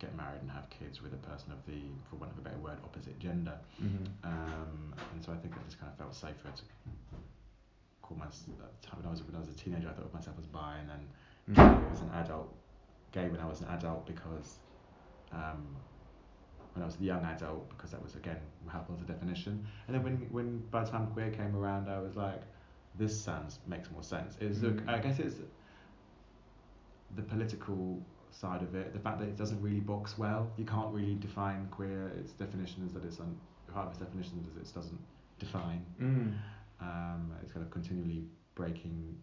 get 0.00 0.14
married 0.16 0.40
and 0.42 0.50
have 0.50 0.68
kids 0.70 1.00
with 1.02 1.12
a 1.12 1.16
person 1.18 1.52
of 1.52 1.58
the, 1.66 1.78
for 2.10 2.16
want 2.16 2.32
of 2.32 2.38
a 2.38 2.40
better 2.42 2.58
word, 2.58 2.78
opposite 2.84 3.18
gender. 3.20 3.56
Mhm. 3.82 4.06
Um, 4.24 4.94
and 5.12 5.24
so 5.24 5.32
I 5.32 5.36
think 5.36 5.54
I 5.54 5.62
just 5.64 5.78
kind 5.80 5.90
of 5.92 5.98
felt 5.98 6.14
safer 6.14 6.50
to 6.54 6.62
call 8.02 8.16
myself. 8.16 8.58
At 8.62 8.80
the 8.80 8.86
time 8.88 8.98
when 9.00 9.06
I 9.06 9.10
was 9.10 9.22
when 9.24 9.34
I 9.36 9.40
was 9.40 9.48
a 9.48 9.54
teenager, 9.54 9.88
I 9.88 9.92
thought 9.92 10.06
of 10.06 10.14
myself 10.14 10.36
as 10.38 10.46
bi, 10.46 10.76
and 10.78 10.88
then. 10.90 11.08
I 11.56 11.88
was 11.90 12.00
an 12.02 12.10
adult, 12.14 12.52
gay 13.12 13.28
when 13.28 13.40
I 13.40 13.46
was 13.46 13.60
an 13.60 13.68
adult 13.68 14.06
because 14.06 14.58
um, 15.32 15.76
when 16.74 16.82
I 16.82 16.86
was 16.86 16.96
a 17.00 17.02
young 17.04 17.24
adult 17.24 17.68
because 17.70 17.90
that 17.90 18.02
was 18.02 18.14
again 18.14 18.38
how 18.66 18.84
was 18.88 18.98
the 19.00 19.12
definition. 19.12 19.66
And 19.86 19.94
then 19.94 20.02
when 20.02 20.16
when 20.30 20.58
by 20.70 20.84
the 20.84 20.90
time 20.90 21.06
queer 21.08 21.30
came 21.30 21.56
around, 21.56 21.88
I 21.88 22.00
was 22.00 22.16
like, 22.16 22.42
this 22.98 23.18
sounds 23.18 23.58
makes 23.66 23.90
more 23.90 24.02
sense. 24.02 24.36
It's 24.40 24.60
look, 24.60 24.76
Mm. 24.76 24.88
I 24.88 24.98
guess 24.98 25.18
it's 25.18 25.36
the 27.16 27.22
political 27.22 28.00
side 28.30 28.62
of 28.62 28.74
it, 28.74 28.92
the 28.92 28.98
fact 29.00 29.18
that 29.20 29.28
it 29.28 29.36
doesn't 29.36 29.60
really 29.62 29.80
box 29.80 30.18
well. 30.18 30.50
You 30.56 30.64
can't 30.64 30.92
really 30.92 31.14
define 31.14 31.66
queer. 31.70 32.08
Its 32.18 32.32
definition 32.32 32.84
is 32.86 32.92
that 32.92 33.04
it's 33.04 33.20
un, 33.20 33.36
part 33.72 33.86
of 33.86 33.92
its 33.92 34.00
definition 34.00 34.38
is 34.40 34.46
it 34.70 34.74
doesn't 34.74 35.00
define. 35.38 35.84
Mm. 36.00 36.34
Um, 36.80 37.32
it's 37.42 37.52
kind 37.52 37.64
of 37.64 37.70
continually 37.72 38.24
breaking, 38.54 39.16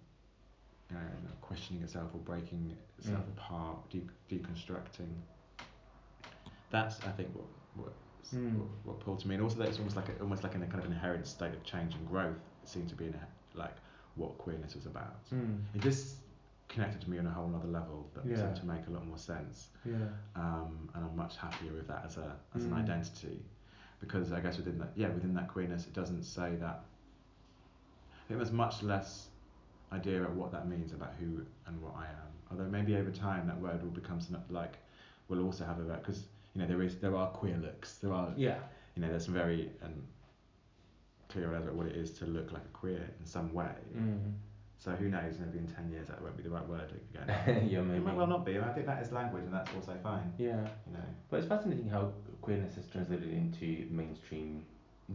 you 0.92 0.96
know, 0.98 1.02
questioning 1.42 1.82
itself 1.84 2.12
or 2.14 2.20
breaking 2.20 2.76
itself 3.00 3.24
Mm. 3.26 3.38
apart, 3.38 3.90
de- 3.90 4.10
deconstructing. 4.30 5.14
That's 6.72 7.00
I 7.06 7.12
think 7.12 7.30
what 7.36 7.46
what, 7.76 7.94
Mm. 8.34 8.58
what 8.58 8.68
what 8.86 9.00
pulled 9.02 9.20
to 9.20 9.28
me, 9.28 9.36
and 9.36 9.44
also 9.44 9.58
that 9.60 9.68
it's 9.68 9.78
almost 9.78 9.96
like 9.96 10.10
a, 10.10 10.20
almost 10.22 10.44
like 10.44 10.56
in 10.56 10.64
a 10.64 10.68
kind 10.68 10.80
of 10.80 10.86
inherent 10.86 11.28
state 11.28 11.54
of 11.54 11.64
change 11.64 11.94
and 11.96 12.08
growth. 12.08 12.40
It 12.64 12.70
seemed 12.70 12.90
to 12.90 12.96
be 12.96 13.06
in 13.08 13.14
a, 13.14 13.28
like 13.58 13.76
what 14.16 14.38
queerness 14.38 14.76
was 14.76 14.86
about. 14.86 15.30
Mm. 15.32 15.62
It 15.76 15.82
just 15.82 16.18
connected 16.68 17.02
to 17.02 17.10
me 17.10 17.20
on 17.20 17.28
a 17.28 17.30
whole 17.32 17.54
other 17.56 17.68
level 17.68 18.10
that 18.16 18.26
Yeah. 18.26 18.38
seemed 18.38 18.56
to 18.56 18.66
make 18.66 18.88
a 18.88 18.90
lot 18.90 19.06
more 19.06 19.20
sense 19.20 19.70
Yeah. 19.86 20.08
um, 20.36 20.90
and 20.96 21.06
I'm 21.06 21.16
much 21.16 21.38
happier 21.38 21.72
with 21.74 21.88
that 21.88 22.04
as 22.06 22.18
a 22.18 22.36
as 22.56 22.64
an 22.66 22.72
Mm. 22.72 22.82
identity, 22.84 23.46
because 24.00 24.32
I 24.32 24.40
guess 24.40 24.58
within 24.58 24.78
that 24.80 24.92
yeah 24.96 25.10
within 25.10 25.34
that 25.36 25.48
queerness 25.48 25.86
it 25.88 25.94
doesn't 25.94 26.24
say 26.24 26.56
that. 26.56 26.84
I 28.24 28.28
think 28.28 28.40
there's 28.40 28.52
much 28.52 28.82
less 28.82 29.30
idea 29.92 30.22
about 30.22 30.34
what 30.36 30.52
that 30.52 30.68
means 30.68 30.92
about 30.94 31.14
who 31.20 31.42
and 31.68 31.82
what 31.82 31.94
I 31.98 32.06
am. 32.06 32.32
Although 32.52 32.70
maybe 32.70 32.96
over 32.96 33.12
time 33.12 33.48
that 33.48 33.60
word 33.60 33.82
will 33.84 33.92
become 33.92 34.20
something 34.22 34.44
like 34.50 34.78
will 35.30 35.44
also 35.44 35.66
have 35.66 35.80
a 35.80 35.84
word 35.84 36.02
because 36.02 36.24
you 36.54 36.62
know 36.62 36.68
there 36.68 36.82
is 36.84 36.96
there 36.98 37.16
are 37.16 37.28
queer 37.30 37.58
looks 37.58 37.96
there 37.96 38.14
are 38.14 38.32
Yeah. 38.38 38.58
you 38.96 39.02
know 39.02 39.10
there's 39.10 39.26
some 39.26 39.34
very 39.34 39.72
um, 39.84 39.94
clear 41.30 41.50
ideas 41.50 41.64
about 41.66 41.76
what 41.76 41.88
it 41.88 41.96
is 41.96 42.12
to 42.20 42.26
look 42.26 42.52
like 42.52 42.62
a 42.64 42.78
queer 42.78 43.02
in 43.20 43.26
some 43.26 43.54
way. 43.54 43.72
Mm. 43.98 44.34
So 44.78 44.92
who 44.92 45.10
knows? 45.10 45.36
Maybe 45.40 45.58
in 45.60 45.68
ten 45.68 45.90
years 45.90 46.08
that 46.10 46.22
won't 46.22 46.38
be 46.38 46.44
the 46.44 46.50
right 46.50 46.68
word 46.68 46.92
again. 47.14 47.68
yeah, 47.70 47.82
maybe. 47.82 47.98
It 47.98 48.06
might 48.06 48.16
well 48.16 48.28
not 48.28 48.46
be, 48.46 48.56
and 48.56 48.66
I 48.66 48.72
think 48.74 48.86
that 48.86 49.02
is 49.02 49.12
language, 49.12 49.44
and 49.46 49.54
that's 49.54 49.72
also 49.74 49.96
fine. 50.04 50.32
Yeah. 50.38 50.58
You 50.86 50.94
know. 50.94 51.06
But 51.30 51.38
it's 51.38 51.48
fascinating 51.48 51.90
how 51.90 52.12
queerness 52.42 52.76
has 52.76 52.86
translated 52.88 53.30
into 53.32 53.88
mainstream 53.90 54.64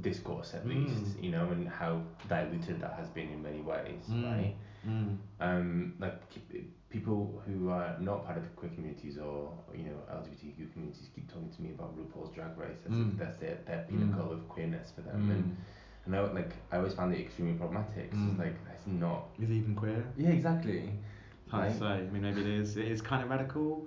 discourse, 0.00 0.54
at 0.54 0.64
Mm. 0.64 0.68
least, 0.86 1.18
you 1.20 1.30
know, 1.30 1.50
and 1.50 1.68
how 1.68 2.02
diluted 2.28 2.80
that 2.80 2.92
has 2.94 3.08
been 3.10 3.28
in 3.30 3.42
many 3.42 3.60
ways, 3.60 4.04
Mm. 4.08 4.24
right? 4.24 4.56
Mm. 4.86 5.16
Um, 5.40 5.94
like 5.98 6.20
people 6.88 7.42
who 7.46 7.68
are 7.70 7.96
not 8.00 8.24
part 8.24 8.38
of 8.38 8.44
the 8.44 8.48
queer 8.50 8.70
communities 8.74 9.18
or 9.18 9.52
you 9.74 9.84
know 9.84 9.96
LGBTQ 10.10 10.72
communities 10.72 11.08
keep 11.14 11.28
talking 11.28 11.50
to 11.50 11.62
me 11.62 11.70
about 11.70 11.94
RuPaul's 11.96 12.32
Drag 12.34 12.56
Race 12.56 12.78
as 12.86 12.92
Mm. 12.92 13.12
if 13.12 13.18
that's 13.18 13.36
their, 13.38 13.58
their 13.66 13.84
pinnacle 13.88 14.32
of 14.32 14.48
queerness 14.48 14.90
for 14.92 15.02
them, 15.02 15.28
Mm. 15.28 15.30
and 15.32 15.56
and 16.06 16.16
I, 16.16 16.20
like 16.32 16.54
I 16.72 16.78
always 16.78 16.94
found 16.94 17.12
it 17.14 17.20
extremely 17.20 17.54
problematic. 17.58 18.10
Mm. 18.12 18.30
It's 18.30 18.38
like 18.38 18.64
that's 18.64 18.86
not. 18.86 19.28
Is 19.38 19.50
it 19.50 19.54
even 19.54 19.74
queer? 19.74 20.02
Yeah, 20.16 20.30
exactly. 20.30 20.98
Hard 21.48 21.64
Right. 21.64 21.72
to 21.72 21.78
say. 21.78 22.06
I 22.06 22.10
mean, 22.10 22.22
maybe 22.22 22.40
it 22.40 22.46
is. 22.46 22.76
It 22.76 22.86
is 22.88 23.02
kind 23.02 23.22
of 23.22 23.28
radical. 23.28 23.86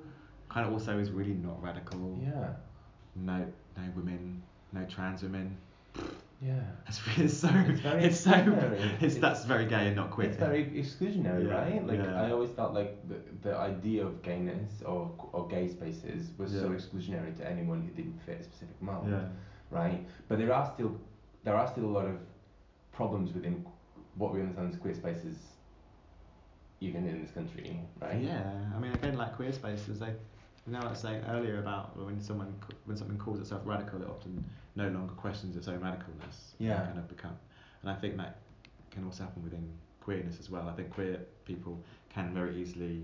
Kind 0.49 0.67
of 0.67 0.73
also 0.73 0.99
is 0.99 1.09
really 1.11 1.33
not 1.33 1.61
radical. 1.63 2.19
Yeah. 2.21 2.53
No, 3.15 3.39
no 3.77 3.83
women, 3.95 4.43
no 4.73 4.85
trans 4.85 5.23
women. 5.23 5.57
Yeah. 6.41 6.59
That's 6.85 6.99
it's 7.17 7.37
so. 7.37 7.49
It's 7.53 7.79
very 7.81 8.03
It's 8.03 8.19
so. 8.19 8.31
It's, 8.33 9.03
It's- 9.03 9.15
that's 9.15 9.45
very 9.45 9.65
gay 9.65 9.87
and 9.87 9.95
not 9.95 10.11
queer. 10.11 10.27
It's 10.27 10.37
very 10.37 10.65
exclusionary, 10.65 11.47
Yeah, 11.47 11.53
right? 11.53 11.87
Like 11.87 11.99
yeah. 11.99 12.21
I 12.21 12.31
always 12.31 12.51
felt 12.51 12.73
like 12.73 12.97
the, 13.07 13.15
the 13.47 13.55
idea 13.55 14.05
of 14.05 14.21
gayness 14.21 14.81
or 14.85 15.09
or 15.31 15.47
gay 15.47 15.69
spaces 15.69 16.31
was 16.37 16.51
so 16.51 16.69
exclusionary 16.69 17.35
to 17.37 17.49
anyone 17.49 17.81
who 17.81 17.91
didn't 17.93 18.19
fit 18.25 18.41
a 18.41 18.43
specific 18.43 18.81
mold, 18.81 19.07
Yeah. 19.09 19.27
right? 19.71 20.05
But 20.27 20.37
there 20.39 20.53
are 20.53 20.65
still 20.73 20.99
there 21.45 21.55
are 21.55 21.67
still 21.67 21.85
a 21.85 21.93
lot 21.99 22.05
of 22.05 22.17
problems 22.91 23.33
within 23.33 23.65
what 24.15 24.33
we 24.33 24.41
understand 24.41 24.73
as 24.73 24.79
queer 24.79 24.93
spaces, 24.95 25.37
even 26.81 27.07
in 27.07 27.21
this 27.21 27.31
country, 27.31 27.79
right? 28.01 28.21
Yeah. 28.21 28.43
I 28.75 28.79
mean, 28.79 28.91
again, 28.93 29.17
like 29.17 29.35
queer 29.37 29.53
spaces, 29.53 29.99
they. 29.99 30.13
You 30.65 30.71
know, 30.73 30.79
what 30.79 30.87
I 30.87 30.91
was 30.91 30.99
saying 30.99 31.23
earlier 31.29 31.59
about 31.59 31.97
when 31.97 32.21
someone 32.21 32.53
when 32.85 32.95
something 32.95 33.17
calls 33.17 33.39
itself 33.39 33.61
radical, 33.65 34.01
it 34.01 34.07
often 34.09 34.43
no 34.75 34.87
longer 34.89 35.13
questions 35.13 35.55
its 35.57 35.67
own 35.67 35.79
radicalness. 35.79 36.53
Yeah. 36.57 36.85
Kind 36.85 36.99
of 36.99 37.07
become, 37.09 37.35
and 37.81 37.91
I 37.91 37.95
think 37.95 38.15
that 38.17 38.37
can 38.91 39.03
also 39.03 39.23
happen 39.23 39.43
within 39.43 39.67
queerness 39.99 40.39
as 40.39 40.49
well. 40.49 40.69
I 40.69 40.73
think 40.73 40.89
queer 40.91 41.19
people 41.45 41.77
can 42.09 42.33
very 42.33 42.55
easily 42.55 43.03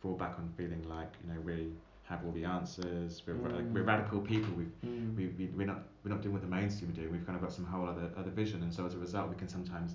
fall 0.00 0.14
back 0.14 0.36
on 0.38 0.48
feeling 0.56 0.82
like 0.88 1.12
you 1.24 1.32
know 1.32 1.40
we 1.40 1.68
have 2.04 2.24
all 2.24 2.32
the 2.32 2.44
answers. 2.44 3.22
We're 3.26 3.34
ra- 3.34 3.54
like, 3.56 3.64
we're 3.72 3.82
Mm. 3.84 3.86
radical 3.86 4.20
people. 4.20 4.52
We've 4.54 4.72
Mm. 4.84 5.16
we, 5.16 5.26
we, 5.38 5.46
we're 5.56 5.66
not 5.66 5.82
we're 6.04 6.10
not 6.10 6.22
doing 6.22 6.32
what 6.32 6.42
the 6.42 6.48
mainstream 6.48 6.90
are 6.90 6.94
doing. 6.94 7.12
We've 7.12 7.24
kind 7.26 7.36
of 7.36 7.42
got 7.42 7.52
some 7.52 7.66
whole 7.66 7.86
other 7.86 8.10
other 8.16 8.30
vision, 8.30 8.62
and 8.64 8.72
so 8.74 8.84
as 8.84 8.94
a 8.94 8.98
result, 8.98 9.28
we 9.30 9.36
can 9.36 9.48
sometimes 9.48 9.94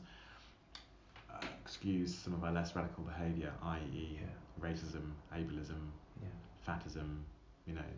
uh, 1.29 1.45
excuse 1.61 2.15
some 2.15 2.33
of 2.33 2.43
our 2.45 2.53
less 2.53 2.73
radical 2.73 3.03
behaviour, 3.03 3.51
i.e., 3.63 4.17
Yeah. 4.21 4.65
racism, 4.65 5.11
ableism, 5.33 5.81
Yeah. 6.21 6.27
Fatism, 6.61 7.23
you 7.65 7.73
know, 7.73 7.89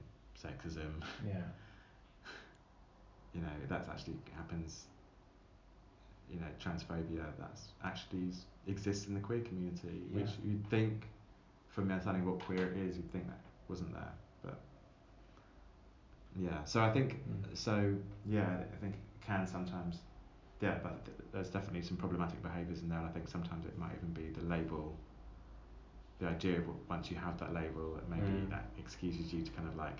sexism. 0.41 0.91
Yeah. 1.27 1.41
You 3.33 3.41
know, 3.41 3.47
that 3.67 3.87
actually 3.89 4.17
happens. 4.35 4.83
You 6.31 6.39
know, 6.39 6.45
transphobia 6.63 7.25
that's 7.39 7.63
actually 7.83 8.29
exists 8.67 9.07
in 9.07 9.15
the 9.15 9.19
queer 9.19 9.39
community, 9.41 10.01
which 10.11 10.29
you'd 10.45 10.65
think, 10.69 11.07
from 11.69 11.89
understanding 11.91 12.25
what 12.25 12.39
queer 12.41 12.71
is, 12.77 12.95
you'd 12.97 13.11
think 13.11 13.25
that 13.27 13.39
wasn't 13.67 13.91
there, 13.93 14.11
but 14.43 14.59
yeah. 16.39 16.63
So 16.65 16.81
I 16.81 16.91
think 16.91 17.21
Mm. 17.27 17.57
so 17.57 17.95
yeah, 18.25 18.47
I 18.71 18.77
think 18.81 18.93
it 18.95 19.25
can 19.25 19.45
sometimes, 19.47 19.99
yeah, 20.61 20.77
but 20.81 21.03
th- 21.05 21.17
there's 21.31 21.49
definitely 21.49 21.81
some 21.81 21.97
problematic 21.97 22.41
behaviours 22.41 22.81
in 22.81 22.89
there, 22.89 22.99
and 22.99 23.07
I 23.07 23.11
think 23.11 23.27
sometimes 23.27 23.65
it 23.65 23.77
might 23.77 23.93
even 23.95 24.13
be 24.13 24.29
the 24.29 24.45
label, 24.45 24.95
the 26.19 26.27
idea 26.27 26.59
of 26.59 26.65
once 26.89 27.09
you 27.11 27.17
have 27.17 27.37
that 27.39 27.53
label, 27.53 27.99
maybe 28.09 28.27
Mm. 28.27 28.49
that 28.49 28.65
excuses 28.77 29.33
you 29.33 29.41
to 29.43 29.51
kind 29.51 29.67
of 29.67 29.75
like 29.75 29.97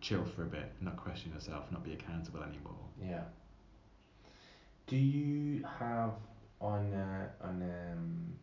chill 0.00 0.24
for 0.24 0.42
a 0.42 0.46
bit, 0.46 0.72
not 0.80 0.96
question 0.96 1.32
yourself, 1.32 1.70
not 1.70 1.84
be 1.84 1.92
accountable 1.92 2.42
anymore. 2.42 2.84
Yeah. 3.02 3.24
Do 4.86 4.96
you 4.96 5.62
have 5.78 6.14
on 6.60 6.92
uh, 6.92 7.28
on 7.42 7.62
um 7.62 8.36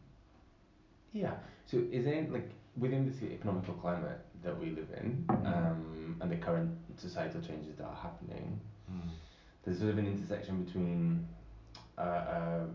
Yeah. 1.14 1.36
So 1.66 1.78
is 1.92 2.06
there 2.06 2.26
like 2.30 2.50
within 2.78 3.06
this 3.10 3.22
economical 3.24 3.74
climate 3.76 4.22
that 4.44 4.58
we 4.60 4.70
live 4.70 4.90
in, 5.02 5.26
Mm. 5.28 5.46
um, 5.46 6.16
and 6.22 6.32
the 6.32 6.38
current 6.38 6.72
societal 6.96 7.42
changes 7.42 7.76
that 7.78 7.86
are 7.86 7.96
happening, 7.96 8.60
Mm. 8.92 9.10
there's 9.64 9.80
sort 9.80 9.92
of 9.92 9.98
an 9.98 10.08
intersection 10.08 10.64
between 10.64 11.28
uh, 11.98 12.02
uh, 12.02 12.66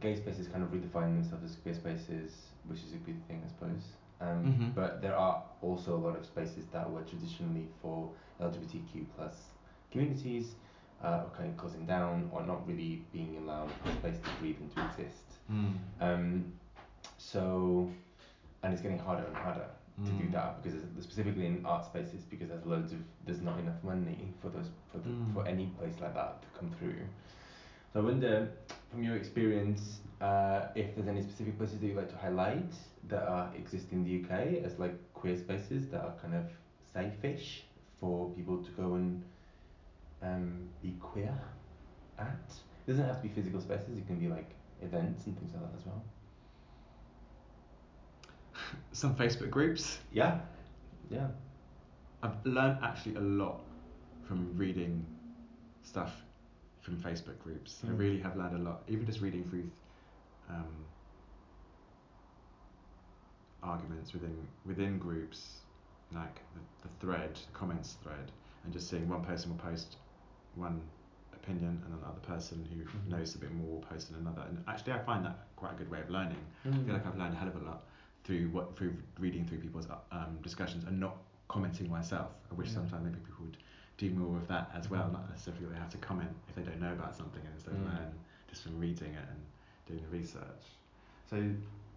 gay 0.00 0.16
spaces 0.16 0.48
kind 0.48 0.62
of 0.62 0.70
redefining 0.70 1.14
themselves 1.20 1.44
as 1.44 1.56
queer 1.56 1.74
spaces, 1.74 2.48
which 2.66 2.80
is 2.80 2.92
a 2.92 2.98
good 2.98 3.20
thing, 3.26 3.42
I 3.44 3.48
suppose. 3.48 3.84
Um, 4.20 4.44
Mhm. 4.46 4.74
But 4.74 5.02
there 5.02 5.16
are 5.16 5.42
also 5.62 5.96
a 5.96 6.00
lot 6.06 6.16
of 6.16 6.24
spaces 6.24 6.66
that 6.72 6.90
were 6.90 7.02
traditionally 7.02 7.68
for 7.82 8.10
LGBTQ 8.40 9.06
plus 9.16 9.50
communities, 9.90 10.56
uh, 11.02 11.24
or 11.24 11.30
kind 11.36 11.50
of 11.50 11.56
closing 11.58 11.86
down 11.86 12.30
or 12.32 12.42
not 12.42 12.66
really 12.66 13.04
being 13.12 13.36
allowed 13.36 13.70
a 13.84 13.92
space 13.92 14.18
to 14.20 14.30
breathe 14.40 14.56
and 14.60 14.70
to 14.74 14.84
exist. 14.86 15.24
Mm. 15.50 15.74
Um, 16.00 16.52
so, 17.18 17.90
and 18.62 18.72
it's 18.72 18.82
getting 18.82 18.98
harder 18.98 19.24
and 19.26 19.36
harder 19.36 19.68
to 20.04 20.10
do 20.12 20.24
Mm. 20.24 20.32
that 20.32 20.62
because 20.62 20.82
specifically 21.02 21.46
in 21.46 21.64
art 21.64 21.84
spaces 21.86 22.22
because 22.24 22.48
there's 22.48 22.66
loads 22.66 22.92
of 22.92 22.98
there's 23.24 23.40
not 23.40 23.58
enough 23.58 23.82
money 23.82 24.34
for 24.42 24.50
those 24.50 24.68
for 24.92 24.98
the, 24.98 25.08
Mm. 25.08 25.32
for 25.34 25.46
any 25.46 25.66
place 25.78 25.98
like 26.00 26.12
that 26.14 26.42
to 26.42 26.48
come 26.58 26.70
through. 26.70 27.00
So 27.96 28.02
I 28.02 28.04
wonder, 28.04 28.50
from 28.90 29.02
your 29.02 29.16
experience, 29.16 30.00
uh, 30.20 30.66
if 30.74 30.94
there's 30.94 31.08
any 31.08 31.22
specific 31.22 31.56
places 31.56 31.80
that 31.80 31.86
you'd 31.86 31.96
like 31.96 32.10
to 32.10 32.16
highlight 32.18 32.74
that 33.08 33.22
are 33.22 33.50
exist 33.56 33.86
in 33.90 34.04
the 34.04 34.22
UK 34.22 34.62
as 34.66 34.78
like 34.78 34.92
queer 35.14 35.34
spaces 35.34 35.88
that 35.88 36.02
are 36.02 36.12
kind 36.20 36.34
of 36.34 36.44
safe-ish 36.92 37.64
for 37.98 38.28
people 38.32 38.62
to 38.62 38.70
go 38.72 38.96
and 38.96 39.24
um, 40.22 40.68
be 40.82 40.94
queer 41.00 41.32
at. 42.18 42.52
It 42.86 42.90
doesn't 42.90 43.02
have 43.02 43.16
to 43.16 43.28
be 43.28 43.34
physical 43.34 43.62
spaces. 43.62 43.96
It 43.96 44.06
can 44.06 44.18
be 44.18 44.28
like 44.28 44.50
events 44.82 45.24
and 45.24 45.34
things 45.38 45.54
like 45.54 45.62
that 45.62 45.78
as 45.78 45.86
well. 45.86 46.04
Some 48.92 49.14
Facebook 49.14 49.48
groups. 49.48 50.00
Yeah, 50.12 50.40
yeah. 51.08 51.28
I've 52.22 52.44
learned 52.44 52.76
actually 52.82 53.14
a 53.14 53.20
lot 53.20 53.62
from 54.28 54.54
reading 54.54 55.02
stuff 55.82 56.25
from 56.86 56.96
Facebook 56.96 57.38
groups. 57.40 57.82
I 57.84 57.88
Mm. 57.88 57.98
really 57.98 58.20
have 58.20 58.36
learned 58.36 58.54
a 58.54 58.58
lot, 58.68 58.84
even 58.86 59.04
just 59.06 59.20
reading 59.20 59.44
through 59.50 59.68
um, 60.48 60.86
arguments 63.62 64.12
within 64.12 64.46
within 64.64 64.98
groups, 64.98 65.62
like 66.12 66.42
the, 66.54 66.60
the 66.88 66.94
thread, 67.00 67.34
the 67.34 67.52
comments 67.52 67.94
thread, 67.94 68.30
and 68.62 68.72
just 68.72 68.88
seeing 68.88 69.08
one 69.08 69.24
person 69.24 69.50
will 69.50 69.58
post 69.58 69.96
one 70.54 70.88
opinion 71.32 71.82
and 71.84 71.92
another 71.94 72.20
person 72.20 72.64
who 72.64 72.84
Mhm. 72.84 73.08
knows 73.08 73.34
a 73.34 73.38
bit 73.38 73.52
more 73.52 73.66
will 73.74 73.80
post 73.80 74.10
another. 74.10 74.42
And 74.42 74.62
actually, 74.68 74.92
I 74.92 75.00
find 75.00 75.24
that 75.24 75.48
quite 75.56 75.72
a 75.72 75.76
good 75.76 75.90
way 75.90 76.00
of 76.00 76.08
learning. 76.10 76.44
I 76.64 76.68
Mm. 76.68 76.84
feel 76.84 76.94
like 76.94 77.06
I've 77.06 77.18
learned 77.18 77.34
a 77.34 77.36
hell 77.36 77.48
of 77.48 77.56
a 77.56 77.64
lot 77.64 77.88
through 78.22 78.50
what 78.50 78.76
through 78.76 78.94
reading 79.18 79.44
through 79.44 79.58
people's 79.58 79.88
um, 80.12 80.40
discussions 80.42 80.84
and 80.84 81.00
not 81.00 81.16
commenting 81.48 81.90
myself. 81.90 82.30
I 82.50 82.54
wish 82.54 82.68
Yeah. 82.68 82.74
sometimes 82.74 83.04
maybe 83.04 83.18
people 83.28 83.44
would 83.46 83.58
do 83.98 84.10
more 84.10 84.36
of 84.36 84.46
that 84.48 84.70
as 84.74 84.90
well. 84.90 85.04
Mhm. 85.08 85.12
Not 85.12 85.30
necessarily 85.30 85.66
they 85.66 85.76
have 85.78 85.90
to 85.90 85.98
comment 85.98 86.30
if 86.48 86.54
they 86.54 86.62
don't 86.62 86.80
know 86.80 86.92
about 86.92 87.14
something 87.16 87.40
and 87.44 87.54
instead 87.54 87.74
Mm. 87.74 87.84
learn 87.86 88.12
just 88.48 88.62
from 88.62 88.78
reading 88.78 89.12
it 89.14 89.28
and 89.28 89.40
doing 89.86 90.02
the 90.02 90.08
research. 90.18 90.64
So 91.30 91.50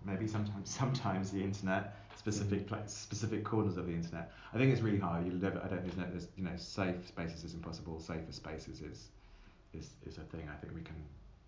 maybe 0.06 0.28
sometimes 0.28 0.70
sometimes 0.82 1.32
the 1.32 1.44
internet 1.44 1.96
specific 2.16 2.68
pla 2.68 2.86
specific 2.86 3.44
corners 3.44 3.78
of 3.78 3.86
the 3.88 3.94
internet. 3.94 4.32
I 4.54 4.58
think 4.58 4.72
it's 4.72 4.82
really 4.82 5.00
hard. 5.00 5.26
You'll 5.26 5.36
never. 5.36 5.60
I 5.64 5.68
don't 5.68 5.84
think 5.84 5.96
there's, 6.12 6.28
you 6.38 6.44
know 6.44 6.56
safe 6.58 7.08
spaces 7.08 7.44
is 7.44 7.54
impossible. 7.54 8.00
Safer 8.00 8.32
spaces 8.32 8.82
is 8.82 9.10
is 9.74 9.94
is 10.06 10.18
a 10.18 10.22
thing 10.22 10.48
I 10.50 10.56
think 10.58 10.74
we 10.74 10.82
can 10.82 10.96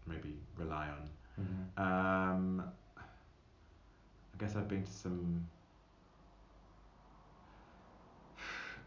maybe 0.06 0.38
rely 0.58 0.90
on. 0.90 1.10
Mhm. 1.40 1.82
Um, 1.82 2.64
I 2.98 4.38
guess 4.38 4.56
I've 4.56 4.68
been 4.68 4.84
to 4.84 4.92
some. 4.92 5.48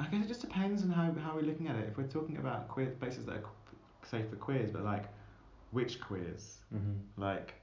I 0.01 0.07
guess 0.07 0.25
it 0.25 0.29
just 0.29 0.41
depends 0.41 0.83
on 0.83 0.91
how, 0.91 1.13
how 1.23 1.35
we're 1.35 1.43
looking 1.43 1.69
at 1.69 1.77
it. 1.77 1.89
If 1.89 1.97
we're 1.97 2.05
talking 2.07 2.37
about 2.39 2.69
queer 2.69 2.87
places 3.01 3.27
that 3.27 3.37
are 3.37 3.45
safe 4.03 4.29
for 4.29 4.37
queers, 4.37 4.71
but 4.71 4.85
like 4.85 5.05
which 5.71 6.01
queers? 6.01 6.59
Mhm. 6.75 6.99
Like 7.17 7.55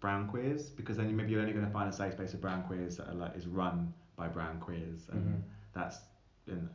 brown 0.00 0.28
queers, 0.28 0.70
because 0.70 0.96
then 0.96 1.08
you, 1.08 1.16
maybe 1.16 1.32
you're 1.32 1.40
only 1.40 1.52
going 1.52 1.64
to 1.66 1.72
find 1.72 1.88
a 1.88 1.92
safe 1.92 2.12
space 2.12 2.34
of 2.34 2.40
brown 2.40 2.62
queers 2.64 2.96
that 2.98 3.08
are 3.08 3.14
like 3.14 3.34
is 3.36 3.46
run 3.46 3.92
by 4.16 4.28
brown 4.28 4.58
queers, 4.60 5.08
and 5.10 5.22
Mhm. 5.26 5.42
that's 5.72 6.00
in. 6.46 6.68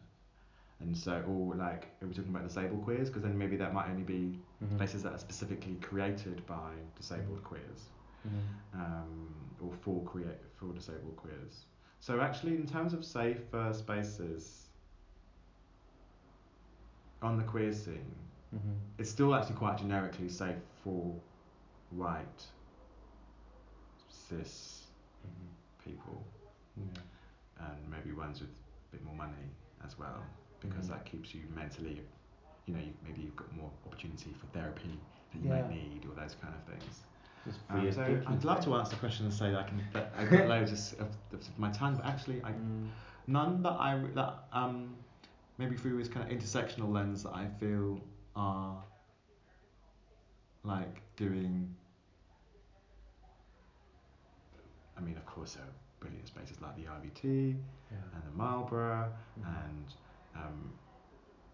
And 0.79 0.97
so, 0.97 1.21
or 1.27 1.55
like, 1.55 1.95
are 2.01 2.07
we're 2.07 2.13
talking 2.13 2.31
about 2.31 2.43
disabled 2.43 2.83
queers? 2.83 3.07
Because 3.09 3.21
then 3.21 3.37
maybe 3.37 3.55
that 3.57 3.73
might 3.73 3.89
only 3.89 4.03
be 4.03 4.39
Mhm. 4.63 4.77
places 4.77 5.03
that 5.03 5.13
are 5.13 5.17
specifically 5.19 5.75
created 5.75 6.43
by 6.47 6.73
disabled 6.95 7.43
queers 7.43 7.89
Mhm. 8.27 8.79
um, 8.79 9.55
or 9.59 9.71
for 9.73 10.03
create 10.05 10.39
for 10.55 10.73
disabled 10.73 11.15
queers. 11.17 11.65
So 12.01 12.19
actually, 12.19 12.55
in 12.55 12.65
terms 12.65 12.93
of 12.93 13.05
safer 13.05 13.71
spaces 13.73 14.65
on 17.21 17.37
the 17.37 17.43
queer 17.43 17.71
scene, 17.71 18.15
Mhm. 18.53 18.75
it's 18.97 19.09
still 19.11 19.35
actually 19.35 19.55
quite 19.55 19.77
generically 19.77 20.27
safe 20.27 20.61
for 20.83 21.21
white 21.91 22.47
cis 24.09 24.87
Mhm. 25.23 25.53
people 25.83 26.25
Yeah. 26.75 27.01
and 27.57 27.89
maybe 27.89 28.11
ones 28.13 28.41
with 28.41 28.49
a 28.49 28.91
bit 28.91 29.03
more 29.03 29.15
money 29.15 29.51
as 29.83 29.97
well 29.99 30.25
because 30.59 30.87
Mhm. 30.87 30.93
that 30.93 31.05
keeps 31.05 31.35
you 31.35 31.47
mentally 31.49 32.01
you 32.65 32.73
know 32.73 32.79
you, 32.79 32.93
maybe 33.03 33.21
you've 33.21 33.35
got 33.35 33.51
more 33.55 33.71
opportunity 33.85 34.33
for 34.33 34.47
therapy 34.47 34.99
that 35.31 35.37
you 35.39 35.47
Yeah. 35.49 35.61
might 35.61 35.69
need 35.69 36.05
or 36.05 36.15
those 36.15 36.35
kind 36.35 36.55
of 36.55 36.63
things 36.63 37.03
Um, 37.69 37.91
so 37.91 38.21
I'd 38.27 38.43
love 38.43 38.63
to 38.65 38.75
answer 38.75 38.91
the 38.91 38.99
question 38.99 39.25
and 39.25 39.33
say 39.33 39.49
that 39.51 39.59
I 39.59 39.63
can 39.63 39.81
that 39.93 40.13
I've 40.17 40.29
got 40.29 40.47
loads 40.47 40.93
of, 40.93 41.01
of, 41.07 41.09
of 41.33 41.59
my 41.59 41.71
tongue, 41.71 41.95
but 41.95 42.05
actually 42.05 42.41
I 42.43 42.51
Mm. 42.51 42.89
none 43.27 43.63
that 43.63 43.71
I 43.71 43.99
that 44.15 44.43
um 44.53 44.95
maybe 45.57 45.75
through 45.75 45.97
this 45.97 46.07
kind 46.07 46.29
of 46.29 46.37
intersectional 46.37 46.91
lens 46.91 47.23
that 47.23 47.33
I 47.33 47.47
feel 47.59 48.01
are 48.35 48.83
like 50.63 51.01
doing. 51.15 51.75
I 54.97 55.01
mean, 55.01 55.17
of 55.17 55.25
course, 55.25 55.53
there 55.55 55.63
are 55.63 55.73
brilliant 55.99 56.27
spaces 56.27 56.61
like 56.61 56.75
the 56.75 56.83
RVT 56.83 57.55
Yeah. 57.91 57.97
and 58.13 58.23
the 58.27 58.31
Marlborough 58.37 59.11
Mhm. 59.39 59.45
and 59.65 59.93
um, 60.35 60.73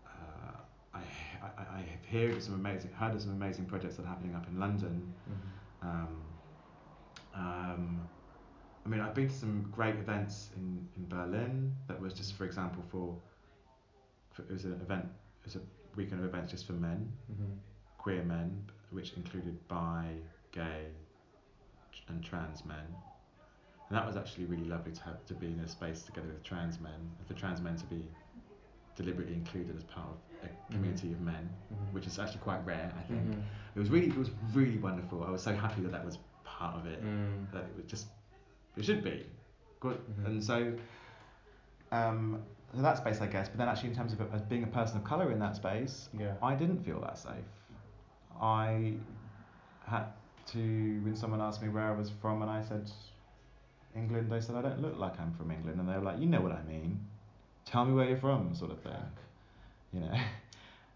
uh, 0.06 0.58
I, 0.94 1.00
I 1.42 1.78
I 1.78 1.82
have 1.82 2.06
heard 2.12 2.36
of 2.36 2.44
some 2.44 2.56
amazing 2.56 2.92
heard 2.92 3.16
of 3.16 3.22
some 3.22 3.32
amazing 3.32 3.66
projects 3.66 3.96
that 3.98 4.04
are 4.04 4.10
happening 4.10 4.36
up 4.36 4.48
in 4.48 4.60
London. 4.60 5.14
Mhm. 5.30 5.36
Um, 5.82 6.22
um, 7.34 8.10
I 8.86 8.90
mean, 8.90 9.02
I've 9.02 9.14
been 9.14 9.28
to 9.28 9.34
some 9.36 9.64
great 9.72 9.96
events 9.96 10.50
in, 10.56 10.88
in 10.96 11.08
Berlin 11.08 11.74
that 11.88 12.00
was 12.00 12.14
just, 12.14 12.34
for 12.34 12.46
example, 12.46 12.84
for, 12.90 13.16
for 14.34 14.44
it 14.44 14.52
was 14.52 14.66
an 14.66 14.80
event, 14.82 15.06
it 15.06 15.46
was 15.46 15.56
a 15.56 15.62
weekend 15.96 16.22
of 16.22 16.28
events 16.28 16.52
just 16.52 16.66
for 16.66 16.74
men, 16.74 17.12
Mhm. 17.32 17.58
queer 17.98 18.24
men, 18.24 18.64
which 18.92 19.14
included 19.14 19.68
bi, 19.68 20.16
gay, 20.52 20.88
and 22.08 22.24
trans 22.24 22.64
men. 22.66 22.86
And 23.90 23.98
that 23.98 24.06
was 24.06 24.16
actually 24.16 24.46
really 24.46 24.66
lovely 24.66 24.92
to 24.94 25.04
have 25.04 25.26
to 25.26 25.34
be 25.34 25.48
in 25.48 25.60
a 25.60 25.68
space 25.68 26.04
together 26.04 26.28
with 26.28 26.44
trans 26.44 26.80
men, 26.80 27.16
and 27.20 27.28
for 27.28 27.34
trans 27.34 27.62
men 27.62 27.76
to 27.78 27.86
be 27.86 28.10
deliberately 28.96 29.34
included 29.36 29.76
as 29.76 29.84
part 29.84 30.08
of 30.10 30.18
a 30.44 30.72
community 30.72 31.12
of 31.14 31.22
men, 31.22 31.50
Mhm. 31.72 31.94
which 31.94 32.08
is 32.08 32.20
actually 32.20 32.40
quite 32.40 32.66
rare, 32.66 32.92
I 32.98 33.02
think. 33.04 33.24
Mhm. 33.36 33.42
It 33.76 33.80
was 33.80 33.90
really, 33.90 34.08
it 34.08 34.18
was 34.18 34.32
really 34.54 34.78
wonderful. 34.78 35.24
I 35.24 35.30
was 35.30 35.42
so 35.42 35.56
happy 35.56 35.82
that 35.82 35.92
that 35.92 36.04
was 36.06 36.18
part 36.44 36.76
of 36.76 36.86
it. 36.86 37.04
Mm. 37.04 37.52
That 37.52 37.64
it 37.64 37.76
was 37.76 37.86
just, 37.86 38.08
it 38.76 38.84
should 38.86 39.04
be 39.04 39.26
good. 39.80 40.00
And 40.26 40.44
so, 40.44 40.74
um, 41.92 42.44
so 42.74 42.82
that 42.82 42.98
space, 42.98 43.22
I 43.22 43.28
guess. 43.28 43.48
But 43.50 43.58
then, 43.60 43.68
actually, 43.70 43.90
in 43.90 43.96
terms 43.96 44.14
of 44.14 44.22
it, 44.22 44.30
as 44.34 44.42
being 44.42 44.64
a 44.64 44.68
person 44.68 44.98
of 44.98 45.04
color 45.04 45.32
in 45.32 45.40
that 45.40 45.56
space, 45.56 46.10
Yeah. 46.14 46.36
I 46.42 46.56
didn't 46.56 46.80
feel 46.84 47.00
that 47.02 47.18
safe. 47.18 47.46
I 48.42 48.96
had 49.86 50.08
to 50.48 51.02
when 51.04 51.16
someone 51.16 51.42
asked 51.42 51.62
me 51.62 51.70
where 51.70 51.86
I 51.86 51.92
was 51.92 52.10
from, 52.10 52.42
and 52.42 52.52
I 52.52 52.62
said 52.62 52.90
England. 53.96 54.32
They 54.32 54.42
said 54.42 54.56
I 54.56 54.62
don't 54.62 54.82
look 54.82 54.98
like 54.98 55.20
I'm 55.20 55.32
from 55.34 55.52
England, 55.52 55.80
and 55.80 55.88
they 55.90 55.94
were 55.94 56.04
like, 56.04 56.20
you 56.20 56.28
know 56.28 56.42
what 56.42 56.52
I 56.52 56.62
mean. 56.64 57.06
Tell 57.66 57.86
me 57.86 57.94
where 57.94 58.08
you're 58.08 58.18
from, 58.18 58.54
sort 58.56 58.72
of 58.72 58.80
thing. 58.80 58.94
You 59.94 60.02
know. 60.02 60.12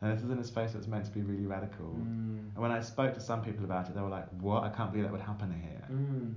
And 0.03 0.11
this 0.17 0.23
is 0.23 0.31
in 0.31 0.39
a 0.39 0.43
space 0.43 0.71
that's 0.71 0.87
meant 0.87 1.05
to 1.05 1.11
be 1.11 1.21
really 1.21 1.45
radical. 1.45 1.85
Mm. 1.85 2.39
And 2.55 2.57
when 2.57 2.71
I 2.71 2.81
spoke 2.81 3.13
to 3.13 3.19
some 3.21 3.43
people 3.43 3.63
about 3.65 3.87
it, 3.87 3.93
they 3.93 4.01
were 4.01 4.09
like, 4.09 4.27
"What? 4.39 4.63
I 4.63 4.69
can't 4.69 4.89
believe 4.91 5.05
that 5.05 5.11
would 5.11 5.21
happen 5.21 5.51
here." 5.53 5.83
Mm. 5.91 6.33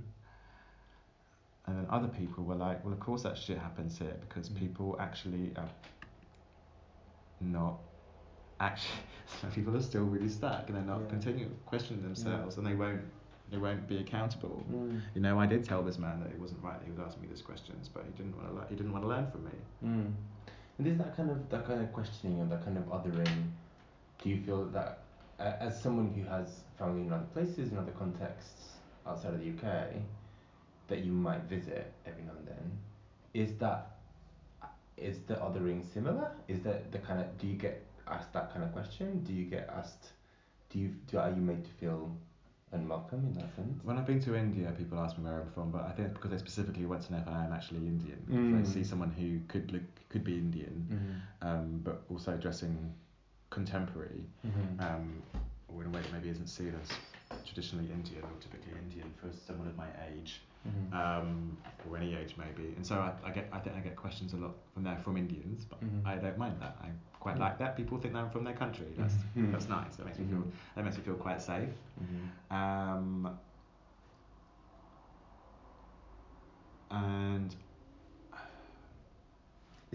And 1.65 1.75
then 1.79 1.87
other 1.89 2.07
people 2.07 2.43
were 2.43 2.53
like, 2.53 2.83
"Well, 2.85 2.93
of 2.93 2.99
course 2.99 3.23
that 3.23 3.35
shit 3.39 3.57
happens 3.57 3.97
here 3.97 4.15
because 4.21 4.49
Mm. 4.49 4.57
people 4.59 4.95
actually 4.99 5.51
are 5.57 5.67
not 7.41 7.79
actually. 8.59 8.99
Some 9.41 9.49
people 9.51 9.75
are 9.75 9.81
still 9.81 10.03
really 10.05 10.29
stuck 10.29 10.67
and 10.67 10.75
they're 10.77 10.83
not 10.83 11.01
Yeah. 11.01 11.09
continuing 11.09 11.55
questioning 11.65 12.03
themselves, 12.03 12.57
and 12.57 12.67
they 12.67 12.75
won't 12.75 13.01
they 13.49 13.57
won't 13.57 13.87
be 13.87 13.97
accountable. 13.97 14.63
Mm. 14.71 15.01
You 15.15 15.21
know, 15.21 15.39
I 15.39 15.45
did 15.47 15.63
tell 15.63 15.81
this 15.83 15.97
man 15.97 16.19
that 16.19 16.31
it 16.31 16.39
wasn't 16.39 16.61
right 16.63 16.77
that 16.79 16.85
he 16.85 16.91
was 16.91 16.99
asking 16.99 17.23
me 17.23 17.27
these 17.29 17.41
questions, 17.43 17.89
but 17.89 18.03
he 18.05 18.11
didn't 18.11 18.35
want 18.37 18.47
to. 18.49 18.53
Le- 18.55 18.67
he 18.69 18.75
didn't 18.75 18.91
want 18.91 19.03
to 19.03 19.07
learn 19.07 19.25
from 19.31 19.43
me. 19.45 19.51
Mm. 19.83 20.13
And 20.77 20.87
is 20.87 20.97
that 20.97 21.15
kind 21.15 21.29
of 21.29 21.49
that 21.49 21.65
kind 21.65 21.81
of 21.81 21.93
questioning 21.93 22.41
and 22.41 22.51
that 22.51 22.63
kind 22.65 22.77
of 22.77 22.83
othering? 22.85 23.51
Do 24.21 24.29
you 24.29 24.41
feel 24.41 24.65
that 24.65 24.99
uh, 25.39 25.53
as 25.59 25.81
someone 25.81 26.13
who 26.13 26.23
has 26.29 26.61
family 26.77 27.01
in 27.01 27.13
other 27.13 27.25
places 27.33 27.71
in 27.71 27.77
other 27.77 27.91
contexts 27.91 28.73
outside 29.07 29.33
of 29.33 29.39
the 29.39 29.49
UK, 29.49 29.87
that 30.87 30.99
you 30.99 31.11
might 31.11 31.41
visit 31.43 31.91
every 32.05 32.23
now 32.23 32.31
and 32.37 32.47
then, 32.47 32.77
is 33.33 33.53
that 33.59 33.97
is 34.97 35.19
the 35.27 35.35
othering 35.35 35.83
similar? 35.93 36.31
Is 36.47 36.61
that 36.61 36.91
the 36.91 36.99
kind 36.99 37.19
of 37.19 37.37
do 37.37 37.47
you 37.47 37.55
get 37.55 37.85
asked 38.07 38.33
that 38.33 38.51
kind 38.53 38.63
of 38.63 38.71
question? 38.73 39.23
Do 39.23 39.33
you 39.33 39.45
get 39.45 39.69
asked? 39.75 40.11
Do 40.69 40.79
you 40.79 40.93
do 41.09 41.17
are 41.19 41.29
you 41.29 41.41
made 41.41 41.63
to 41.63 41.71
feel 41.71 42.15
unwelcome 42.71 43.25
in 43.25 43.33
that 43.33 43.55
sense? 43.55 43.83
When 43.83 43.97
I've 43.97 44.05
been 44.05 44.21
to 44.21 44.35
India, 44.35 44.71
people 44.77 44.99
ask 44.99 45.17
me 45.17 45.25
where 45.25 45.41
I'm 45.41 45.51
from, 45.51 45.71
but 45.71 45.83
I 45.83 45.91
think 45.91 46.13
because 46.13 46.31
they 46.31 46.37
specifically 46.37 46.85
want 46.85 47.03
to 47.03 47.13
know 47.13 47.19
if 47.19 47.27
I 47.27 47.45
am 47.45 47.53
actually 47.53 47.79
Indian. 47.79 48.21
Mm. 48.29 48.59
If 48.59 48.67
they 48.67 48.73
see 48.73 48.83
someone 48.83 49.11
who 49.11 49.39
could 49.47 49.71
look 49.71 49.83
could 50.15 50.23
be 50.23 50.35
Indian, 50.47 50.75
Mm-hmm. 50.93 51.47
um, 51.47 51.81
but 51.83 51.97
also 52.09 52.31
dressing 52.37 52.75
contemporary, 53.49 54.23
Mm-hmm. 54.47 54.79
um, 54.87 55.21
or 55.67 55.81
in 55.83 55.87
a 55.87 55.91
way 55.93 56.01
that 56.01 56.13
maybe 56.13 56.29
isn't 56.29 56.47
seen 56.47 56.73
as 56.81 56.89
traditionally 57.45 57.87
Indian 57.91 58.23
or 58.23 58.31
typically 58.39 58.71
Indian 58.85 59.11
for 59.19 59.27
someone 59.47 59.67
of 59.67 59.75
my 59.75 59.89
age, 60.09 60.31
mm-hmm. 60.65 60.87
um, 61.01 61.57
or 61.89 61.97
any 61.97 62.15
age 62.15 62.35
maybe. 62.37 62.67
And 62.77 62.85
so 62.89 62.95
I, 62.95 63.11
I 63.27 63.31
get 63.37 63.49
I 63.51 63.59
think 63.59 63.75
I 63.75 63.81
get 63.81 63.95
questions 63.97 64.31
a 64.33 64.37
lot 64.37 64.53
from 64.73 64.83
there 64.87 64.97
from 65.03 65.17
Indians, 65.17 65.65
but 65.65 65.79
Mhm. 65.83 66.05
I 66.11 66.15
don't 66.15 66.37
mind 66.37 66.55
that. 66.61 66.77
I 66.81 66.87
quite 67.19 67.35
Mm. 67.35 67.39
like 67.45 67.57
that. 67.61 67.75
People 67.75 67.97
think 68.01 68.13
that 68.13 68.21
I'm 68.23 68.29
from 68.29 68.43
their 68.45 68.53
country. 68.63 68.91
That's 68.97 69.15
Mhm. 69.35 69.51
that's 69.51 69.67
nice. 69.67 69.95
That 69.97 70.05
makes 70.05 70.19
me 70.19 70.27
feel 70.33 70.45
that 70.75 70.83
makes 70.85 70.97
me 70.97 71.03
feel 71.03 71.15
quite 71.27 71.41
safe. 71.41 71.75
Mm-hmm. 72.01 72.55
Um, 72.59 73.37
and 76.91 77.55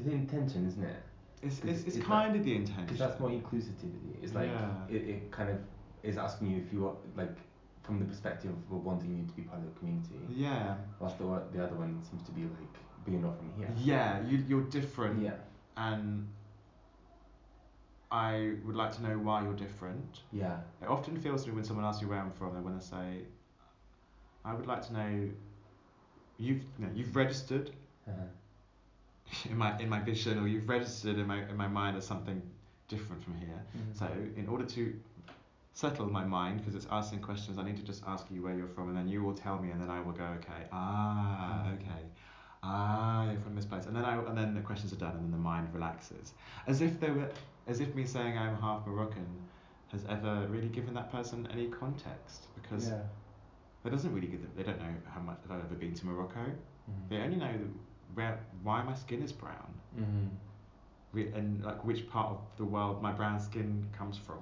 It's 0.01 0.09
the 0.09 0.13
intention, 0.15 0.67
isn't 0.67 0.83
it? 0.83 0.97
it's 1.43 1.59
it's, 1.65 1.85
it's 1.85 1.97
is 1.97 2.05
kind 2.05 2.37
of 2.37 2.45
the 2.45 2.55
intention. 2.55 2.85
Because 2.85 2.99
that's 2.99 3.21
more 3.21 3.31
inclusivity. 3.31 3.93
It's 4.23 4.35
like 4.35 4.49
Yeah. 4.49 4.95
it, 4.97 5.03
it 5.09 5.31
kind 5.31 5.51
of 5.51 5.59
is 6.03 6.17
asking 6.19 6.51
you 6.51 6.59
if 6.59 6.73
you 6.73 6.87
are 6.89 6.95
like 7.17 7.35
from 7.83 7.99
the 7.99 8.05
perspective 8.05 8.51
of 8.51 8.85
wanting 8.85 9.11
you 9.17 9.25
to 9.27 9.33
be 9.33 9.43
part 9.43 9.59
of 9.61 9.65
the 9.67 9.79
community. 9.79 10.15
Yeah. 10.29 10.77
Whilst 10.99 11.19
the 11.19 11.25
the 11.53 11.63
other 11.65 11.77
one 11.77 12.03
seems 12.09 12.23
to 12.25 12.33
be 12.33 12.43
like 12.43 12.75
being 13.07 13.25
off 13.25 13.37
from 13.39 13.53
here. 13.59 13.71
Yeah, 13.77 14.21
you 14.29 14.37
you're 14.49 14.69
different. 14.79 15.23
Yeah. 15.23 15.37
And 15.77 16.29
I 18.11 18.55
would 18.65 18.77
like 18.77 18.93
to 18.97 19.03
know 19.03 19.17
why 19.19 19.43
you're 19.45 19.55
different. 19.55 20.21
Yeah. 20.33 20.59
It 20.83 20.89
often 20.89 21.17
feels 21.21 21.45
to 21.45 21.49
me 21.51 21.55
when 21.57 21.65
someone 21.65 21.85
asks 21.85 22.03
you 22.03 22.09
where 22.09 22.19
I'm 22.19 22.33
from, 22.33 22.55
they 22.55 22.61
want 22.61 22.81
to 22.81 22.87
say, 22.87 23.23
I 24.45 24.53
would 24.55 24.67
like 24.67 24.83
to 24.89 24.93
know. 24.93 25.29
You've 26.39 26.63
you 26.79 26.87
know, 26.87 26.91
you've 26.95 27.15
registered 27.15 27.71
Uh-huh. 28.09 28.23
In 29.49 29.57
my 29.57 29.78
in 29.78 29.89
my 29.89 30.01
vision, 30.01 30.39
or 30.39 30.47
you've 30.49 30.68
registered 30.68 31.18
in 31.18 31.26
my 31.26 31.43
in 31.49 31.57
my 31.57 31.68
mind 31.68 31.97
as 31.97 32.07
something 32.07 32.41
different 32.89 33.22
from 33.22 33.35
here. 33.37 33.62
Mhm. 33.76 33.97
So 33.97 34.07
in 34.37 34.49
order 34.49 34.64
to 34.64 34.95
settle 35.72 36.07
my 36.11 36.24
mind, 36.24 36.59
because 36.59 36.74
it's 36.74 36.87
asking 36.91 37.20
questions, 37.20 37.57
I 37.59 37.62
need 37.62 37.76
to 37.76 37.85
just 37.85 38.03
ask 38.07 38.26
you 38.31 38.43
where 38.43 38.55
you're 38.57 38.68
from, 38.76 38.89
and 38.89 38.97
then 38.97 39.09
you 39.09 39.22
will 39.22 39.35
tell 39.35 39.59
me, 39.62 39.70
and 39.70 39.81
then 39.81 39.89
I 39.91 40.01
will 40.01 40.12
go, 40.12 40.24
okay, 40.39 40.66
ah, 40.72 41.64
Mhm. 41.64 41.74
okay, 41.74 42.03
ah, 42.62 43.31
you're 43.31 43.41
from 43.41 43.55
this 43.55 43.64
place, 43.66 43.87
and 43.87 43.95
then 43.97 44.05
I 44.05 44.16
and 44.31 44.37
then 44.37 44.55
the 44.55 44.61
questions 44.62 44.93
are 44.93 44.97
done, 45.07 45.12
and 45.16 45.24
then 45.24 45.31
the 45.31 45.39
mind 45.53 45.72
relaxes, 45.72 46.35
as 46.66 46.81
if 46.81 46.99
they 47.01 47.11
were, 47.11 47.31
as 47.66 47.81
if 47.81 47.95
me 47.95 48.05
saying 48.05 48.37
I'm 48.37 48.57
half 48.57 48.87
Moroccan 48.87 49.26
has 49.93 50.05
ever 50.07 50.47
really 50.49 50.68
given 50.68 50.93
that 50.95 51.11
person 51.12 51.49
any 51.53 51.68
context, 51.68 52.49
because 52.57 52.89
yeah. 52.89 53.03
that 53.85 53.91
doesn't 53.91 54.12
really 54.12 54.26
give 54.28 54.43
them, 54.43 54.51
they 54.57 54.62
don't 54.64 54.78
know 54.78 54.95
how 55.14 55.20
much 55.20 55.39
I've 55.49 55.64
ever 55.64 55.74
been 55.76 55.95
to 55.95 56.07
Morocco, 56.07 56.41
Mhm. 56.91 57.09
they 57.09 57.18
only 57.18 57.37
know 57.37 57.55
where 58.15 58.39
why 58.63 58.83
my 58.83 58.95
skin 58.95 59.23
is 59.23 59.33
brown, 59.33 59.73
Mhm. 59.99 60.29
re- 61.13 61.33
and 61.35 61.63
like 61.65 61.85
which 61.85 62.09
part 62.09 62.31
of 62.31 62.41
the 62.57 62.65
world 62.65 63.03
my 63.03 63.13
brown 63.13 63.41
skin 63.41 63.87
comes 63.97 64.17
from. 64.19 64.39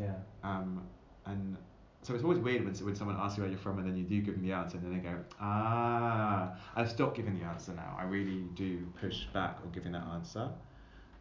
Yeah. 0.00 0.14
Um, 0.42 0.82
and 1.26 1.56
so 2.02 2.14
it's 2.14 2.22
always 2.22 2.38
weird 2.38 2.64
when, 2.64 2.74
when 2.74 2.94
someone 2.94 3.16
asks 3.16 3.36
you 3.36 3.42
where 3.42 3.50
you're 3.50 3.58
from 3.60 3.78
and 3.78 3.86
then 3.88 3.96
you 3.96 4.04
do 4.04 4.20
give 4.22 4.34
them 4.34 4.44
the 4.44 4.52
answer 4.52 4.76
and 4.76 4.86
then 4.86 4.92
they 5.02 5.08
go, 5.08 5.16
ah, 5.40 6.56
I've 6.76 6.88
stopped 6.90 7.16
giving 7.16 7.38
the 7.38 7.44
answer 7.44 7.72
now. 7.72 7.96
I 7.98 8.04
really 8.04 8.42
do 8.54 8.86
push 9.00 9.24
back 9.32 9.58
on 9.64 9.70
giving 9.72 9.92
that 9.92 10.04
answer. 10.14 10.48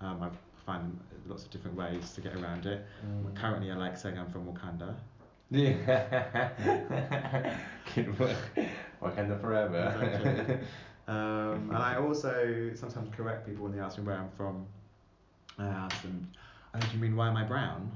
Um, 0.02 0.22
I 0.22 0.30
find 0.66 1.00
lots 1.28 1.44
of 1.46 1.50
different 1.52 1.76
ways 1.78 2.12
to 2.14 2.22
get 2.22 2.36
around 2.36 2.66
it. 2.68 2.86
Mm. 3.06 3.36
Currently, 3.36 3.72
I 3.72 3.76
like 3.76 3.98
saying 3.98 4.18
I'm 4.18 4.30
from 4.30 4.46
Wakanda. 4.46 4.96
Yeah. 5.50 5.76
Can 7.86 8.16
work. 8.18 8.38
Wakanda 9.02 9.40
forever. 9.42 9.96
Exactly. 10.02 10.58
Um, 11.08 11.70
and 11.70 11.78
I 11.78 11.98
also 11.98 12.72
sometimes 12.76 13.10
correct 13.16 13.46
people 13.46 13.64
when 13.64 13.72
they 13.74 13.80
ask 13.80 13.98
me 13.98 14.04
where 14.06 14.18
I'm 14.18 14.32
from. 14.32 14.66
I 15.58 15.66
ask 15.66 16.02
them, 16.02 16.32
oh, 16.74 16.80
do 16.80 16.88
you 16.94 17.00
mean 17.00 17.16
why 17.16 17.28
am 17.30 17.38
I 17.38 17.44
brown? 17.44 17.92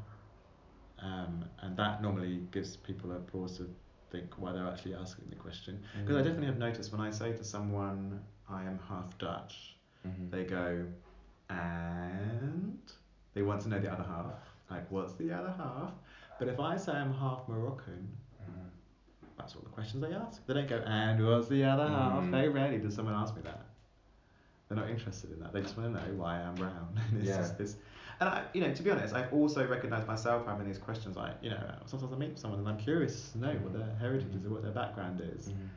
Um, 1.01 1.45
and 1.61 1.75
that 1.77 2.01
normally 2.01 2.41
gives 2.51 2.77
people 2.77 3.11
a 3.11 3.19
pause 3.19 3.57
to 3.57 3.69
think 4.11 4.37
why 4.37 4.51
they're 4.51 4.67
actually 4.67 4.95
asking 4.95 5.25
the 5.29 5.35
question. 5.35 5.81
Because 5.99 6.15
I 6.17 6.21
Mm. 6.21 6.23
definitely 6.25 6.47
have 6.47 6.57
noticed 6.57 6.91
when 6.91 7.01
I 7.01 7.09
say 7.09 7.31
to 7.33 7.43
someone, 7.43 8.21
I 8.49 8.63
am 8.63 8.79
half 8.79 9.17
Dutch, 9.17 9.77
Mhm. 10.05 10.29
they 10.31 10.43
go, 10.45 10.85
and 11.49 12.79
they 13.33 13.41
want 13.41 13.61
to 13.61 13.69
know 13.69 13.79
the 13.79 13.91
other 13.91 14.03
half. 14.03 14.35
Like, 14.69 14.89
what's 14.91 15.13
the 15.15 15.31
other 15.31 15.51
half? 15.51 15.93
But 16.37 16.47
if 16.47 16.59
I 16.59 16.77
say 16.77 16.93
I'm 16.93 17.13
half 17.13 17.47
Moroccan. 17.47 18.17
That's 19.39 19.55
all 19.55 19.61
the 19.63 19.69
questions 19.69 20.03
they 20.03 20.13
ask. 20.13 20.45
They 20.45 20.53
don't 20.53 20.67
go, 20.67 20.77
and 20.85 21.25
what's 21.25 21.47
the 21.47 21.63
other 21.63 21.87
half? 21.87 22.23
Mm. 22.23 22.29
Very 22.31 22.49
rarely 22.49 22.77
does 22.77 22.93
someone 22.93 23.15
ask 23.15 23.35
me 23.35 23.41
that. 23.43 23.65
They're 24.67 24.77
not 24.77 24.89
interested 24.89 25.31
in 25.31 25.39
that. 25.39 25.51
They 25.53 25.61
just 25.61 25.75
want 25.77 25.95
to 25.95 25.99
know 25.99 26.13
why 26.21 26.35
I'm 26.41 26.53
brown. 26.55 26.89
And 27.09 27.17
it's 27.21 27.29
Yeah. 27.29 27.37
just 27.37 27.57
this. 27.57 27.77
And 28.19 28.27
I, 28.29 28.43
you 28.53 28.61
know, 28.61 28.71
to 28.73 28.83
be 28.83 28.91
honest, 28.91 29.15
I've 29.15 29.31
also 29.33 29.65
recognised 29.65 30.05
myself 30.05 30.45
having 30.45 30.67
these 30.67 30.77
questions. 30.77 31.15
Like, 31.15 31.35
you 31.41 31.49
know, 31.49 31.59
sometimes 31.85 32.11
I 32.13 32.17
meet 32.17 32.37
someone 32.37 32.59
and 32.59 32.67
I'm 32.67 32.77
curious 32.77 33.31
to 33.31 33.37
know 33.39 33.53
what 33.63 33.73
their 33.73 33.95
heritage 33.99 34.35
is 34.35 34.45
or 34.45 34.49
what 34.49 34.61
their 34.61 34.73
background 34.73 35.21
is. 35.35 35.47
Mhm. 35.47 35.69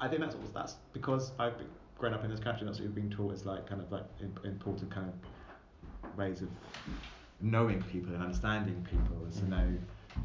I 0.00 0.08
think 0.08 0.20
that's 0.20 0.34
that's 0.52 0.74
because 0.92 1.30
I've 1.38 1.56
been, 1.56 1.68
grown 1.96 2.12
up 2.14 2.24
in 2.24 2.30
this 2.30 2.40
country. 2.40 2.66
That's 2.66 2.78
what 2.80 2.84
you've 2.86 2.94
been 2.96 3.10
taught 3.10 3.32
is 3.32 3.46
like 3.46 3.66
kind 3.66 3.80
of 3.80 3.90
like 3.92 4.02
im- 4.20 4.38
important 4.44 4.90
kind 4.90 5.08
of 5.08 6.18
ways 6.18 6.42
of 6.42 6.48
knowing 7.40 7.80
people 7.82 8.12
and 8.12 8.22
understanding 8.22 8.84
people 8.90 9.24
is 9.28 9.36
to 9.36 9.42
Mhm. 9.42 9.48
know 9.50 9.78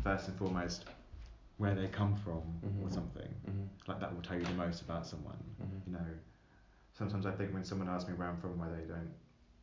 first 0.03 0.27
and 0.27 0.37
foremost 0.37 0.85
where 1.59 1.75
they 1.75 1.87
come 1.89 2.15
from 2.15 2.41
or 2.83 2.87
Mhm. 2.87 2.91
something. 2.91 3.29
Mhm. 3.47 3.67
Like 3.87 3.99
that 3.99 4.13
will 4.15 4.21
tell 4.21 4.37
you 4.39 4.45
the 4.45 4.53
most 4.53 4.81
about 4.81 5.05
someone. 5.05 5.37
Mhm. 5.61 5.85
You 5.87 5.91
know, 5.93 6.05
sometimes 6.93 7.25
I 7.25 7.31
think 7.31 7.53
when 7.53 7.63
someone 7.65 7.89
asks 7.89 8.09
me 8.09 8.15
where 8.15 8.29
I'm 8.29 8.37
from, 8.37 8.57
why 8.57 8.69
they 8.69 8.85
don't, 8.85 9.11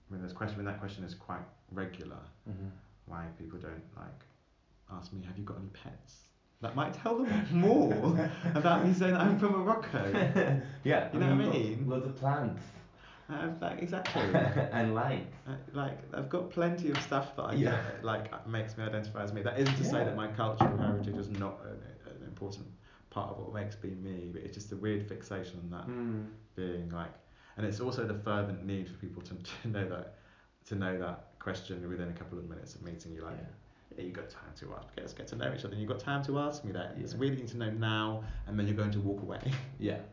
when 0.09 0.23
this 0.23 0.33
question, 0.35 0.57
when 0.59 0.67
that 0.67 0.79
question 0.79 1.05
is 1.05 1.15
quite 1.15 1.47
regular, 1.73 2.21
Mhm. 2.49 2.71
why 3.07 3.27
people 3.39 3.59
don't 3.59 3.85
like 3.97 4.27
ask 4.91 5.13
me, 5.13 5.23
have 5.25 5.37
you 5.39 5.45
got 5.45 5.57
any 5.59 5.69
pets? 5.71 6.29
That 6.61 6.77
might 6.77 6.93
tell 6.95 7.17
them 7.19 7.27
more 7.53 7.93
about 8.55 8.85
me 8.87 8.93
saying 8.93 9.15
that 9.15 9.23
I'm 9.23 9.39
from 9.39 9.53
Morocco. 9.53 10.05
yeah. 10.85 11.11
You 11.13 11.19
know 11.21 11.35
what 11.35 11.41
I 11.41 11.45
you've 11.45 11.53
got 11.53 11.55
mean? 11.55 11.89
Loads 11.89 12.07
of 12.07 12.17
plants. 12.17 12.63
Like, 13.61 13.83
exactly. 13.83 14.23
and 14.73 14.95
lights. 14.95 15.35
Uh, 15.49 15.53
like 15.73 15.99
I've 16.15 16.29
got 16.29 16.51
plenty 16.51 16.91
of 16.91 17.01
stuff 17.03 17.35
that 17.37 17.43
I 17.43 17.55
Yeah. 17.55 17.71
get, 17.71 18.05
like 18.05 18.47
makes 18.47 18.77
me 18.79 18.85
identify 18.85 19.23
as 19.25 19.33
me. 19.33 19.43
That 19.43 19.59
isn't 19.59 19.77
to 19.77 19.85
say 19.85 20.05
that 20.05 20.15
my 20.17 20.29
cultural 20.29 20.77
heritage 20.77 21.17
is 21.17 21.29
not 21.31 21.59
an, 21.65 21.79
an 22.13 22.23
important 22.27 22.67
part 23.11 23.31
of 23.31 23.39
what 23.39 23.53
makes 23.55 23.77
me 23.83 23.91
me, 23.91 24.31
but 24.33 24.43
it's 24.43 24.55
just 24.55 24.71
a 24.73 24.77
weird 24.77 25.09
fixation 25.09 25.59
on 25.65 25.71
that 25.71 25.87
Mm. 25.89 26.27
being 26.55 26.89
like, 26.91 27.11
and 27.57 27.67
it's 27.67 27.81
also 27.81 28.05
the 28.07 28.15
fervent 28.15 28.65
need 28.65 28.87
for 28.89 28.95
people 28.95 29.23
to, 29.23 29.35
to 29.63 29.69
know 29.69 29.89
that 29.89 30.15
to 30.67 30.75
know 30.75 30.99
that 30.99 31.29
question 31.39 31.89
within 31.89 32.09
a 32.09 32.13
couple 32.13 32.39
of 32.39 32.49
minutes 32.49 32.75
of 32.75 32.83
meeting 32.83 33.13
you. 33.13 33.23
Like, 33.23 33.39
yeah, 33.97 34.05
you 34.05 34.11
got 34.13 34.29
time 34.31 34.53
to 34.61 34.75
ask. 34.77 34.89
Let's 34.97 35.13
get 35.15 35.27
to 35.29 35.37
know 35.37 35.53
each 35.57 35.65
other. 35.65 35.73
and 35.75 35.81
You 35.83 35.87
got 35.89 36.01
time 36.01 36.25
to 36.25 36.39
ask 36.41 36.65
me 36.65 36.73
that. 36.73 36.97
It's 37.01 37.13
Yeah. 37.15 37.21
really 37.21 37.37
need 37.37 37.49
to 37.49 37.57
know 37.57 37.71
now, 37.71 38.23
and 38.47 38.59
then 38.59 38.67
you're 38.67 38.77
going 38.77 38.91
to 38.93 39.01
walk 39.01 39.23
away. 39.23 39.41
Yeah. 39.81 39.99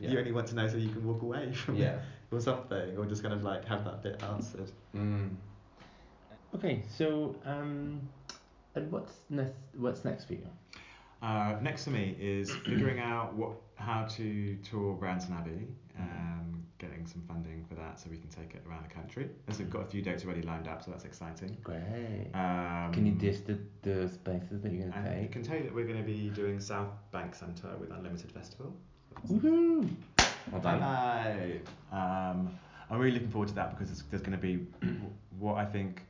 Yeah. 0.00 0.10
You 0.10 0.18
only 0.20 0.30
want 0.30 0.46
to 0.48 0.54
know 0.54 0.68
so 0.68 0.76
you 0.76 0.90
can 0.90 1.04
walk 1.04 1.22
away 1.22 1.52
from 1.52 1.74
it 1.74 1.80
yeah. 1.80 1.98
Or 2.30 2.40
something, 2.40 2.96
or 2.98 3.06
just 3.06 3.22
kind 3.22 3.32
of 3.32 3.42
like 3.42 3.64
have 3.64 3.84
that 3.84 4.02
bit 4.02 4.22
answered. 4.22 4.70
Mm. 4.94 5.30
Okay, 6.54 6.82
so 6.88 7.34
um, 7.44 8.00
and 8.74 8.92
what's 8.92 9.14
next? 9.30 9.54
What's 9.76 10.04
next 10.04 10.24
for 10.24 10.34
you? 10.34 10.46
Uh, 11.22 11.56
next 11.62 11.84
to 11.84 11.90
me 11.90 12.16
is 12.20 12.50
figuring 12.66 13.00
out 13.00 13.34
what 13.34 13.52
how 13.76 14.04
to 14.04 14.56
tour 14.56 14.94
Brownton 14.94 15.34
Abbey, 15.34 15.68
um, 15.98 16.64
getting 16.78 17.06
some 17.06 17.22
funding 17.26 17.64
for 17.68 17.74
that 17.74 17.98
so 17.98 18.08
we 18.10 18.16
can 18.16 18.28
take 18.28 18.54
it 18.54 18.62
around 18.68 18.84
the 18.88 18.94
country. 18.94 19.28
As 19.48 19.58
we've 19.58 19.70
got 19.70 19.82
a 19.82 19.86
few 19.86 20.02
dates 20.02 20.24
already 20.24 20.42
lined 20.42 20.68
up, 20.68 20.84
so 20.84 20.90
that's 20.90 21.04
exciting. 21.04 21.56
Great. 21.62 22.30
Um, 22.34 22.92
Can 22.92 23.06
you 23.06 23.12
dish 23.12 23.40
the, 23.40 23.58
the 23.82 24.08
spaces 24.08 24.60
that 24.62 24.72
you're 24.72 24.88
gonna 24.88 25.08
take? 25.08 25.30
I 25.30 25.32
can 25.32 25.42
tell 25.42 25.56
you 25.56 25.64
that 25.64 25.74
we're 25.74 25.86
going 25.86 25.98
to 25.98 26.04
be 26.04 26.28
doing 26.30 26.60
South 26.60 26.90
Bank 27.12 27.34
Centre 27.34 27.74
with 27.80 27.90
Unlimited 27.90 28.32
Festival. 28.32 28.74
Woohoo! 29.28 29.88
Well 30.52 30.60
done. 30.60 30.82
Um, 31.92 32.58
I'm 32.90 32.98
really 32.98 33.12
looking 33.12 33.30
forward 33.30 33.48
to 33.48 33.54
that 33.56 33.70
because 33.70 33.90
it's, 33.90 34.02
there's 34.10 34.22
going 34.22 34.32
to 34.32 34.38
be 34.38 34.66
what 35.38 35.56
I 35.56 35.64
think 35.64 36.02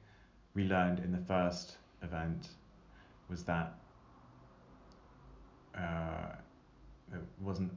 we 0.54 0.64
learned 0.64 1.00
in 1.00 1.12
the 1.12 1.18
first 1.26 1.76
event 2.02 2.48
was 3.28 3.42
that 3.44 3.74
uh, 5.76 6.34
there 7.10 7.20
wasn't 7.40 7.72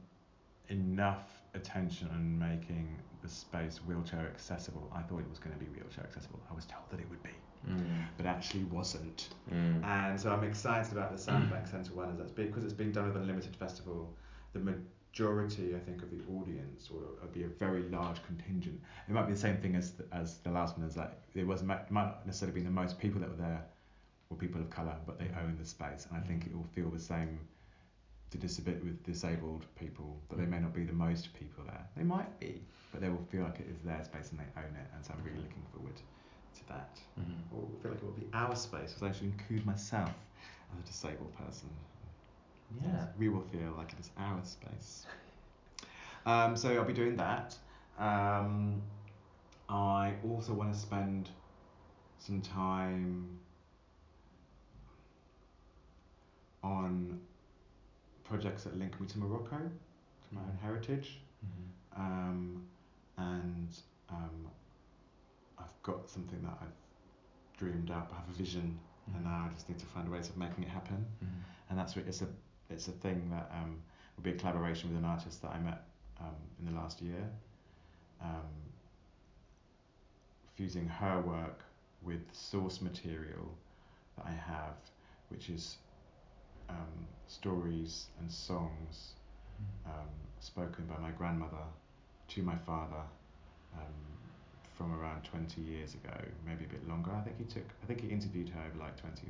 enough 0.68 1.42
attention 1.54 2.08
on 2.12 2.38
making 2.38 2.96
the 3.22 3.28
space 3.28 3.78
wheelchair 3.86 4.26
accessible. 4.32 4.90
I 4.94 5.02
thought 5.02 5.20
it 5.20 5.28
was 5.30 5.38
going 5.38 5.52
to 5.52 5.58
be 5.58 5.66
wheelchair 5.66 6.04
accessible. 6.04 6.40
I 6.50 6.54
was 6.54 6.64
told 6.64 6.84
that 6.90 7.00
it 7.00 7.08
would 7.10 7.22
be, 7.22 7.30
Mm. 7.68 7.84
but 8.16 8.26
actually 8.26 8.64
wasn't. 8.64 9.28
Mm. 9.52 9.84
And 9.84 10.20
so 10.20 10.32
I'm 10.32 10.42
excited 10.42 10.92
about 10.92 11.12
the 11.12 11.18
South 11.18 11.48
Bank 11.48 11.68
Centre 11.68 11.94
one, 11.94 12.10
as 12.10 12.18
that's 12.18 12.32
because 12.32 12.64
it's 12.64 12.72
being 12.72 12.90
done 12.90 13.06
with 13.06 13.16
Unlimited 13.16 13.54
Festival. 13.54 14.12
The 14.52 14.58
majority, 15.12 15.74
I 15.74 15.78
think, 15.78 16.02
of 16.02 16.10
the 16.10 16.22
audience, 16.32 16.88
or 16.92 17.00
it'd 17.18 17.34
be 17.34 17.44
a 17.44 17.48
very 17.48 17.82
large 17.90 18.24
contingent. 18.24 18.80
It 19.08 19.12
might 19.12 19.26
be 19.26 19.34
the 19.34 19.38
same 19.38 19.58
thing 19.58 19.76
as 19.76 19.92
the, 19.92 20.04
as 20.12 20.38
the 20.38 20.50
last 20.50 20.78
one. 20.78 20.86
As 20.86 20.96
like 20.96 21.12
it 21.34 21.46
was 21.46 21.62
might 21.62 21.90
not 21.90 22.26
necessarily 22.26 22.60
be 22.60 22.64
the 22.64 22.72
most 22.72 22.98
people 22.98 23.20
that 23.20 23.28
were 23.28 23.36
there 23.36 23.62
were 24.30 24.36
people 24.36 24.60
of 24.60 24.70
color, 24.70 24.96
but 25.06 25.18
they 25.18 25.28
own 25.40 25.56
the 25.58 25.66
space, 25.66 26.06
and 26.08 26.18
I 26.18 26.26
think 26.26 26.46
it 26.46 26.56
will 26.56 26.66
feel 26.74 26.88
the 26.88 26.98
same 26.98 27.38
to 28.30 28.38
disab- 28.38 28.82
with 28.82 29.04
disabled 29.04 29.66
people 29.78 30.18
that 30.30 30.38
they 30.38 30.46
may 30.46 30.58
not 30.58 30.72
be 30.72 30.84
the 30.84 30.92
most 30.94 31.34
people 31.34 31.64
there. 31.66 31.86
They 31.94 32.04
might 32.04 32.40
be, 32.40 32.62
but 32.90 33.02
they 33.02 33.10
will 33.10 33.26
feel 33.30 33.42
like 33.42 33.60
it 33.60 33.66
is 33.70 33.78
their 33.84 34.02
space 34.04 34.30
and 34.30 34.40
they 34.40 34.48
own 34.56 34.74
it. 34.74 34.88
And 34.94 35.04
so 35.04 35.12
I'm 35.12 35.22
really 35.22 35.36
looking 35.36 35.62
forward 35.74 35.96
to 35.96 36.68
that. 36.68 36.98
Mm-hmm. 37.20 37.54
Or 37.54 37.68
feel 37.82 37.90
like 37.90 38.00
it 38.00 38.06
will 38.06 38.12
be 38.12 38.28
our 38.32 38.56
space 38.56 38.94
because 38.94 39.02
I 39.02 39.08
actually 39.08 39.32
include 39.38 39.66
myself 39.66 40.14
as 40.72 40.78
a 40.82 40.86
disabled 40.86 41.34
person. 41.36 41.68
Yeah. 42.82 43.06
We 43.18 43.28
will 43.28 43.42
feel 43.42 43.74
like 43.76 43.92
it 43.92 44.00
is 44.00 44.10
our 44.18 44.40
space. 44.44 45.06
Um, 46.24 46.56
so 46.56 46.70
I'll 46.70 46.84
be 46.84 46.92
doing 46.92 47.16
that. 47.16 47.56
Um, 47.98 48.80
I 49.68 50.14
also 50.28 50.52
want 50.52 50.72
to 50.72 50.78
spend 50.78 51.28
some 52.18 52.40
time 52.40 53.38
on 56.62 57.20
projects 58.24 58.64
that 58.64 58.78
link 58.78 59.00
me 59.00 59.06
to 59.08 59.18
Morocco, 59.18 59.56
to 59.58 60.34
my 60.34 60.40
own 60.40 60.58
heritage. 60.62 61.20
Mm-hmm. 61.44 62.00
Um, 62.00 62.62
and 63.18 63.76
um, 64.10 64.46
I've 65.58 65.82
got 65.82 66.08
something 66.08 66.40
that 66.42 66.56
I've 66.60 67.58
dreamed 67.58 67.90
up. 67.90 68.12
I 68.12 68.20
have 68.20 68.28
a 68.28 68.38
vision, 68.38 68.78
and 69.14 69.24
now 69.24 69.48
I 69.50 69.54
just 69.54 69.68
need 69.68 69.78
to 69.80 69.86
find 69.86 70.10
ways 70.10 70.28
of 70.28 70.36
making 70.36 70.64
it 70.64 70.70
happen. 70.70 71.04
Mm-hmm. 71.22 71.34
And 71.70 71.78
that's 71.78 71.96
re- 71.96 72.04
it's 72.06 72.22
a 72.22 72.28
it's 72.72 72.88
a 72.88 72.92
thing 72.92 73.30
that 73.30 73.50
um, 73.54 73.82
will 74.16 74.24
be 74.24 74.30
a 74.30 74.34
collaboration 74.34 74.88
with 74.90 74.98
an 74.98 75.04
artist 75.04 75.42
that 75.42 75.50
I 75.50 75.58
met 75.58 75.82
um, 76.20 76.34
in 76.58 76.72
the 76.72 76.80
last 76.80 77.00
year, 77.02 77.30
um, 78.22 78.48
fusing 80.54 80.86
her 80.86 81.20
work 81.20 81.60
with 82.02 82.20
source 82.32 82.80
material 82.80 83.56
that 84.16 84.26
I 84.26 84.32
have, 84.32 84.74
which 85.28 85.48
is 85.48 85.76
um, 86.68 87.06
stories 87.26 88.06
and 88.20 88.30
songs 88.30 89.12
um, 89.86 90.08
spoken 90.40 90.86
by 90.86 90.98
my 91.00 91.10
grandmother 91.10 91.64
to 92.28 92.42
my 92.42 92.56
father 92.56 93.02
um, 93.74 93.94
from 94.76 94.92
around 94.94 95.22
20 95.24 95.60
years 95.60 95.94
ago, 95.94 96.14
maybe 96.46 96.64
a 96.64 96.68
bit 96.68 96.86
longer. 96.88 97.10
I 97.12 97.20
think 97.20 97.38
he 97.38 97.44
took, 97.44 97.64
I 97.82 97.86
think 97.86 98.00
he 98.00 98.08
interviewed 98.08 98.48
her 98.50 98.60
over 98.68 98.78
like 98.78 98.96
20, 99.00 99.28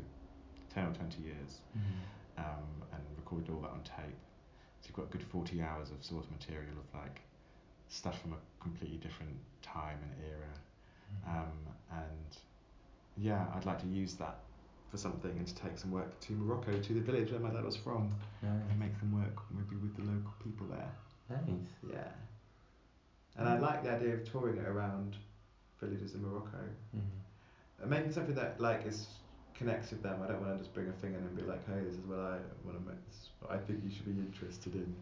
10 0.75 0.87
or 0.87 0.93
20 0.93 1.23
years 1.23 1.61
Mm-hmm. 1.77 2.22
Um, 2.39 2.83
and 2.93 3.03
recorded 3.17 3.51
all 3.51 3.61
that 3.61 3.71
on 3.71 3.83
tape. 3.83 4.19
So 4.81 4.89
you've 4.89 4.97
got 4.97 5.05
a 5.05 5.13
good 5.17 5.23
40 5.23 5.63
hours 5.63 5.91
of 5.91 6.05
source 6.05 6.27
material 6.31 6.75
of 6.79 7.01
like 7.01 7.21
stuff 7.89 8.21
from 8.21 8.33
a 8.33 8.63
completely 8.63 8.99
different 8.99 9.37
time 9.63 9.99
and 10.03 10.13
era. 10.29 10.55
Um, 11.29 11.53
and 11.91 12.37
yeah, 13.17 13.47
I'd 13.55 13.67
like 13.67 13.81
to 13.83 13.87
use 13.87 14.15
that 14.15 14.39
for 14.91 14.97
something 14.97 15.31
and 15.31 15.47
to 15.47 15.55
take 15.55 15.79
some 15.79 15.91
work 15.91 16.19
to 16.21 16.33
Morocco, 16.33 16.79
to 16.79 16.93
the 16.93 17.01
village 17.01 17.31
where 17.31 17.41
my 17.41 17.51
dad 17.51 17.65
was 17.65 17.77
from, 17.77 18.13
and 18.43 18.79
make 18.79 18.93
some 18.99 19.13
work 19.13 19.37
maybe 19.51 19.77
with 19.77 19.97
the 19.97 20.03
local 20.03 20.33
people 20.43 20.67
there. 20.67 20.91
Nice. 21.31 21.69
Yeah. 21.91 22.09
And 23.37 23.49
I 23.49 23.59
like 23.59 23.83
the 23.83 23.91
idea 23.91 24.15
of 24.15 24.31
touring 24.31 24.59
it 24.59 24.67
around 24.67 25.17
villages 25.81 26.15
in 26.15 26.23
Morocco. 26.23 26.59
Mm-hmm. 26.97 27.83
And 27.83 27.91
making 27.91 28.13
something 28.13 28.35
that 28.35 28.61
like 28.61 28.87
is 28.87 29.07
connects 29.55 29.91
with 29.91 30.03
them. 30.03 30.21
I 30.23 30.29
don't 30.29 30.41
want 30.41 30.53
to 30.55 30.59
just 30.59 30.75
bring 30.75 30.89
a 30.89 30.93
thing 30.93 31.15
in 31.15 31.21
and 31.21 31.37
be 31.37 31.43
like, 31.43 31.65
hey, 31.67 31.81
this 31.85 31.95
is 31.95 32.07
what 32.07 32.19
I 32.19 32.39
want 32.65 32.79
to 32.79 32.85
make. 32.87 33.07
This 33.09 33.17
is 33.23 33.29
what 33.41 33.53
I 33.53 33.59
think 33.59 33.81
you 33.85 33.91
should 33.91 34.07
be 34.07 34.21
interested 34.21 34.75
in. 34.75 34.95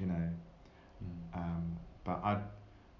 You 0.00 0.06
know. 0.06 0.28
Mm. 1.02 1.38
Um, 1.38 1.76
but 2.04 2.20
I'd 2.24 2.42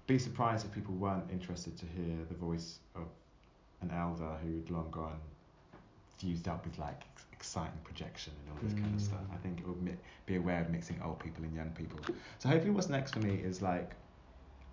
be 0.07 0.19
surprised 0.19 0.65
if 0.65 0.71
people 0.71 0.93
weren't 0.95 1.29
interested 1.31 1.77
to 1.77 1.85
hear 1.85 2.15
the 2.29 2.35
voice 2.35 2.79
of 2.95 3.03
an 3.81 3.91
elder 3.91 4.37
who'd 4.43 4.69
long 4.69 4.89
gone, 4.91 5.19
fused 6.17 6.47
up 6.47 6.65
with 6.65 6.77
like 6.77 7.03
ex- 7.13 7.25
exciting 7.31 7.79
projection 7.83 8.33
and 8.41 8.51
all 8.51 8.63
this 8.63 8.73
kind 8.73 8.93
of 8.95 9.01
stuff. 9.01 9.19
Mm. 9.19 9.33
I 9.33 9.37
think 9.37 9.59
it 9.59 9.67
would 9.67 9.81
mi- 9.81 9.97
be 10.25 10.35
aware 10.35 10.61
of 10.61 10.69
mixing 10.69 11.01
old 11.01 11.19
people 11.19 11.43
and 11.43 11.53
young 11.55 11.69
people. 11.71 11.99
So 12.39 12.49
hopefully, 12.49 12.71
what's 12.71 12.89
next 12.89 13.13
for 13.13 13.19
me 13.19 13.35
is 13.35 13.61
like 13.61 13.91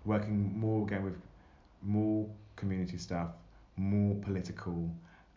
working 0.05 0.57
more 0.57 0.85
again 0.85 1.03
with 1.03 1.17
more 1.81 2.27
community 2.55 2.97
stuff, 2.97 3.29
more 3.77 4.15
political, 4.15 4.89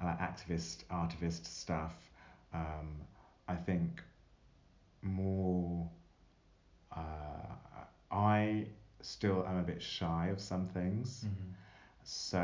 uh, 0.03 0.07
activist, 0.17 0.85
artivist 0.91 1.47
stuff. 1.47 1.95
Um, 2.53 2.97
I 3.49 3.55
think 3.55 4.03
more. 5.03 5.89
Uh, 6.95 7.55
I 8.11 8.67
still 9.01 9.45
am 9.49 9.59
a 9.59 9.63
bit 9.63 9.83
shy 9.83 10.29
of 10.29 10.41
some 10.41 10.67
things, 10.67 11.25
Mm-hmm. 11.27 11.53
so 12.05 12.39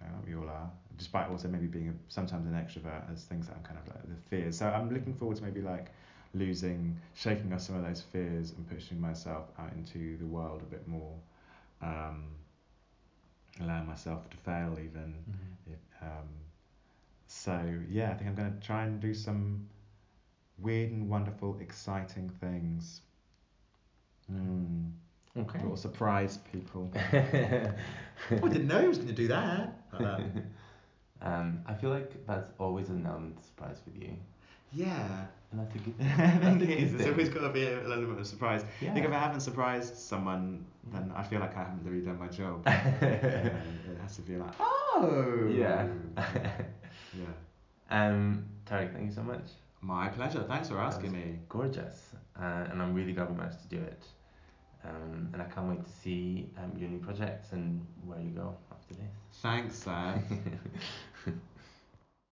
you 0.00 0.06
know, 0.06 0.14
we 0.26 0.34
all 0.34 0.48
are. 0.48 0.70
Despite 0.98 1.30
also 1.30 1.48
maybe 1.48 1.66
being 1.66 1.88
a, 1.88 1.94
sometimes 2.12 2.46
an 2.46 2.52
extrovert, 2.54 3.10
as 3.12 3.24
things 3.24 3.46
that 3.46 3.56
I'm 3.56 3.62
kind 3.62 3.78
of 3.78 3.86
like 3.88 4.02
the 4.08 4.16
fears. 4.28 4.58
So 4.58 4.66
I'm 4.68 4.92
looking 4.92 5.14
forward 5.14 5.36
to 5.38 5.42
maybe 5.44 5.60
like 5.60 5.88
losing, 6.34 6.96
shaking 7.14 7.52
off 7.52 7.60
some 7.62 7.76
of 7.76 7.84
those 7.84 8.00
fears 8.00 8.52
and 8.56 8.68
pushing 8.68 9.00
myself 9.00 9.46
out 9.58 9.72
into 9.74 10.16
the 10.18 10.26
world 10.26 10.60
a 10.62 10.70
bit 10.70 10.86
more. 10.88 11.14
Um, 11.80 12.24
allowing 13.60 13.86
myself 13.86 14.28
to 14.30 14.36
fail 14.38 14.72
even. 14.78 15.14
Mm-hmm. 15.14 15.51
It, 16.02 16.06
um, 16.06 16.28
so 17.26 17.60
yeah, 17.88 18.10
I 18.10 18.14
think 18.14 18.30
I'm 18.30 18.34
going 18.36 18.52
to 18.52 18.66
try 18.66 18.84
and 18.84 19.00
do 19.00 19.14
some 19.14 19.68
weird 20.58 20.90
and 20.92 21.08
wonderful, 21.08 21.58
exciting 21.60 22.30
things. 22.30 23.02
Mm. 24.32 24.92
Okay. 25.36 25.58
Little 25.60 25.76
surprise 25.76 26.38
people. 26.52 26.90
I 26.94 26.98
I 28.30 28.34
didn't 28.48 28.68
know 28.68 28.80
he 28.80 28.88
was 28.88 28.98
going 28.98 29.08
to 29.08 29.14
do 29.14 29.28
that. 29.28 29.78
um, 31.22 31.60
I 31.66 31.74
feel 31.74 31.90
like 31.90 32.26
that's 32.26 32.50
always 32.58 32.88
an 32.90 33.06
element 33.06 33.38
of 33.38 33.44
surprise 33.44 33.80
with 33.86 33.96
you, 34.02 34.16
yeah, 34.72 35.26
and 35.50 35.60
that's 35.60 35.74
a 35.74 35.78
good. 35.78 35.94
I 36.00 36.38
think 36.38 36.62
a 36.62 36.64
it 36.64 36.66
good 36.66 36.78
is. 36.78 36.94
It's 36.94 37.04
thing. 37.04 37.12
always 37.12 37.28
got 37.28 37.40
to 37.42 37.48
be 37.50 37.64
a 37.64 37.82
element 37.84 38.20
of 38.20 38.26
surprise. 38.26 38.64
I 38.86 38.90
think 38.90 39.06
if 39.06 39.12
I 39.12 39.18
haven't 39.18 39.40
surprised 39.40 39.96
someone, 39.96 40.66
then 40.90 41.12
I 41.14 41.22
feel 41.22 41.40
like 41.40 41.56
I 41.56 41.60
haven't 41.60 41.84
really 41.84 42.04
done 42.04 42.18
my 42.18 42.28
job. 42.28 42.66
Um, 42.66 42.76
it 43.90 44.00
has 44.00 44.16
to 44.16 44.22
be 44.22 44.36
like, 44.36 44.52
oh. 44.60 45.48
Yeah. 45.50 45.86
yeah. 46.16 47.26
um, 47.90 48.44
Tarik, 48.66 48.92
thank 48.92 49.06
you 49.06 49.12
so 49.12 49.22
much. 49.22 49.44
My 49.80 50.08
pleasure. 50.08 50.44
Thanks 50.46 50.68
for 50.68 50.78
asking 50.78 51.12
me. 51.12 51.38
Gorgeous, 51.48 52.10
uh, 52.40 52.66
and 52.70 52.80
I'm 52.80 52.94
really 52.94 53.12
glad 53.12 53.30
we 53.30 53.36
managed 53.36 53.62
to 53.62 53.68
do 53.68 53.82
it. 53.82 54.04
Um, 54.84 55.28
and 55.32 55.42
I 55.42 55.44
can't 55.46 55.68
wait 55.68 55.84
to 55.84 55.90
see 55.90 56.50
um, 56.58 56.72
your 56.76 56.88
new 56.88 56.98
projects 56.98 57.52
and 57.52 57.84
where 58.04 58.20
you 58.20 58.30
go 58.30 58.56
after 58.70 58.94
this. 58.94 59.12
Thanks, 59.40 59.76
Sam. 59.76 60.22